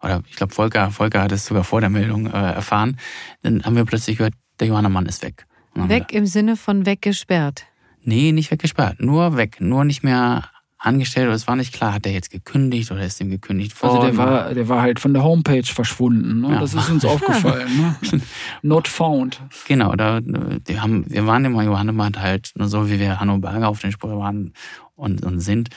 oder 0.02 0.24
ich 0.28 0.36
glaube, 0.36 0.54
Volker, 0.54 0.92
Volker 0.92 1.24
hat 1.24 1.32
es 1.32 1.46
sogar 1.46 1.64
vor 1.64 1.82
der 1.82 1.90
Meldung 1.90 2.28
äh, 2.28 2.54
erfahren. 2.54 2.98
Dann 3.42 3.64
haben 3.64 3.76
wir 3.76 3.86
plötzlich 3.86 4.18
gehört, 4.18 4.34
der 4.60 4.68
Johannemann 4.68 5.06
ist 5.06 5.24
weg. 5.24 5.46
Weg 5.76 6.12
im 6.12 6.26
Sinne 6.26 6.56
von 6.58 6.86
weggesperrt? 6.88 7.66
Nee, 8.02 8.32
nicht 8.32 8.50
weggesperrt, 8.50 9.00
nur 9.00 9.38
weg, 9.38 9.58
nur 9.60 9.86
nicht 9.86 10.04
mehr 10.04 10.50
angestellt 10.80 11.28
oder 11.28 11.36
es 11.36 11.48
war 11.48 11.56
nicht 11.56 11.74
klar, 11.74 11.94
hat 11.94 12.06
er 12.06 12.12
jetzt 12.12 12.30
gekündigt 12.30 12.92
oder 12.92 13.04
ist 13.04 13.20
ihm 13.20 13.30
gekündigt 13.30 13.82
worden? 13.82 13.98
Also 13.98 14.08
der 14.08 14.18
war, 14.18 14.54
der 14.54 14.70
war 14.70 14.82
halt 14.82 15.00
von 15.00 15.14
der 15.14 15.24
Homepage 15.24 15.64
verschwunden. 15.64 16.42
Ne? 16.42 16.54
Ja. 16.54 16.60
Das 16.60 16.74
ist 16.74 16.90
uns 16.90 17.04
aufgefallen. 17.06 17.68
Ne? 17.78 18.22
Not 18.62 18.88
found. 18.88 19.42
Genau, 19.68 19.96
da, 19.96 20.20
die 20.22 20.80
haben, 20.80 21.06
wir 21.08 21.26
waren 21.26 21.46
immer 21.46 21.64
Johannemann 21.64 22.14
halt, 22.20 22.54
so 22.56 22.90
wie 22.90 23.00
wir 23.00 23.20
Hanno 23.20 23.38
Berger 23.40 23.70
auf 23.70 23.80
den 23.80 23.92
Spur 23.92 24.18
waren 24.20 24.54
und, 24.96 25.26
und 25.26 25.40
sind, 25.40 25.70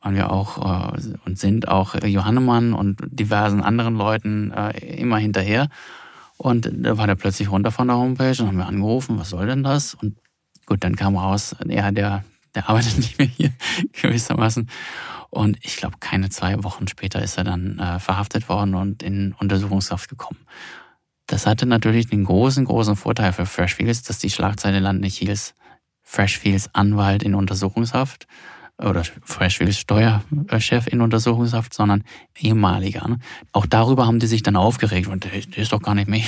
waren 0.00 0.14
wir 0.14 0.30
auch 0.30 0.94
äh, 0.94 1.14
und 1.24 1.38
sind 1.38 1.68
auch 1.68 1.94
Johannemann 2.02 2.72
und 2.72 3.00
diversen 3.06 3.62
anderen 3.62 3.96
Leuten 3.96 4.52
äh, 4.52 4.78
immer 4.96 5.18
hinterher. 5.18 5.68
Und 6.36 6.70
da 6.72 6.96
war 6.96 7.06
der 7.06 7.16
plötzlich 7.16 7.50
runter 7.50 7.72
von 7.72 7.88
der 7.88 7.96
Homepage 7.96 8.40
und 8.40 8.48
haben 8.48 8.58
wir 8.58 8.66
angerufen, 8.66 9.18
was 9.18 9.30
soll 9.30 9.46
denn 9.46 9.64
das? 9.64 9.94
Und 9.94 10.16
gut, 10.66 10.84
dann 10.84 10.94
kam 10.94 11.16
raus, 11.16 11.56
ja, 11.66 11.90
der, 11.90 12.24
der 12.54 12.68
arbeitet 12.68 12.96
nicht 12.98 13.18
mehr 13.18 13.26
hier 13.26 13.52
gewissermaßen. 14.00 14.68
Und 15.30 15.58
ich 15.62 15.76
glaube, 15.76 15.96
keine 16.00 16.30
zwei 16.30 16.62
Wochen 16.64 16.88
später 16.88 17.22
ist 17.22 17.36
er 17.36 17.44
dann 17.44 17.78
äh, 17.78 17.98
verhaftet 17.98 18.48
worden 18.48 18.74
und 18.74 19.02
in 19.02 19.34
Untersuchungshaft 19.34 20.08
gekommen. 20.08 20.40
Das 21.26 21.46
hatte 21.46 21.66
natürlich 21.66 22.06
den 22.06 22.24
großen, 22.24 22.64
großen 22.64 22.96
Vorteil 22.96 23.34
für 23.34 23.44
Freshfields, 23.44 24.02
dass 24.02 24.18
die 24.18 24.30
Schlagzeile 24.30 24.80
Land 24.80 25.00
nicht 25.00 25.18
hieß 25.18 25.54
Freshfields 26.02 26.74
Anwalt 26.74 27.22
in 27.22 27.34
Untersuchungshaft, 27.34 28.26
oder 28.78 29.02
Freshfields 29.24 29.78
Steuerchef 29.78 30.86
in 30.86 31.00
Untersuchungshaft, 31.00 31.74
sondern 31.74 32.04
ehemaliger. 32.38 33.08
Ne? 33.08 33.18
Auch 33.52 33.66
darüber 33.66 34.06
haben 34.06 34.20
die 34.20 34.26
sich 34.26 34.42
dann 34.42 34.56
aufgeregt 34.56 35.08
und 35.08 35.24
der, 35.24 35.32
der 35.32 35.58
ist 35.58 35.72
doch 35.72 35.82
gar 35.82 35.94
nicht 35.94 36.08
mehr. 36.08 36.24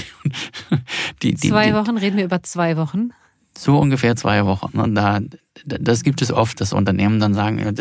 die, 1.22 1.34
die, 1.34 1.48
zwei 1.48 1.74
Wochen, 1.74 1.96
reden 1.96 2.16
wir 2.16 2.24
über 2.24 2.42
zwei 2.42 2.76
Wochen? 2.76 3.10
So 3.56 3.78
ungefähr 3.78 4.16
zwei 4.16 4.46
Wochen. 4.46 4.78
Und 4.78 4.94
da, 4.94 5.20
das 5.64 6.02
gibt 6.02 6.22
es 6.22 6.32
oft, 6.32 6.60
dass 6.60 6.72
Unternehmen 6.72 7.20
dann 7.20 7.34
sagen, 7.34 7.74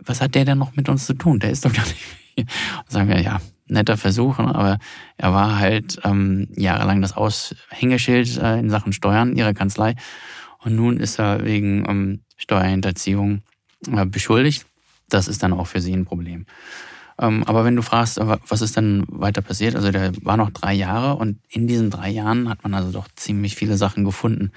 was 0.00 0.20
hat 0.20 0.34
der 0.34 0.44
denn 0.44 0.58
noch 0.58 0.74
mit 0.74 0.88
uns 0.88 1.06
zu 1.06 1.14
tun? 1.14 1.40
Der 1.40 1.50
ist 1.50 1.64
doch 1.64 1.72
gar 1.72 1.86
nicht 1.86 2.00
mehr. 2.36 2.46
Und 2.84 2.90
sagen 2.90 3.08
wir, 3.08 3.20
ja, 3.20 3.40
netter 3.66 3.96
Versuch, 3.96 4.38
ne? 4.38 4.54
aber 4.54 4.78
er 5.16 5.32
war 5.32 5.58
halt 5.58 5.98
ähm, 6.04 6.48
jahrelang 6.56 7.02
das 7.02 7.16
Aushängeschild 7.16 8.38
äh, 8.38 8.58
in 8.58 8.70
Sachen 8.70 8.92
Steuern 8.92 9.36
ihrer 9.36 9.54
Kanzlei. 9.54 9.96
Und 10.58 10.76
nun 10.76 10.98
ist 10.98 11.18
er 11.18 11.44
wegen 11.44 11.84
ähm, 11.88 12.20
Steuerhinterziehung 12.36 13.42
beschuldigt. 14.06 14.66
Das 15.08 15.28
ist 15.28 15.42
dann 15.42 15.52
auch 15.52 15.66
für 15.66 15.80
sie 15.80 15.92
ein 15.92 16.04
Problem. 16.04 16.46
Ähm, 17.20 17.42
aber 17.44 17.64
wenn 17.64 17.74
du 17.74 17.82
fragst, 17.82 18.20
was 18.20 18.62
ist 18.62 18.76
dann 18.76 19.04
weiter 19.08 19.42
passiert, 19.42 19.74
also 19.74 19.90
der 19.90 20.12
war 20.22 20.36
noch 20.36 20.50
drei 20.50 20.72
Jahre 20.72 21.16
und 21.16 21.40
in 21.48 21.66
diesen 21.66 21.90
drei 21.90 22.10
Jahren 22.10 22.48
hat 22.48 22.62
man 22.62 22.74
also 22.74 22.92
doch 22.92 23.08
ziemlich 23.16 23.56
viele 23.56 23.76
Sachen 23.76 24.04
gefunden. 24.04 24.52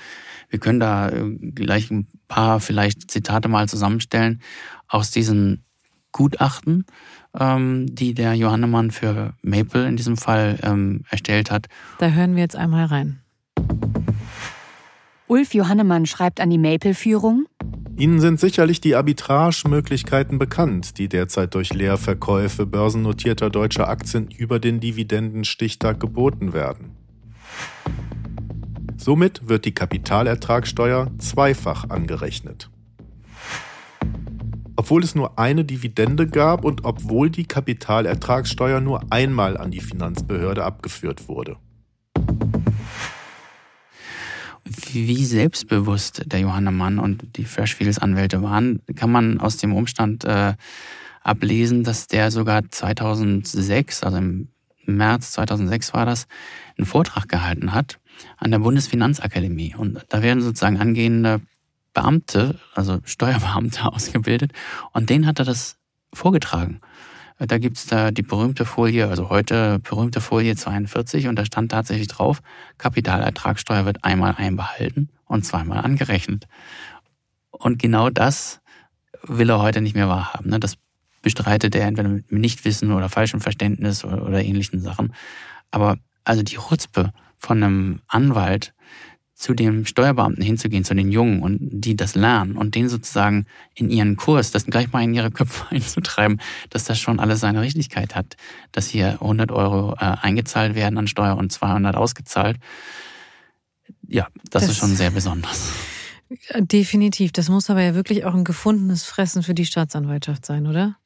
Wir 0.50 0.60
können 0.60 0.80
da 0.80 1.10
äh, 1.10 1.30
gleich 1.56 1.90
ein 1.90 2.08
paar 2.28 2.60
vielleicht 2.60 3.10
Zitate 3.10 3.48
mal 3.48 3.68
zusammenstellen 3.68 4.42
aus 4.88 5.10
diesen 5.10 5.64
Gutachten, 6.12 6.86
ähm, 7.40 7.88
die 7.90 8.14
der 8.14 8.36
Johannemann 8.36 8.92
für 8.92 9.34
Maple 9.42 9.88
in 9.88 9.96
diesem 9.96 10.18
Fall 10.18 10.60
ähm, 10.62 11.04
erstellt 11.10 11.50
hat. 11.50 11.68
Da 11.98 12.10
hören 12.10 12.36
wir 12.36 12.44
jetzt 12.44 12.56
einmal 12.56 12.86
rein. 12.86 13.21
Ulf 15.32 15.54
Johannemann 15.54 16.06
schreibt 16.06 16.42
an 16.42 16.50
die 16.50 16.58
Maple-Führung. 16.58 17.46
Ihnen 17.98 18.20
sind 18.20 18.38
sicherlich 18.38 18.82
die 18.82 18.96
Arbitragemöglichkeiten 18.96 20.38
bekannt, 20.38 20.98
die 20.98 21.08
derzeit 21.08 21.56
durch 21.56 21.74
Leerverkäufe 21.74 22.66
börsennotierter 22.66 23.50
deutscher 23.50 23.88
Aktien 23.88 24.28
über 24.30 24.60
den 24.60 24.82
Dividendenstichtag 24.82 26.02
geboten 26.02 26.52
werden. 26.52 26.98
Somit 28.98 29.48
wird 29.48 29.64
die 29.64 29.74
Kapitalertragssteuer 29.74 31.10
zweifach 31.18 31.90
angerechnet. 31.90 32.70
Obwohl 34.76 35.02
es 35.02 35.16
nur 35.16 35.40
eine 35.40 35.64
Dividende 35.64 36.28
gab 36.28 36.66
und 36.66 36.84
obwohl 36.84 37.30
die 37.30 37.46
Kapitalertragssteuer 37.46 38.82
nur 38.82 39.02
einmal 39.14 39.56
an 39.56 39.72
die 39.72 39.80
Finanzbehörde 39.80 40.66
abgeführt 40.66 41.30
wurde. 41.30 41.56
Wie 44.64 45.26
selbstbewusst 45.26 46.24
der 46.26 46.40
Johannemann 46.40 47.00
und 47.00 47.38
die 47.38 47.46
Freshfields 47.46 48.00
Anwälte 48.00 48.42
waren, 48.44 48.82
kann 48.96 49.12
man 49.12 49.40
aus 49.40 49.58
dem 49.58 49.74
Umstand 49.74 50.24
äh, 50.24 50.54
ablesen, 51.22 51.84
dass 51.84 52.08
der 52.08 52.32
sogar 52.32 52.70
2006, 52.70 54.04
also 54.04 54.18
im 54.18 54.50
März 54.86 55.32
2006 55.32 55.94
war 55.94 56.06
das, 56.06 56.28
einen 56.78 56.86
Vortrag 56.86 57.28
gehalten 57.28 57.74
hat 57.74 58.00
an 58.38 58.52
der 58.52 58.60
Bundesfinanzakademie. 58.60 59.76
Und 59.76 60.06
da 60.10 60.22
werden 60.22 60.42
sozusagen 60.42 60.78
angehende 60.78 61.42
Beamte, 61.94 62.60
also 62.76 63.00
Steuerbeamte 63.06 63.86
ausgebildet. 63.92 64.52
Und 64.94 65.10
denen 65.10 65.26
hat 65.26 65.40
er 65.40 65.46
das 65.46 65.78
vorgetragen. 66.14 66.82
Da 67.48 67.58
gibt's 67.58 67.88
da 67.88 68.12
die 68.12 68.22
berühmte 68.22 68.66
Folie, 68.66 69.08
also 69.08 69.30
heute 69.30 69.80
berühmte 69.80 70.22
Folie 70.22 70.56
42 70.56 71.28
und 71.28 71.38
da 71.38 71.46
stand 71.46 71.72
tatsächlich 71.72 72.08
drauf, 72.08 72.42
Kapitalertragssteuer 72.78 73.86
wird 73.86 74.04
einmal 74.04 74.36
einbehalten 74.38 75.10
und 75.26 75.44
zweimal 75.44 75.80
angerechnet. 75.80 76.48
Und 77.50 77.80
genau 77.80 78.12
das 78.12 78.62
will 79.24 79.50
er 79.50 79.60
heute 79.60 79.82
nicht 79.82 79.96
mehr 79.96 80.08
wahrhaben. 80.08 80.52
Ne? 80.52 80.60
Das 80.60 80.78
bestreitet 81.24 81.76
er 81.76 81.88
entweder 81.88 82.10
mit 82.10 82.32
Nichtwissen 82.32 82.92
oder 82.92 83.10
falschem 83.10 83.42
Verständnis 83.42 84.06
oder, 84.06 84.44
ähnlichen 84.44 84.80
Sachen. 84.82 85.14
Aber 85.72 85.98
also 86.24 86.44
die 86.44 86.58
Chutzpe 86.58 87.12
von 87.38 87.64
einem 87.64 88.02
Anwalt, 88.08 88.74
zu 89.42 89.56
dem 89.56 89.88
Steuerbeamten 89.88 90.44
hinzugehen, 90.44 90.84
zu 90.84 90.94
den 90.94 91.12
Jungen 91.12 91.42
und 91.42 91.58
die 91.62 91.96
das 91.96 92.14
lernen 92.14 92.56
und 92.58 92.76
den 92.76 92.90
sozusagen 92.90 93.48
in 93.74 93.90
ihren 93.90 94.16
Kurs, 94.16 94.52
das 94.52 94.68
gleich 94.68 94.92
mal 94.92 95.04
in 95.04 95.16
ihre 95.16 95.32
Köpfe 95.32 95.66
einzutreiben, 95.72 96.40
dass 96.70 96.84
das 96.84 97.00
schon 97.00 97.20
alles 97.20 97.40
seine 97.40 97.62
Richtigkeit 97.62 98.14
hat, 98.16 98.38
dass 98.72 98.88
hier 98.88 99.14
100 99.14 99.52
Euro 99.52 99.94
äh, 99.94 100.16
eingezahlt 100.22 100.76
werden 100.76 101.00
an 101.00 101.08
Steuer 101.08 101.38
und 101.38 101.52
200 101.52 101.96
ausgezahlt. 101.96 102.58
Ja, 104.08 104.28
das, 104.52 104.64
das 104.64 104.72
ist 104.72 104.78
schon 104.78 104.96
sehr 104.96 105.10
besonders. 105.10 105.74
Definitiv. 106.60 107.32
Das 107.32 107.50
muss 107.50 107.70
aber 107.72 107.82
ja 107.82 107.96
wirklich 107.96 108.26
auch 108.26 108.36
ein 108.36 108.44
gefundenes 108.44 109.06
Fressen 109.06 109.42
für 109.42 109.56
die 109.56 109.66
Staatsanwaltschaft 109.66 110.46
sein, 110.46 110.68
oder? 110.68 110.98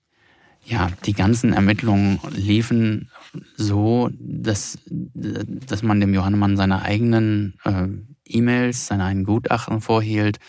Ja, 0.65 0.91
die 1.05 1.13
ganzen 1.13 1.53
Ermittlungen 1.53 2.19
liefen 2.31 3.09
so, 3.55 4.09
dass, 4.19 4.77
dass 4.87 5.83
man 5.83 6.01
dem 6.01 6.13
Johannemann 6.13 6.57
seine 6.57 6.81
eigenen 6.81 7.53
äh, 7.63 7.87
E-Mails, 8.27 8.87
seine 8.87 9.05
eigenen 9.05 9.25
Gutachten 9.25 9.81
vorhielt, 9.81 10.39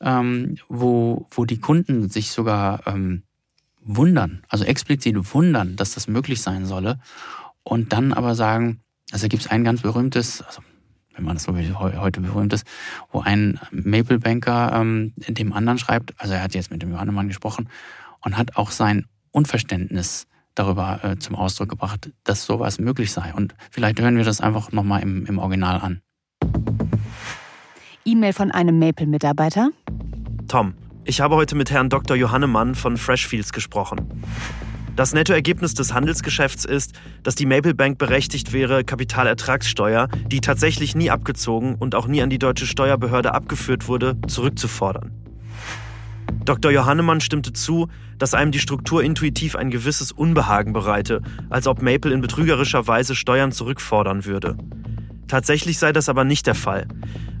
ähm, 0.00 0.56
wo, 0.68 1.26
wo 1.30 1.44
die 1.44 1.58
Kunden 1.58 2.08
sich 2.08 2.30
sogar 2.30 2.86
ähm, 2.86 3.22
wundern, 3.82 4.42
also 4.48 4.64
explizit 4.64 5.16
wundern, 5.34 5.76
dass 5.76 5.94
das 5.94 6.08
möglich 6.08 6.42
sein 6.42 6.66
solle. 6.66 7.00
Und 7.62 7.92
dann 7.92 8.12
aber 8.12 8.34
sagen, 8.34 8.80
also 9.10 9.28
gibt 9.28 9.42
es 9.42 9.50
ein 9.50 9.64
ganz 9.64 9.82
berühmtes, 9.82 10.42
also 10.42 10.62
wenn 11.14 11.24
man 11.24 11.36
das 11.36 11.44
so 11.44 11.56
wie 11.56 11.72
heute 11.72 12.20
berühmt 12.20 12.52
ist, 12.52 12.66
wo 13.10 13.20
ein 13.20 13.58
Maple 13.70 14.18
Banker 14.20 14.72
ähm, 14.72 15.12
dem 15.16 15.52
anderen 15.52 15.78
schreibt, 15.78 16.14
also 16.18 16.34
er 16.34 16.42
hat 16.42 16.54
jetzt 16.54 16.70
mit 16.70 16.82
dem 16.82 16.92
Johannemann 16.92 17.28
gesprochen 17.28 17.68
und 18.20 18.36
hat 18.36 18.56
auch 18.56 18.70
sein 18.70 19.06
Unverständnis 19.32 20.26
darüber 20.54 21.00
äh, 21.02 21.18
zum 21.18 21.36
Ausdruck 21.36 21.68
gebracht, 21.68 22.10
dass 22.24 22.44
sowas 22.44 22.78
möglich 22.78 23.12
sei. 23.12 23.32
Und 23.34 23.54
vielleicht 23.70 24.00
hören 24.00 24.16
wir 24.16 24.24
das 24.24 24.40
einfach 24.40 24.72
nochmal 24.72 25.02
im, 25.02 25.26
im 25.26 25.38
Original 25.38 25.80
an. 25.80 26.87
E-Mail 28.08 28.32
von 28.32 28.50
einem 28.50 28.78
Maple-Mitarbeiter. 28.78 29.68
Tom, 30.48 30.72
ich 31.04 31.20
habe 31.20 31.36
heute 31.36 31.54
mit 31.54 31.70
Herrn 31.70 31.90
Dr. 31.90 32.16
Johannemann 32.16 32.74
von 32.74 32.96
Freshfields 32.96 33.52
gesprochen. 33.52 34.24
Das 34.96 35.12
Nettoergebnis 35.12 35.74
des 35.74 35.92
Handelsgeschäfts 35.92 36.64
ist, 36.64 36.94
dass 37.22 37.34
die 37.34 37.44
Maple 37.44 37.74
Bank 37.74 37.98
berechtigt 37.98 38.54
wäre, 38.54 38.82
Kapitalertragssteuer, 38.82 40.08
die 40.26 40.40
tatsächlich 40.40 40.94
nie 40.94 41.10
abgezogen 41.10 41.74
und 41.74 41.94
auch 41.94 42.06
nie 42.06 42.22
an 42.22 42.30
die 42.30 42.38
deutsche 42.38 42.66
Steuerbehörde 42.66 43.34
abgeführt 43.34 43.88
wurde, 43.88 44.16
zurückzufordern. 44.26 45.12
Dr. 46.46 46.72
Johannemann 46.72 47.20
stimmte 47.20 47.52
zu, 47.52 47.88
dass 48.16 48.32
einem 48.32 48.52
die 48.52 48.58
Struktur 48.58 49.02
intuitiv 49.02 49.54
ein 49.54 49.68
gewisses 49.68 50.12
Unbehagen 50.12 50.72
bereite, 50.72 51.20
als 51.50 51.66
ob 51.66 51.82
Maple 51.82 52.14
in 52.14 52.22
betrügerischer 52.22 52.86
Weise 52.86 53.14
Steuern 53.14 53.52
zurückfordern 53.52 54.24
würde. 54.24 54.56
Tatsächlich 55.28 55.78
sei 55.78 55.92
das 55.92 56.08
aber 56.08 56.24
nicht 56.24 56.46
der 56.46 56.54
Fall. 56.54 56.88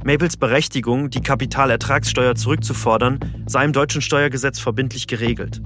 Maples 0.04 0.36
Berechtigung, 0.36 1.10
die 1.10 1.20
Kapitalertragssteuer 1.20 2.34
zurückzufordern, 2.34 3.44
sei 3.46 3.64
im 3.64 3.72
deutschen 3.72 4.00
Steuergesetz 4.00 4.58
verbindlich 4.58 5.06
geregelt. 5.06 5.60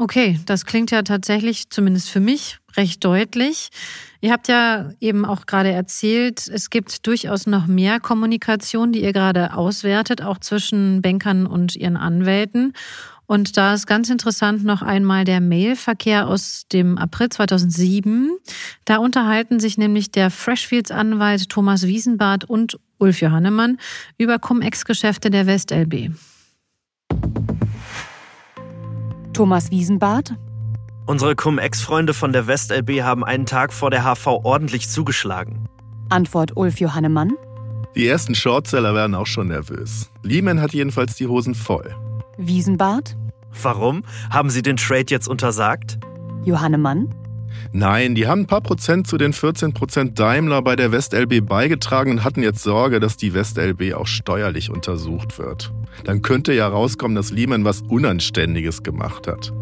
Okay, 0.00 0.38
das 0.46 0.64
klingt 0.64 0.92
ja 0.92 1.02
tatsächlich, 1.02 1.70
zumindest 1.70 2.08
für 2.08 2.20
mich, 2.20 2.58
recht 2.76 3.04
deutlich. 3.04 3.70
Ihr 4.20 4.30
habt 4.30 4.46
ja 4.46 4.90
eben 5.00 5.24
auch 5.24 5.44
gerade 5.46 5.72
erzählt, 5.72 6.46
es 6.46 6.70
gibt 6.70 7.04
durchaus 7.08 7.48
noch 7.48 7.66
mehr 7.66 7.98
Kommunikation, 7.98 8.92
die 8.92 9.02
ihr 9.02 9.12
gerade 9.12 9.54
auswertet, 9.54 10.22
auch 10.22 10.38
zwischen 10.38 11.02
Bankern 11.02 11.46
und 11.46 11.74
ihren 11.74 11.96
Anwälten. 11.96 12.74
Und 13.28 13.58
da 13.58 13.74
ist 13.74 13.86
ganz 13.86 14.08
interessant 14.08 14.64
noch 14.64 14.80
einmal 14.80 15.24
der 15.24 15.42
Mailverkehr 15.42 16.26
aus 16.26 16.64
dem 16.72 16.96
April 16.96 17.28
2007. 17.28 18.30
Da 18.86 18.96
unterhalten 18.96 19.60
sich 19.60 19.76
nämlich 19.76 20.10
der 20.10 20.30
Freshfields-Anwalt 20.30 21.50
Thomas 21.50 21.86
Wiesenbart 21.86 22.46
und 22.46 22.80
Ulf 22.96 23.20
Johannemann 23.20 23.78
über 24.16 24.38
Cum-Ex-Geschäfte 24.38 25.28
der 25.28 25.46
WestLB. 25.46 26.10
Thomas 29.34 29.70
Wiesenbart. 29.70 30.34
Unsere 31.04 31.36
Cum-Ex-Freunde 31.36 32.14
von 32.14 32.32
der 32.32 32.46
WestLB 32.46 33.02
haben 33.02 33.24
einen 33.24 33.44
Tag 33.44 33.74
vor 33.74 33.90
der 33.90 34.04
HV 34.04 34.26
ordentlich 34.42 34.88
zugeschlagen. 34.88 35.68
Antwort 36.08 36.56
Ulf 36.56 36.80
Johannemann. 36.80 37.32
Die 37.94 38.06
ersten 38.06 38.34
Shortseller 38.34 38.94
werden 38.94 39.14
auch 39.14 39.26
schon 39.26 39.48
nervös. 39.48 40.10
Lehman 40.22 40.62
hat 40.62 40.72
jedenfalls 40.72 41.16
die 41.16 41.26
Hosen 41.26 41.54
voll. 41.54 41.94
Wiesenbart. 42.38 43.16
Warum? 43.62 44.04
Haben 44.30 44.48
Sie 44.50 44.62
den 44.62 44.76
Trade 44.76 45.06
jetzt 45.08 45.28
untersagt? 45.28 45.98
Johannemann. 46.44 47.14
Nein, 47.72 48.14
die 48.14 48.26
haben 48.26 48.42
ein 48.42 48.46
paar 48.46 48.60
Prozent 48.60 49.06
zu 49.06 49.18
den 49.18 49.32
14 49.32 49.74
Prozent 49.74 50.18
Daimler 50.18 50.62
bei 50.62 50.76
der 50.76 50.92
WestLB 50.92 51.44
beigetragen 51.44 52.12
und 52.12 52.24
hatten 52.24 52.42
jetzt 52.42 52.62
Sorge, 52.62 53.00
dass 53.00 53.16
die 53.16 53.34
WestLB 53.34 53.94
auch 53.94 54.06
steuerlich 54.06 54.70
untersucht 54.70 55.38
wird. 55.38 55.72
Dann 56.04 56.22
könnte 56.22 56.52
ja 56.52 56.68
rauskommen, 56.68 57.16
dass 57.16 57.32
Lehman 57.32 57.64
was 57.64 57.82
Unanständiges 57.82 58.82
gemacht 58.82 59.26
hat. 59.26 59.52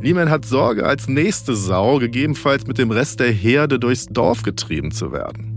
Lehman 0.00 0.30
hat 0.30 0.46
Sorge, 0.46 0.86
als 0.86 1.08
nächste 1.08 1.54
Sau 1.54 1.98
gegebenenfalls 1.98 2.66
mit 2.66 2.78
dem 2.78 2.90
Rest 2.90 3.20
der 3.20 3.32
Herde 3.32 3.78
durchs 3.78 4.06
Dorf 4.06 4.42
getrieben 4.42 4.92
zu 4.92 5.12
werden. 5.12 5.49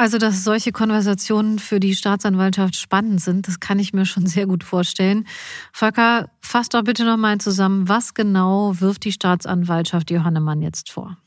Also, 0.00 0.16
dass 0.16 0.44
solche 0.44 0.72
Konversationen 0.72 1.58
für 1.58 1.78
die 1.78 1.94
Staatsanwaltschaft 1.94 2.74
spannend 2.74 3.20
sind, 3.20 3.46
das 3.46 3.60
kann 3.60 3.78
ich 3.78 3.92
mir 3.92 4.06
schon 4.06 4.24
sehr 4.24 4.46
gut 4.46 4.64
vorstellen. 4.64 5.26
Volker, 5.74 6.30
fass 6.40 6.70
doch 6.70 6.84
bitte 6.84 7.04
nochmal 7.04 7.36
zusammen, 7.36 7.86
was 7.86 8.14
genau 8.14 8.80
wirft 8.80 9.04
die 9.04 9.12
Staatsanwaltschaft 9.12 10.10
Johannemann 10.10 10.62
jetzt 10.62 10.90
vor? 10.90 11.18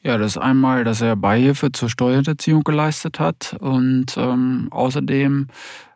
Ja, 0.00 0.16
das 0.16 0.32
ist 0.32 0.38
einmal, 0.38 0.84
dass 0.84 1.02
er 1.02 1.14
Beihilfe 1.14 1.72
zur 1.72 1.90
Steuererziehung 1.90 2.64
geleistet 2.64 3.20
hat 3.20 3.54
und 3.60 4.16
ähm, 4.16 4.68
außerdem 4.70 5.48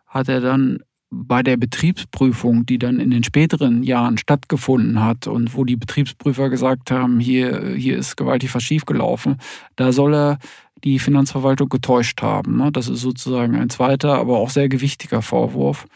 hat 0.09 0.29
er 0.29 0.43
dann 0.43 0.81
bei 1.11 1.43
der 1.43 1.57
Betriebsprüfung, 1.57 2.67
die 2.67 2.79
dann 2.79 3.01
in 3.01 3.11
den 3.11 3.25
späteren 3.25 3.83
Jahren 3.83 4.19
stattgefunden 4.19 5.03
hat 5.03 5.27
und 5.27 5.57
wo 5.57 5.65
die 5.65 5.77
Betriebsprüfer 5.77 6.51
gesagt 6.51 6.91
haben, 6.91 7.19
hier, 7.19 7.75
hier 7.77 7.97
ist 7.97 8.17
gewaltig 8.17 8.55
was 8.55 8.63
schiefgelaufen, 8.63 9.39
da 9.77 9.93
soll 9.93 10.15
er 10.15 10.39
die 10.85 10.99
Finanzverwaltung 10.99 11.69
getäuscht 11.69 12.23
haben. 12.23 12.57
Ne? 12.57 12.73
Das 12.73 12.89
ist 12.89 13.01
sozusagen 13.01 13.57
ein 13.57 13.71
zweiter, 13.71 14.15
aber 14.15 14.39
auch 14.39 14.51
sehr 14.51 14.69
gewichtiger 14.69 15.23
Vorwurf. 15.23 15.87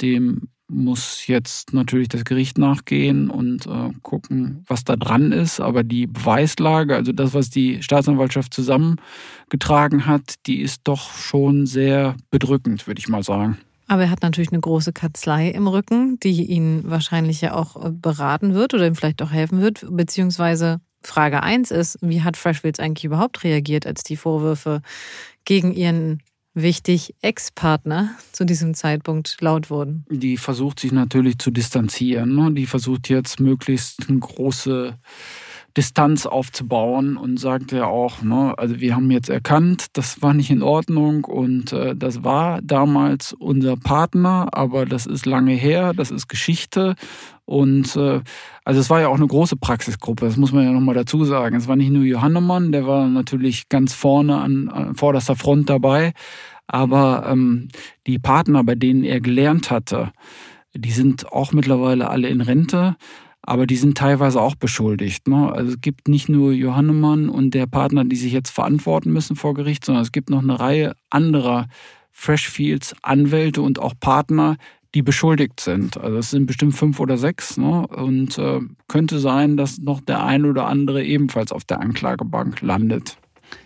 Dem 0.00 0.48
muss 0.72 1.26
jetzt 1.26 1.74
natürlich 1.74 2.08
das 2.08 2.24
Gericht 2.24 2.56
nachgehen 2.58 3.28
und 3.30 3.66
äh, 3.66 3.90
gucken, 4.02 4.64
was 4.66 4.84
da 4.84 4.96
dran 4.96 5.32
ist. 5.32 5.60
Aber 5.60 5.84
die 5.84 6.06
Beweislage, 6.06 6.96
also 6.96 7.12
das, 7.12 7.34
was 7.34 7.50
die 7.50 7.82
Staatsanwaltschaft 7.82 8.54
zusammengetragen 8.54 10.06
hat, 10.06 10.34
die 10.46 10.60
ist 10.60 10.82
doch 10.84 11.12
schon 11.12 11.66
sehr 11.66 12.16
bedrückend, 12.30 12.86
würde 12.86 13.00
ich 13.00 13.08
mal 13.08 13.22
sagen. 13.22 13.58
Aber 13.86 14.04
er 14.04 14.10
hat 14.10 14.22
natürlich 14.22 14.52
eine 14.52 14.60
große 14.60 14.92
Kanzlei 14.92 15.50
im 15.50 15.66
Rücken, 15.66 16.18
die 16.20 16.46
ihn 16.46 16.82
wahrscheinlich 16.84 17.42
ja 17.42 17.54
auch 17.54 17.76
äh, 17.76 17.90
beraten 17.90 18.54
wird 18.54 18.72
oder 18.72 18.86
ihm 18.86 18.94
vielleicht 18.94 19.20
auch 19.20 19.30
helfen 19.30 19.60
wird, 19.60 19.86
beziehungsweise 19.90 20.78
Frage 21.04 21.42
1 21.42 21.70
ist, 21.70 21.98
wie 22.00 22.22
hat 22.22 22.36
Freshfields 22.36 22.80
eigentlich 22.80 23.04
überhaupt 23.04 23.44
reagiert, 23.44 23.86
als 23.86 24.02
die 24.02 24.16
Vorwürfe 24.16 24.82
gegen 25.44 25.72
ihren 25.72 26.22
wichtig 26.54 27.14
Ex-Partner 27.22 28.10
zu 28.32 28.44
diesem 28.44 28.74
Zeitpunkt 28.74 29.36
laut 29.40 29.70
wurden? 29.70 30.04
Die 30.10 30.36
versucht 30.36 30.80
sich 30.80 30.92
natürlich 30.92 31.38
zu 31.38 31.50
distanzieren. 31.50 32.34
Ne? 32.34 32.52
Die 32.52 32.66
versucht 32.66 33.08
jetzt 33.08 33.40
möglichst 33.40 34.08
eine 34.08 34.18
große 34.18 34.98
Distanz 35.76 36.26
aufzubauen 36.26 37.16
und 37.16 37.38
sagt 37.38 37.72
ja 37.72 37.86
auch, 37.86 38.22
ne, 38.22 38.54
also 38.58 38.80
wir 38.80 38.94
haben 38.94 39.10
jetzt 39.10 39.30
erkannt, 39.30 39.86
das 39.94 40.20
war 40.20 40.34
nicht 40.34 40.50
in 40.50 40.62
Ordnung 40.62 41.24
und 41.24 41.72
äh, 41.72 41.96
das 41.96 42.22
war 42.24 42.60
damals 42.62 43.32
unser 43.32 43.76
Partner, 43.76 44.48
aber 44.52 44.84
das 44.84 45.06
ist 45.06 45.24
lange 45.24 45.54
her, 45.54 45.94
das 45.94 46.10
ist 46.10 46.28
Geschichte 46.28 46.94
und 47.44 47.96
äh, 47.96 48.20
also 48.64 48.80
es 48.80 48.90
war 48.90 49.00
ja 49.00 49.08
auch 49.08 49.16
eine 49.16 49.26
große 49.26 49.56
Praxisgruppe, 49.56 50.26
das 50.26 50.36
muss 50.36 50.52
man 50.52 50.64
ja 50.64 50.72
nochmal 50.72 50.94
dazu 50.94 51.24
sagen. 51.24 51.56
Es 51.56 51.68
war 51.68 51.76
nicht 51.76 51.90
nur 51.90 52.04
Johannemann, 52.04 52.72
der 52.72 52.86
war 52.86 53.08
natürlich 53.08 53.68
ganz 53.68 53.94
vorne 53.94 54.38
an, 54.38 54.68
an 54.68 54.94
vorderster 54.94 55.36
Front 55.36 55.70
dabei, 55.70 56.12
aber 56.66 57.26
ähm, 57.28 57.68
die 58.06 58.18
Partner, 58.18 58.62
bei 58.62 58.74
denen 58.74 59.04
er 59.04 59.20
gelernt 59.20 59.70
hatte, 59.70 60.12
die 60.74 60.92
sind 60.92 61.32
auch 61.32 61.52
mittlerweile 61.52 62.08
alle 62.08 62.28
in 62.28 62.40
Rente 62.40 62.96
aber 63.42 63.66
die 63.66 63.76
sind 63.76 63.98
teilweise 63.98 64.40
auch 64.40 64.54
beschuldigt. 64.54 65.26
Ne? 65.28 65.52
Also 65.52 65.72
es 65.72 65.80
gibt 65.80 66.08
nicht 66.08 66.28
nur 66.28 66.52
Johannemann 66.52 67.28
und 67.28 67.54
der 67.54 67.66
Partner, 67.66 68.04
die 68.04 68.16
sich 68.16 68.32
jetzt 68.32 68.50
verantworten 68.50 69.12
müssen 69.12 69.36
vor 69.36 69.54
Gericht, 69.54 69.84
sondern 69.84 70.02
es 70.02 70.12
gibt 70.12 70.30
noch 70.30 70.42
eine 70.42 70.58
Reihe 70.58 70.94
anderer 71.10 71.66
Freshfields 72.10 72.94
Anwälte 73.02 73.62
und 73.62 73.78
auch 73.78 73.94
Partner, 73.98 74.56
die 74.94 75.02
beschuldigt 75.02 75.60
sind. 75.60 75.96
Also 75.96 76.18
es 76.18 76.30
sind 76.30 76.46
bestimmt 76.46 76.74
fünf 76.74 77.00
oder 77.00 77.16
sechs. 77.16 77.56
Ne? 77.56 77.86
Und 77.86 78.38
äh, 78.38 78.60
könnte 78.88 79.18
sein, 79.18 79.56
dass 79.56 79.78
noch 79.78 80.00
der 80.00 80.24
ein 80.24 80.44
oder 80.44 80.66
andere 80.66 81.02
ebenfalls 81.02 81.50
auf 81.50 81.64
der 81.64 81.80
Anklagebank 81.80 82.60
landet. 82.60 83.16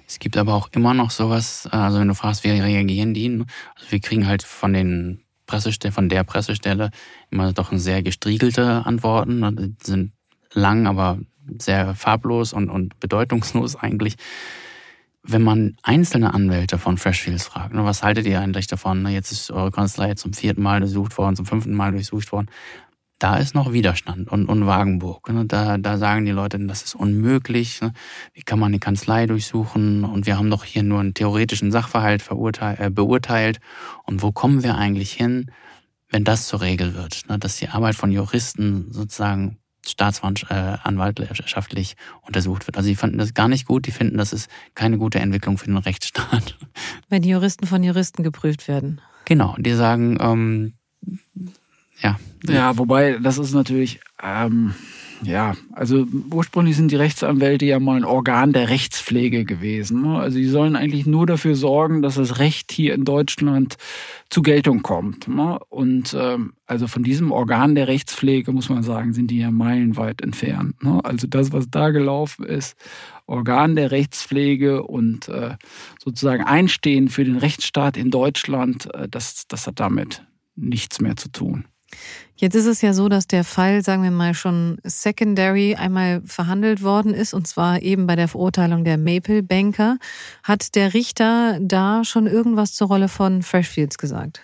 Es 0.07 0.19
gibt 0.19 0.37
aber 0.37 0.55
auch 0.55 0.69
immer 0.73 0.95
noch 0.95 1.11
sowas, 1.11 1.69
also 1.71 1.99
wenn 1.99 2.09
du 2.09 2.15
fragst, 2.15 2.45
wie 2.45 2.51
reagieren 2.51 3.13
die? 3.13 3.45
Also 3.75 3.91
wir 3.91 4.01
kriegen 4.01 4.27
halt 4.27 4.43
von 4.43 4.73
den 4.73 5.21
Pressestelle, 5.47 5.93
von 5.93 6.09
der 6.09 6.25
Pressestelle 6.25 6.91
immer 7.31 7.53
doch 7.53 7.73
sehr 7.73 8.03
gestriegelte 8.03 8.85
Antworten. 8.85 9.57
Die 9.57 9.75
sind 9.83 10.13
lang, 10.53 10.87
aber 10.87 11.19
sehr 11.59 11.95
farblos 11.95 12.53
und, 12.53 12.71
und 12.71 12.99
bedeutungslos 13.01 13.77
eigentlich. 13.81 14.17
Wenn 15.29 15.43
man 15.43 15.77
einzelne 15.83 16.35
Anwälte 16.35 16.79
von 16.79 16.99
Freshfields 16.99 17.47
fragt, 17.47 17.75
ne, 17.75 17.85
was 17.85 18.05
haltet 18.05 18.27
ihr 18.27 18.41
eigentlich 18.41 18.69
davon? 18.69 19.03
Ne, 19.03 19.11
jetzt 19.11 19.33
ist 19.33 19.51
eure 19.51 19.73
Kanzlei 19.73 20.15
zum 20.15 20.33
vierten 20.33 20.63
Mal 20.63 20.81
durchsucht 20.81 21.19
worden, 21.19 21.35
zum 21.35 21.47
fünften 21.47 21.75
Mal 21.75 21.91
durchsucht 21.91 22.31
worden 22.31 22.49
da 23.19 23.39
ist 23.39 23.55
noch 23.55 23.73
Widerstand 23.73 24.31
und, 24.31 24.47
und 24.47 24.67
Wagenburg. 24.67 25.29
Ne? 25.31 25.47
Da, 25.47 25.79
da 25.79 25.97
sagen 25.97 26.27
die 26.27 26.33
Leute, 26.33 26.59
das 26.67 26.83
ist 26.83 26.95
unmöglich. 26.95 27.81
Ne? 27.81 27.93
Wie 28.35 28.43
kann 28.43 28.59
man 28.59 28.73
die 28.73 28.79
Kanzlei 28.79 29.27
durchsuchen? 29.27 30.05
Und 30.05 30.27
wir 30.27 30.37
haben 30.37 30.51
doch 30.51 30.65
hier 30.65 30.83
nur 30.83 31.01
einen 31.01 31.15
theoretischen 31.15 31.73
Sachverhalt 31.73 32.21
verurteilt, 32.21 32.81
äh, 32.81 32.91
beurteilt. 32.91 33.61
Und 34.05 34.23
wo 34.23 34.33
kommen 34.33 34.63
wir 34.63 34.77
eigentlich 34.77 35.13
hin, 35.13 35.51
wenn 36.11 36.25
das 36.25 36.47
zur 36.47 36.61
Regel 36.61 36.95
wird? 36.95 37.23
Ne? 37.29 37.39
Dass 37.39 37.57
die 37.57 37.69
Arbeit 37.69 37.95
von 37.95 38.13
Juristen 38.13 38.93
sozusagen 38.93 39.59
staatsanwaltschaftlich 39.87 41.93
äh, 41.93 42.27
untersucht 42.27 42.67
wird. 42.67 42.77
Also 42.77 42.89
die 42.89 42.97
fanden 42.97 43.19
das 43.19 43.35
gar 43.35 43.49
nicht 43.49 43.67
gut. 43.67 43.87
Die 43.87 43.93
finden, 43.93 44.19
das 44.19 44.33
ist 44.33 44.51
keine 44.75 44.99
gute 44.99 45.21
Entwicklung 45.21 45.59
für 45.59 45.67
den 45.67 45.79
Rechtsstaat. 45.79 46.59
Wenn 47.09 47.23
die 47.23 47.31
Juristen 47.31 47.67
von 47.67 47.83
Juristen 47.83 48.23
geprüft 48.23 48.69
werden. 48.69 49.01
Genau, 49.25 49.57
die 49.59 49.73
sagen, 49.73 50.19
ähm, 50.21 50.75
ja. 52.03 52.19
Ja, 52.49 52.79
wobei, 52.79 53.19
das 53.21 53.39
ist 53.39 53.55
natürlich, 53.55 54.01
ähm, 54.23 54.75
ja, 55.23 55.55
also 55.73 56.07
ursprünglich 56.31 56.77
sind 56.77 56.91
die 56.91 56.97
Rechtsanwälte 56.97 57.65
ja 57.65 57.81
mal 57.81 57.97
ein 57.97 58.05
Organ 58.05 58.53
der 58.53 58.69
Rechtspflege 58.69 59.45
gewesen. 59.45 60.03
Ne? 60.03 60.19
Also 60.19 60.39
die 60.39 60.47
sollen 60.47 60.77
eigentlich 60.77 61.07
nur 61.07 61.27
dafür 61.27 61.55
sorgen, 61.55 62.03
dass 62.03 62.17
das 62.17 62.39
Recht 62.39 62.71
hier 62.71 62.95
in 62.95 63.05
Deutschland 63.05 63.77
zu 64.29 64.43
Geltung 64.43 64.83
kommt. 64.83 65.27
Ne? 65.29 65.59
Und 65.71 66.15
ähm, 66.19 66.53
also 66.67 66.87
von 66.87 67.03
diesem 67.03 67.33
Organ 67.33 67.75
der 67.75 67.89
Rechtspflege, 67.89 68.53
muss 68.53 68.69
man 68.69 68.83
sagen, 68.83 69.13
sind 69.15 69.31
die 69.31 69.39
ja 69.39 69.51
meilenweit 69.51 70.21
entfernt. 70.21 70.83
Ne? 70.85 71.01
Also 71.03 71.27
das, 71.27 71.53
was 71.53 71.71
da 71.71 71.91
gelaufen 71.91 72.45
ist, 72.45 72.77
Organ 73.27 73.75
der 73.75 73.91
Rechtspflege 73.91 74.83
und 74.83 75.29
äh, 75.29 75.57
sozusagen 75.99 76.45
Einstehen 76.45 77.09
für 77.09 77.25
den 77.25 77.37
Rechtsstaat 77.37 77.97
in 77.97 78.11
Deutschland, 78.11 78.93
äh, 78.95 79.09
das, 79.09 79.47
das 79.49 79.67
hat 79.67 79.81
damit 79.81 80.25
nichts 80.57 81.01
mehr 81.01 81.17
zu 81.17 81.31
tun. 81.31 81.65
Jetzt 82.37 82.55
ist 82.55 82.67
es 82.67 82.83
ja 82.83 82.93
so, 82.93 83.09
dass 83.09 83.27
der 83.27 83.45
Fall, 83.45 83.83
sagen 83.83 84.03
wir 84.03 84.11
mal, 84.11 84.35
schon 84.35 84.79
secondary 84.85 85.75
einmal 85.75 86.23
verhandelt 86.27 86.83
worden 86.83 87.15
ist, 87.15 87.33
und 87.33 87.47
zwar 87.47 87.81
eben 87.81 88.07
bei 88.07 88.17
der 88.17 88.29
Verurteilung 88.29 88.85
der 88.85 88.99
Maple 88.99 89.43
Banker. 89.43 89.99
Hat 90.43 90.75
der 90.75 90.93
Richter 90.93 91.59
da 91.61 92.05
schon 92.05 92.27
irgendwas 92.27 92.75
zur 92.75 92.89
Rolle 92.89 93.09
von 93.09 93.43
Freshfields 93.43 93.97
gesagt? 93.97 94.43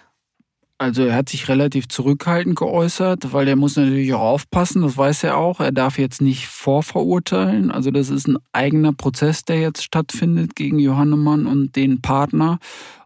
Also 0.83 1.05
er 1.05 1.15
hat 1.15 1.29
sich 1.29 1.49
relativ 1.49 1.87
zurückhaltend 1.87 2.57
geäußert, 2.57 3.33
weil 3.33 3.47
er 3.47 3.55
muss 3.55 3.77
natürlich 3.77 4.13
auch 4.15 4.21
aufpassen, 4.21 4.83
das 4.83 4.97
weiß 4.97 5.23
er 5.23 5.37
auch. 5.37 5.61
Er 5.61 5.71
darf 5.71 5.97
jetzt 5.97 6.21
nicht 6.21 6.49
vorverurteilen. 6.49 7.71
Also 7.71 7.93
das 7.93 8.11
ist 8.11 8.27
ein 8.27 8.39
eigener 8.53 8.93
Prozess, 8.93 9.45
der 9.45 9.61
jetzt 9.61 9.85
stattfindet 9.85 10.57
gegen 10.57 10.81
Johannemann 10.81 11.47
und 11.47 11.77
den 11.77 12.03
Partner. 12.03 12.59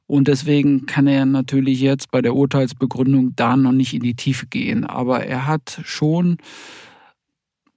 Und 0.07 0.29
deswegen 0.29 0.87
kann 0.87 1.07
er 1.07 1.27
natürlich 1.27 1.81
jetzt 1.81 2.11
bei 2.11 2.23
der 2.23 2.35
Urteilsbegründung 2.35 3.35
da 3.35 3.57
noch 3.57 3.73
nicht 3.73 3.95
in 3.95 4.03
die 4.03 4.15
Tiefe 4.15 4.47
gehen. 4.47 4.85
Aber 4.85 5.25
er 5.25 5.47
hat 5.47 5.81
schon 5.85 6.39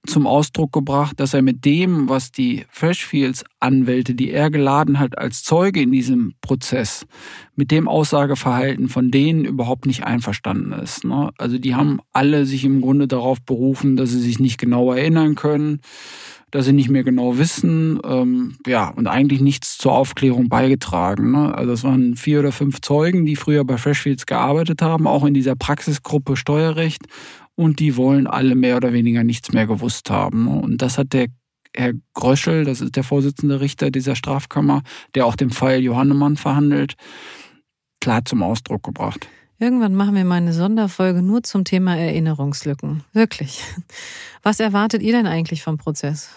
zum 0.06 0.26
Ausdruck 0.26 0.72
gebracht, 0.72 1.20
dass 1.20 1.34
er 1.34 1.42
mit 1.42 1.64
dem, 1.64 2.08
was 2.08 2.32
die 2.32 2.64
Freshfields 2.70 3.44
Anwälte, 3.58 4.14
die 4.14 4.30
er 4.30 4.50
geladen 4.50 4.98
hat 4.98 5.18
als 5.18 5.42
Zeuge 5.42 5.82
in 5.82 5.92
diesem 5.92 6.34
Prozess, 6.40 7.06
mit 7.54 7.70
dem 7.70 7.86
Aussageverhalten 7.86 8.88
von 8.88 9.10
denen 9.10 9.44
überhaupt 9.44 9.84
nicht 9.84 10.04
einverstanden 10.04 10.72
ist. 10.72 11.04
Ne? 11.04 11.30
Also 11.36 11.58
die 11.58 11.74
haben 11.74 12.00
alle 12.12 12.46
sich 12.46 12.64
im 12.64 12.80
Grunde 12.80 13.08
darauf 13.08 13.42
berufen, 13.42 13.96
dass 13.96 14.10
sie 14.10 14.20
sich 14.20 14.38
nicht 14.38 14.58
genau 14.58 14.92
erinnern 14.92 15.34
können 15.34 15.80
dass 16.50 16.66
sie 16.66 16.72
nicht 16.72 16.90
mehr 16.90 17.04
genau 17.04 17.38
wissen, 17.38 18.00
ähm, 18.04 18.56
ja, 18.66 18.88
und 18.88 19.06
eigentlich 19.06 19.40
nichts 19.40 19.78
zur 19.78 19.92
Aufklärung 19.92 20.48
beigetragen. 20.48 21.32
Ne? 21.32 21.54
Also 21.54 21.72
es 21.72 21.84
waren 21.84 22.16
vier 22.16 22.40
oder 22.40 22.52
fünf 22.52 22.80
Zeugen, 22.80 23.24
die 23.24 23.36
früher 23.36 23.64
bei 23.64 23.76
Freshfields 23.76 24.26
gearbeitet 24.26 24.82
haben, 24.82 25.06
auch 25.06 25.24
in 25.24 25.34
dieser 25.34 25.56
Praxisgruppe 25.56 26.36
Steuerrecht, 26.36 27.02
und 27.54 27.78
die 27.78 27.96
wollen 27.96 28.26
alle 28.26 28.54
mehr 28.54 28.76
oder 28.76 28.92
weniger 28.92 29.22
nichts 29.22 29.52
mehr 29.52 29.66
gewusst 29.66 30.10
haben. 30.10 30.44
Ne? 30.44 30.60
Und 30.60 30.82
das 30.82 30.96
hat 30.96 31.12
der 31.12 31.26
Herr 31.76 31.92
Gröschel, 32.14 32.64
das 32.64 32.80
ist 32.80 32.96
der 32.96 33.04
Vorsitzende 33.04 33.60
Richter 33.60 33.90
dieser 33.90 34.16
Strafkammer, 34.16 34.82
der 35.14 35.26
auch 35.26 35.36
den 35.36 35.50
Fall 35.50 35.80
Johannemann 35.80 36.36
verhandelt, 36.36 36.94
klar 38.00 38.24
zum 38.24 38.42
Ausdruck 38.42 38.82
gebracht. 38.82 39.28
Irgendwann 39.60 39.94
machen 39.94 40.14
wir 40.14 40.24
mal 40.24 40.36
eine 40.36 40.54
Sonderfolge 40.54 41.20
nur 41.20 41.42
zum 41.42 41.64
Thema 41.64 41.94
Erinnerungslücken. 41.94 43.04
Wirklich. 43.12 43.62
Was 44.42 44.58
erwartet 44.58 45.02
ihr 45.02 45.12
denn 45.12 45.26
eigentlich 45.26 45.62
vom 45.62 45.76
Prozess? 45.76 46.30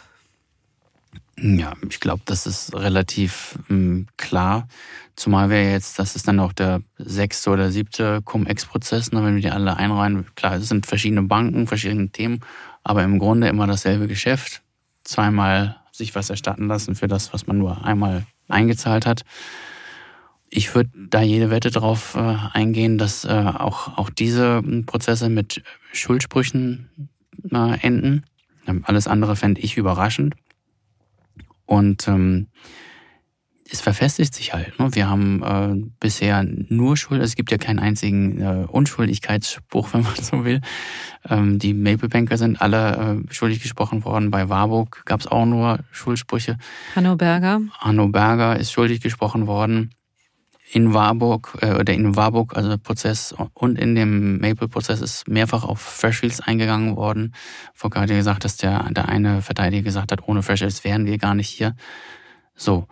Ja, 1.40 1.74
ich 1.90 2.02
glaube, 2.02 2.22
das 2.26 2.46
ist 2.46 2.76
relativ 2.76 3.58
ähm, 3.70 4.08
klar. 4.18 4.68
Zumal 5.16 5.50
wir 5.50 5.72
jetzt, 5.72 6.00
das 6.00 6.18
ist 6.18 6.28
dann 6.28 6.42
auch 6.42 6.52
der 6.52 6.82
sechste 6.98 7.50
oder 7.50 7.72
siebte 7.72 8.22
Cum-Ex-Prozess, 8.24 9.14
ne, 9.14 9.24
wenn 9.24 9.36
wir 9.36 9.42
die 9.42 9.52
alle 9.52 9.78
einreihen. 9.78 10.26
Klar, 10.36 10.56
es 10.56 10.68
sind 10.68 10.86
verschiedene 10.86 11.24
Banken, 11.24 11.66
verschiedene 11.66 12.10
Themen, 12.10 12.42
aber 12.84 13.04
im 13.04 13.20
Grunde 13.20 13.48
immer 13.48 13.68
dasselbe 13.68 14.08
Geschäft. 14.08 14.62
Zweimal 15.06 15.78
sich 15.94 16.14
was 16.14 16.30
erstatten 16.30 16.68
lassen 16.68 16.96
für 16.96 17.08
das, 17.08 17.34
was 17.34 17.48
man 17.48 17.58
nur 17.58 17.86
einmal 17.86 18.26
eingezahlt 18.50 19.06
hat. 19.06 19.24
Ich 20.56 20.76
würde 20.76 20.92
da 21.10 21.22
jede 21.22 21.50
Wette 21.50 21.72
drauf 21.72 22.16
äh, 22.16 22.36
eingehen, 22.54 22.98
dass 22.98 23.26
äh, 23.26 23.30
auch, 23.30 23.98
auch 23.98 24.10
diese 24.10 24.62
Prozesse 24.86 25.30
mit 25.30 25.64
Schuldsprüchen 25.92 26.90
äh, 27.52 27.80
enden. 27.80 28.24
Alles 28.84 29.08
andere 29.08 29.36
fände 29.36 29.62
ich 29.62 29.78
überraschend. 29.78 30.36
Und 31.66 32.08
ähm, 32.08 32.48
es 33.70 33.82
verfestigt 33.82 34.36
sich 34.36 34.54
halt. 34.54 34.78
Ne? 34.80 34.94
Wir 34.94 35.10
haben 35.10 35.42
äh, 35.42 35.90
bisher 36.00 36.44
nur 36.44 36.98
Schuld, 36.98 37.20
also 37.20 37.32
es 37.32 37.36
gibt 37.36 37.50
ja 37.50 37.58
keinen 37.58 37.80
einzigen 37.80 38.40
äh, 38.40 38.66
Unschuldigkeitsspruch, 38.68 39.90
wenn 39.94 40.04
man 40.04 40.16
so 40.16 40.46
will. 40.46 40.62
Ähm, 41.28 41.58
die 41.58 41.74
Maple 41.74 42.10
Banker 42.10 42.38
sind 42.38 42.62
alle 42.62 43.24
äh, 43.28 43.34
schuldig 43.34 43.62
gesprochen 43.62 44.06
worden. 44.06 44.30
Bei 44.30 44.50
Warburg 44.50 45.02
gab 45.06 45.22
es 45.22 45.28
auch 45.28 45.46
nur 45.46 45.80
Schuldsprüche. 45.92 46.58
Hanno 46.96 47.16
Berger. 47.16 47.62
Hanno 47.80 48.08
Berger 48.10 48.60
ist 48.60 48.72
schuldig 48.72 49.02
gesprochen 49.02 49.48
worden. 49.48 49.90
In 50.74 50.96
Warburg, 50.96 51.56
äh, 51.62 51.76
oder 51.76 51.94
in 51.94 52.16
Warburg, 52.16 52.58
also 52.58 52.76
Prozess 52.80 53.36
und 53.54 53.78
in 53.78 53.94
dem 53.94 54.40
Maple-Prozess 54.40 55.02
ist 55.02 55.28
mehrfach 55.28 55.64
auf 55.64 55.80
Freshfields 55.80 56.40
eingegangen 56.40 56.96
worden. 56.96 57.36
Vorher 57.76 58.02
hat 58.02 58.10
ja 58.10 58.16
gesagt, 58.16 58.44
dass 58.44 58.58
der, 58.58 58.90
der 58.90 59.08
eine 59.08 59.44
Verteidiger 59.44 59.84
gesagt 59.84 60.12
hat, 60.12 60.28
ohne 60.28 60.42
Freshfields 60.42 60.84
wären 60.84 61.06
wir 61.06 61.20
gar 61.20 61.36
nicht 61.36 61.50
hier. 61.50 61.76
So. 62.56 62.88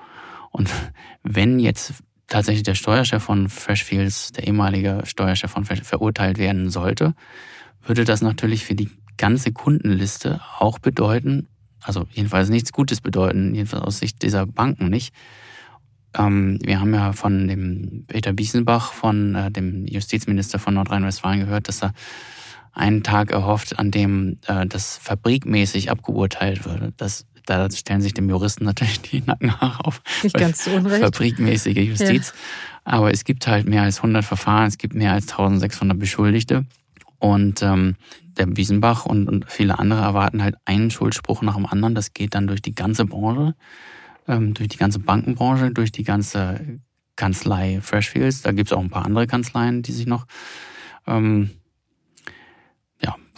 Und 0.51 0.69
wenn 1.23 1.59
jetzt 1.59 1.95
tatsächlich 2.27 2.61
der 2.61 2.75
Steuerchef 2.75 3.23
von 3.23 3.49
Freshfields, 3.49 4.31
der 4.31 4.45
ehemalige 4.45 5.01
Steuerchef 5.05 5.49
von 5.49 5.65
Freshfields, 5.65 5.89
verurteilt 5.89 6.37
werden 6.37 6.69
sollte, 6.69 7.15
würde 7.81 8.05
das 8.05 8.21
natürlich 8.21 8.63
für 8.63 8.75
die 8.75 8.91
ganze 9.17 9.51
Kundenliste 9.51 10.39
auch 10.59 10.77
bedeuten, 10.77 11.47
also 11.81 12.05
jedenfalls 12.11 12.49
nichts 12.49 12.71
Gutes 12.73 13.01
bedeuten, 13.01 13.55
jedenfalls 13.55 13.83
aus 13.83 13.97
Sicht 13.97 14.21
dieser 14.21 14.45
Banken 14.45 14.89
nicht. 14.89 15.15
Ähm, 16.17 16.59
wir 16.61 16.79
haben 16.79 16.93
ja 16.93 17.13
von 17.13 17.47
dem 17.47 18.05
Peter 18.07 18.33
Biesenbach, 18.33 18.93
von 18.93 19.35
äh, 19.35 19.51
dem 19.51 19.85
Justizminister 19.87 20.59
von 20.59 20.73
Nordrhein-Westfalen 20.73 21.41
gehört, 21.41 21.67
dass 21.67 21.83
er 21.83 21.93
einen 22.73 23.03
Tag 23.03 23.31
erhofft, 23.31 23.79
an 23.79 23.91
dem 23.91 24.37
äh, 24.47 24.65
das 24.65 24.97
fabrikmäßig 24.97 25.91
abgeurteilt 25.91 26.65
würde. 26.65 26.93
Das 26.97 27.25
da 27.45 27.69
stellen 27.71 28.01
sich 28.01 28.13
dem 28.13 28.29
Juristen 28.29 28.65
natürlich 28.65 29.01
die 29.01 29.23
Nackenhaare 29.25 29.83
auf. 29.85 30.01
Nicht 30.23 30.37
ganz 30.37 30.63
zu 30.63 30.71
Unrecht. 30.71 31.03
Fabrikmäßige 31.03 31.77
Justiz. 31.77 32.33
Ja. 32.33 32.33
Aber 32.83 33.11
es 33.11 33.23
gibt 33.23 33.47
halt 33.47 33.67
mehr 33.67 33.83
als 33.83 33.97
100 33.97 34.23
Verfahren, 34.23 34.67
es 34.67 34.77
gibt 34.77 34.93
mehr 34.93 35.13
als 35.13 35.29
1600 35.29 35.97
Beschuldigte. 35.97 36.65
Und 37.19 37.61
ähm, 37.61 37.95
der 38.37 38.55
Wiesenbach 38.57 39.05
und, 39.05 39.27
und 39.27 39.45
viele 39.47 39.77
andere 39.77 40.01
erwarten 40.01 40.41
halt 40.41 40.55
einen 40.65 40.89
Schuldspruch 40.89 41.41
nach 41.41 41.55
dem 41.55 41.65
anderen. 41.65 41.93
Das 41.93 42.13
geht 42.13 42.33
dann 42.33 42.47
durch 42.47 42.61
die 42.61 42.73
ganze 42.73 43.05
Branche, 43.05 43.53
ähm, 44.27 44.53
durch 44.53 44.69
die 44.69 44.77
ganze 44.77 44.99
Bankenbranche, 44.99 45.71
durch 45.71 45.91
die 45.91 46.03
ganze 46.03 46.79
Kanzlei 47.15 47.79
Freshfields. 47.81 48.41
Da 48.41 48.51
gibt 48.51 48.69
es 48.71 48.73
auch 48.77 48.81
ein 48.81 48.89
paar 48.89 49.05
andere 49.05 49.27
Kanzleien, 49.27 49.81
die 49.81 49.91
sich 49.91 50.07
noch 50.07 50.25
ähm, 51.07 51.51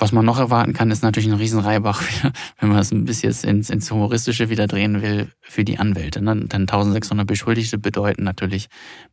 was 0.03 0.11
man 0.11 0.25
noch 0.25 0.37
erwarten 0.37 0.73
kann, 0.73 0.91
ist 0.91 1.01
natürlich 1.01 1.29
ein 1.29 1.37
Riesenreibach, 1.37 2.03
wenn 2.59 2.69
man 2.69 2.79
es 2.79 2.91
ein 2.91 3.05
bisschen 3.05 3.33
ins, 3.43 3.69
ins 3.69 3.89
Humoristische 3.89 4.49
wieder 4.49 4.67
drehen 4.67 5.01
will, 5.01 5.29
für 5.39 5.63
die 5.63 5.77
Anwälte. 5.77 6.21
Ne? 6.21 6.35
Denn 6.35 6.63
1600 6.63 7.25
Beschuldigte 7.25 7.77
bedeuten 7.77 8.23
natürlich 8.23 8.67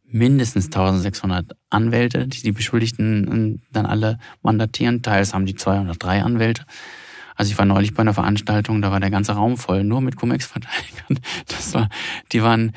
mindestens 0.05 0.67
1600 0.67 1.53
Anwälte, 1.69 2.27
die 2.27 2.43
die 2.43 2.51
Beschuldigten 2.51 3.29
ähm, 3.31 3.63
dann 3.71 3.87
alle 3.87 4.19
mandatieren. 4.43 5.03
Teils 5.03 5.33
haben 5.33 5.47
die 5.47 5.55
203 5.55 6.23
Anwälte. 6.25 6.65
Also 7.41 7.53
ich 7.53 7.59
war 7.59 7.65
neulich 7.65 7.95
bei 7.95 8.03
einer 8.03 8.13
Veranstaltung, 8.13 8.83
da 8.83 8.91
war 8.91 9.01
der 9.01 9.09
ganze 9.09 9.33
Raum 9.33 9.57
voll, 9.57 9.83
nur 9.83 10.03
mit 10.03 10.17
Cum-Ex-Verteidigern. 10.17 11.21
Das 11.49 11.73
war, 11.73 11.89
die 12.33 12.43
waren, 12.43 12.73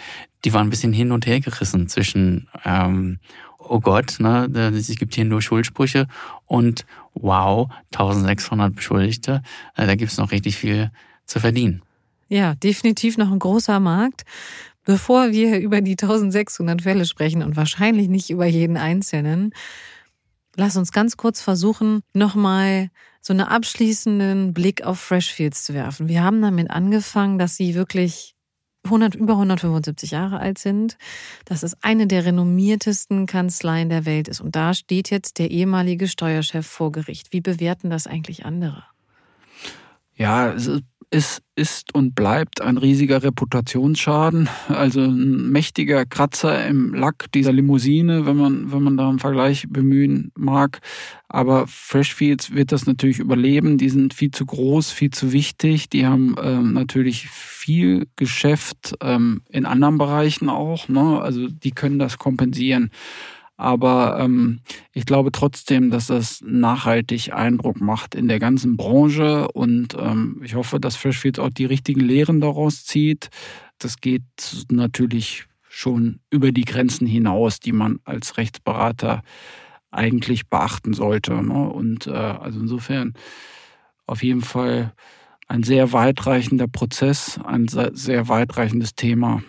die 0.46 0.54
waren 0.54 0.68
ein 0.68 0.70
bisschen 0.70 0.94
hin 0.94 1.12
und 1.12 1.26
her 1.26 1.42
gerissen 1.42 1.90
zwischen 1.90 2.48
ähm, 2.64 3.20
oh 3.58 3.82
Gott, 3.82 4.22
ne, 4.22 4.46
es 4.74 4.88
gibt 4.96 5.16
hier 5.16 5.26
nur 5.26 5.42
Schuldsprüche 5.42 6.08
und 6.46 6.86
wow, 7.14 7.70
1600 7.92 8.74
Beschuldigte, 8.74 9.42
äh, 9.76 9.86
da 9.86 9.96
gibt 9.96 10.14
es 10.14 10.18
noch 10.18 10.32
richtig 10.32 10.56
viel 10.56 10.92
zu 11.26 11.42
verdienen. 11.42 11.82
Ja, 12.30 12.56
definitiv 12.56 13.18
noch 13.18 13.34
ein 13.34 13.40
großer 13.40 13.82
Markt. 13.82 14.24
Bevor 14.86 15.32
wir 15.34 15.60
über 15.60 15.82
die 15.82 15.98
1600 16.02 16.84
Fälle 16.84 17.04
sprechen 17.04 17.44
und 17.44 17.58
wahrscheinlich 17.58 18.08
nicht 18.08 18.30
über 18.30 18.46
jeden 18.46 18.78
einzelnen, 18.78 19.52
lass 20.56 20.78
uns 20.78 20.94
ganz 20.94 21.18
kurz 21.18 21.42
versuchen, 21.42 22.00
nochmal 22.14 22.92
so 23.24 23.32
einen 23.32 23.48
abschließenden 23.48 24.54
Blick 24.54 24.84
auf 24.84 25.00
Freshfields 25.00 25.64
zu 25.64 25.74
werfen. 25.74 26.10
Wir 26.10 26.24
haben 26.24 26.42
damit 26.42 26.70
angefangen, 26.70 27.40
dass 27.40 27.56
sie 27.56 27.74
wirklich 27.74 28.36
100, 28.84 29.16
über 29.16 29.34
175 29.34 30.12
Jahre 30.12 30.40
alt 30.40 30.58
sind, 30.58 30.98
dass 31.46 31.64
es 31.64 31.82
eine 31.82 32.06
der 32.06 32.26
renommiertesten 32.26 33.26
Kanzleien 33.26 33.88
der 33.88 34.06
Welt 34.06 34.28
ist. 34.28 34.42
Und 34.42 34.58
da 34.58 34.74
steht 34.74 35.10
jetzt 35.10 35.40
der 35.40 35.52
ehemalige 35.52 36.10
Steuerchef 36.10 36.68
vor 36.68 36.92
Gericht. 36.92 37.32
Wie 37.32 37.40
bewerten 37.40 37.90
das 37.90 38.08
eigentlich 38.08 38.46
andere? 38.46 38.84
Ja, 40.16 40.52
es 40.52 40.68
ist 40.68 40.84
es 41.14 41.44
ist 41.56 41.94
und 41.94 42.16
bleibt 42.16 42.60
ein 42.60 42.80
riesiger 42.80 43.22
Reputationsschaden, 43.22 44.50
also 44.68 45.02
ein 45.02 45.52
mächtiger 45.52 46.08
Kratzer 46.08 46.66
im 46.66 46.96
Lack 46.96 47.32
dieser 47.34 47.54
Limousine, 47.54 48.26
wenn 48.26 48.36
man, 48.36 48.72
wenn 48.72 48.82
man 48.82 48.98
da 48.98 49.10
einen 49.10 49.20
Vergleich 49.20 49.68
bemühen 49.70 50.32
mag. 50.36 50.82
Aber 51.30 51.68
Freshfields 51.68 52.56
wird 52.56 52.72
das 52.72 52.88
natürlich 52.88 53.20
überleben. 53.20 53.78
Die 53.78 53.90
sind 53.90 54.16
viel 54.16 54.32
zu 54.32 54.48
groß, 54.48 54.90
viel 54.90 55.12
zu 55.12 55.32
wichtig. 55.32 55.88
Die 55.88 56.08
haben 56.08 56.36
ähm, 56.42 56.74
natürlich 56.74 57.30
viel 57.30 58.08
Geschäft 58.16 58.96
ähm, 59.00 59.44
in 59.50 59.68
anderen 59.68 60.00
Bereichen 60.00 60.50
auch. 60.50 60.90
Ne? 60.90 61.22
Also 61.22 61.48
die 61.48 61.72
können 61.72 62.00
das 62.00 62.18
kompensieren. 62.18 62.90
Aber 63.64 64.20
ähm, 64.20 64.60
ich 64.92 65.06
glaube 65.06 65.32
trotzdem, 65.32 65.90
dass 65.90 66.08
das 66.08 66.42
nachhaltig 66.46 67.34
Eindruck 67.34 67.80
macht 67.80 68.14
in 68.14 68.28
der 68.28 68.38
ganzen 68.38 68.76
Branche 68.76 69.48
und 69.54 69.96
ähm, 69.98 70.42
ich 70.44 70.56
hoffe, 70.56 70.82
dass 70.82 70.98
Freshfields 70.98 71.40
auch 71.40 71.50
die 71.50 71.64
richtigen 71.64 72.02
Lehren 72.02 72.42
daraus 72.42 72.84
zieht. 72.84 73.30
Das 73.80 74.02
geht 74.02 74.24
natürlich 74.70 75.46
schon 75.70 76.20
über 76.30 76.52
die 76.52 76.66
Grenzen 76.66 77.08
hinaus, 77.08 77.62
die 77.62 77.72
man 77.72 78.00
als 78.04 78.36
Rechtsberater 78.36 79.24
eigentlich 79.92 80.50
beachten 80.50 80.94
sollte. 80.94 81.34
Ne? 81.42 81.70
Und 81.70 82.08
äh, 82.08 82.12
also 82.12 82.60
insofern 82.60 83.14
auf 84.06 84.24
jeden 84.24 84.42
Fall 84.42 84.94
ein 85.48 85.64
sehr 85.64 85.94
weitreichender 85.94 86.68
Prozess, 86.68 87.40
ein 87.46 87.68
sehr 87.70 88.28
weitreichendes 88.28 88.96
Thema. 88.96 89.42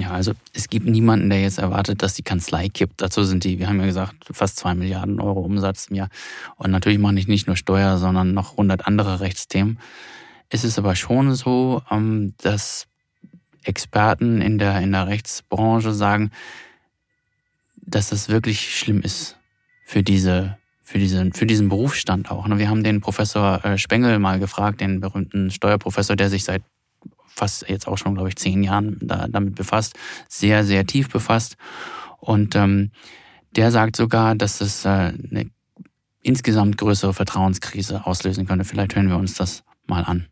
Ja, 0.00 0.10
also 0.10 0.32
es 0.52 0.68
gibt 0.68 0.86
niemanden, 0.86 1.28
der 1.30 1.40
jetzt 1.40 1.58
erwartet, 1.58 2.02
dass 2.02 2.14
die 2.14 2.22
Kanzlei 2.22 2.68
kippt. 2.68 3.00
Dazu 3.00 3.24
sind 3.24 3.44
die, 3.44 3.58
wir 3.58 3.68
haben 3.68 3.80
ja 3.80 3.86
gesagt, 3.86 4.14
fast 4.30 4.56
zwei 4.56 4.74
Milliarden 4.74 5.20
Euro 5.20 5.40
Umsatz 5.40 5.86
im 5.86 5.96
Jahr. 5.96 6.08
Und 6.56 6.70
natürlich 6.70 6.98
mache 6.98 7.18
ich 7.18 7.26
nicht 7.26 7.46
nur 7.46 7.56
Steuer, 7.56 7.98
sondern 7.98 8.32
noch 8.32 8.56
hundert 8.56 8.86
andere 8.86 9.20
Rechtsthemen. 9.20 9.78
Es 10.50 10.64
ist 10.64 10.78
aber 10.78 10.94
schon 10.94 11.34
so, 11.34 11.82
ähm, 11.90 12.34
dass 12.38 12.86
Experten 13.64 14.40
in 14.40 14.58
der, 14.58 14.80
in 14.80 14.92
der 14.92 15.08
Rechtsbranche 15.08 15.92
sagen, 15.92 16.30
dass 17.76 18.10
das 18.10 18.28
wirklich 18.28 18.78
schlimm 18.78 19.02
ist 19.02 19.36
für 19.84 20.02
diese, 20.02 20.58
für 20.82 20.98
diesen, 20.98 21.32
für 21.32 21.46
diesen 21.46 21.68
Berufsstand 21.68 22.30
auch. 22.30 22.46
Ne? 22.46 22.58
Wir 22.58 22.70
haben 22.70 22.84
den 22.84 23.00
Professor 23.00 23.64
äh, 23.64 23.78
Spengel 23.78 24.18
mal 24.18 24.38
gefragt, 24.38 24.80
den 24.80 25.00
berühmten 25.00 25.50
Steuerprofessor, 25.50 26.16
der 26.16 26.30
sich 26.30 26.44
seit 26.44 26.62
fast 27.38 27.68
jetzt 27.68 27.88
auch 27.88 27.96
schon, 27.96 28.14
glaube 28.14 28.28
ich, 28.28 28.36
zehn 28.36 28.62
Jahren 28.62 28.98
da, 29.00 29.26
damit 29.28 29.54
befasst, 29.54 29.94
sehr, 30.28 30.64
sehr 30.64 30.84
tief 30.86 31.08
befasst. 31.08 31.56
Und 32.18 32.54
ähm, 32.54 32.90
der 33.56 33.70
sagt 33.70 33.96
sogar, 33.96 34.34
dass 34.34 34.60
es 34.60 34.84
äh, 34.84 34.88
eine 34.88 35.50
insgesamt 36.22 36.76
größere 36.76 37.14
Vertrauenskrise 37.14 38.04
auslösen 38.06 38.46
könnte. 38.46 38.64
Vielleicht 38.64 38.94
hören 38.96 39.08
wir 39.08 39.16
uns 39.16 39.34
das 39.34 39.64
mal 39.86 40.04
an. 40.04 40.26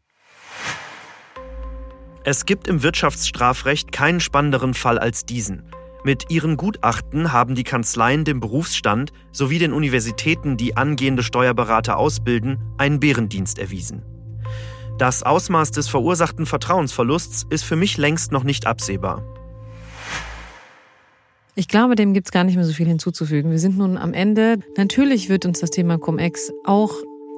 Es 2.25 2.45
gibt 2.45 2.67
im 2.67 2.83
Wirtschaftsstrafrecht 2.83 3.93
keinen 3.93 4.21
spannenderen 4.21 4.75
Fall 4.75 4.99
als 4.99 5.25
diesen. 5.25 5.63
Mit 6.05 6.31
ihren 6.31 6.57
Gutachten 6.57 7.33
haben 7.33 7.55
die 7.55 7.65
Kanzleien 7.65 8.25
dem 8.25 8.41
Berufsstand 8.41 9.13
sowie 9.33 9.59
den 9.59 9.73
Universitäten, 9.73 10.57
die 10.57 10.77
angehende 10.77 11.23
Steuerberater 11.23 11.97
ausbilden, 11.97 12.59
einen 12.79 13.01
Bärendienst 13.01 13.59
erwiesen. 13.59 14.16
Das 14.99 15.23
Ausmaß 15.23 15.73
des 15.73 15.89
verursachten 15.89 16.47
Vertrauensverlusts 16.47 17.47
ist 17.51 17.65
für 17.65 17.77
mich 17.77 17.99
längst 17.99 18.33
noch 18.33 18.45
nicht 18.45 18.67
absehbar. 18.67 19.23
Ich 21.55 21.69
glaube, 21.69 21.97
dem 21.97 22.15
gibt 22.15 22.29
es 22.29 22.33
gar 22.33 22.45
nicht 22.45 22.57
mehr 22.57 22.65
so 22.65 22.73
viel 22.73 22.87
hinzuzufügen. 22.87 23.51
Wir 23.51 23.59
sind 23.59 23.77
nun 23.77 23.99
am 23.99 24.15
Ende. 24.15 24.59
Natürlich 24.79 25.29
wird 25.29 25.45
uns 25.45 25.61
das 25.61 25.71
Thema 25.71 25.99
Cum-Ex 25.99 26.51
auch 26.65 26.95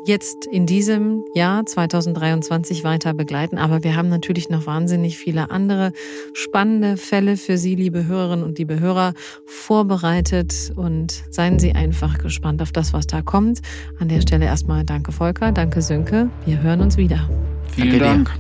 jetzt 0.09 0.47
in 0.47 0.67
diesem 0.67 1.25
Jahr 1.35 1.65
2023 1.65 2.83
weiter 2.83 3.15
begleiten. 3.15 3.59
Aber 3.59 3.85
wir 3.85 3.95
haben 3.95 4.09
natürlich 4.09 4.49
noch 4.49 4.67
wahnsinnig 4.67 5.17
viele 5.19 5.51
andere 5.51 5.93
spannende 6.33 6.97
Fälle 6.97 7.37
für 7.37 7.57
Sie, 7.59 7.77
liebe 7.77 8.07
Hörerinnen 8.07 8.45
und 8.45 8.59
liebe 8.59 8.81
Hörer, 8.81 9.15
vorbereitet. 9.47 10.73
Und 10.75 11.23
seien 11.31 11.61
Sie 11.61 11.73
einfach 11.73 12.19
gespannt 12.19 12.61
auf 12.63 12.73
das, 12.73 12.93
was 12.93 13.07
da 13.07 13.23
kommt. 13.23 13.61
An 14.01 14.09
der 14.09 14.21
Stelle 14.23 14.47
erstmal 14.47 14.85
danke 14.85 15.13
Volker, 15.13 15.53
danke 15.53 15.83
Sönke. 15.83 16.31
Wir 16.47 16.61
hören 16.61 16.81
uns 16.81 16.97
wieder. 16.97 17.29
Vielen 17.71 18.01
danke 18.01 18.05
Dank. 18.05 18.31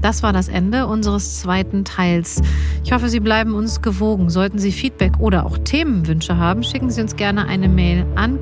Das 0.00 0.22
war 0.22 0.32
das 0.32 0.48
Ende 0.48 0.86
unseres 0.86 1.40
zweiten 1.40 1.84
Teils. 1.84 2.40
Ich 2.84 2.92
hoffe, 2.92 3.08
Sie 3.08 3.18
bleiben 3.18 3.54
uns 3.54 3.82
gewogen. 3.82 4.30
Sollten 4.30 4.60
Sie 4.60 4.70
Feedback 4.70 5.18
oder 5.18 5.44
auch 5.44 5.58
Themenwünsche 5.58 6.36
haben, 6.36 6.62
schicken 6.62 6.90
Sie 6.90 7.00
uns 7.00 7.16
gerne 7.16 7.48
eine 7.48 7.68
Mail 7.68 8.06
an 8.14 8.40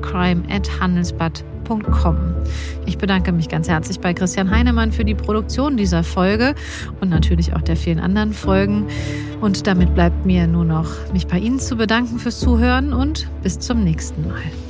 crime@handelsblatt.com. 1.67 2.17
Ich 2.85 2.97
bedanke 2.97 3.31
mich 3.31 3.49
ganz 3.49 3.67
herzlich 3.69 3.99
bei 3.99 4.13
Christian 4.13 4.49
Heinemann 4.49 4.91
für 4.91 5.05
die 5.05 5.15
Produktion 5.15 5.77
dieser 5.77 6.03
Folge 6.03 6.55
und 7.01 7.09
natürlich 7.09 7.53
auch 7.53 7.61
der 7.61 7.75
vielen 7.75 7.99
anderen 7.99 8.33
Folgen. 8.33 8.87
Und 9.41 9.67
damit 9.67 9.93
bleibt 9.93 10.25
mir 10.25 10.47
nur 10.47 10.65
noch, 10.65 10.89
mich 11.13 11.27
bei 11.27 11.37
Ihnen 11.37 11.59
zu 11.59 11.75
bedanken 11.75 12.19
fürs 12.19 12.39
Zuhören 12.39 12.93
und 12.93 13.29
bis 13.43 13.59
zum 13.59 13.83
nächsten 13.83 14.27
Mal. 14.27 14.66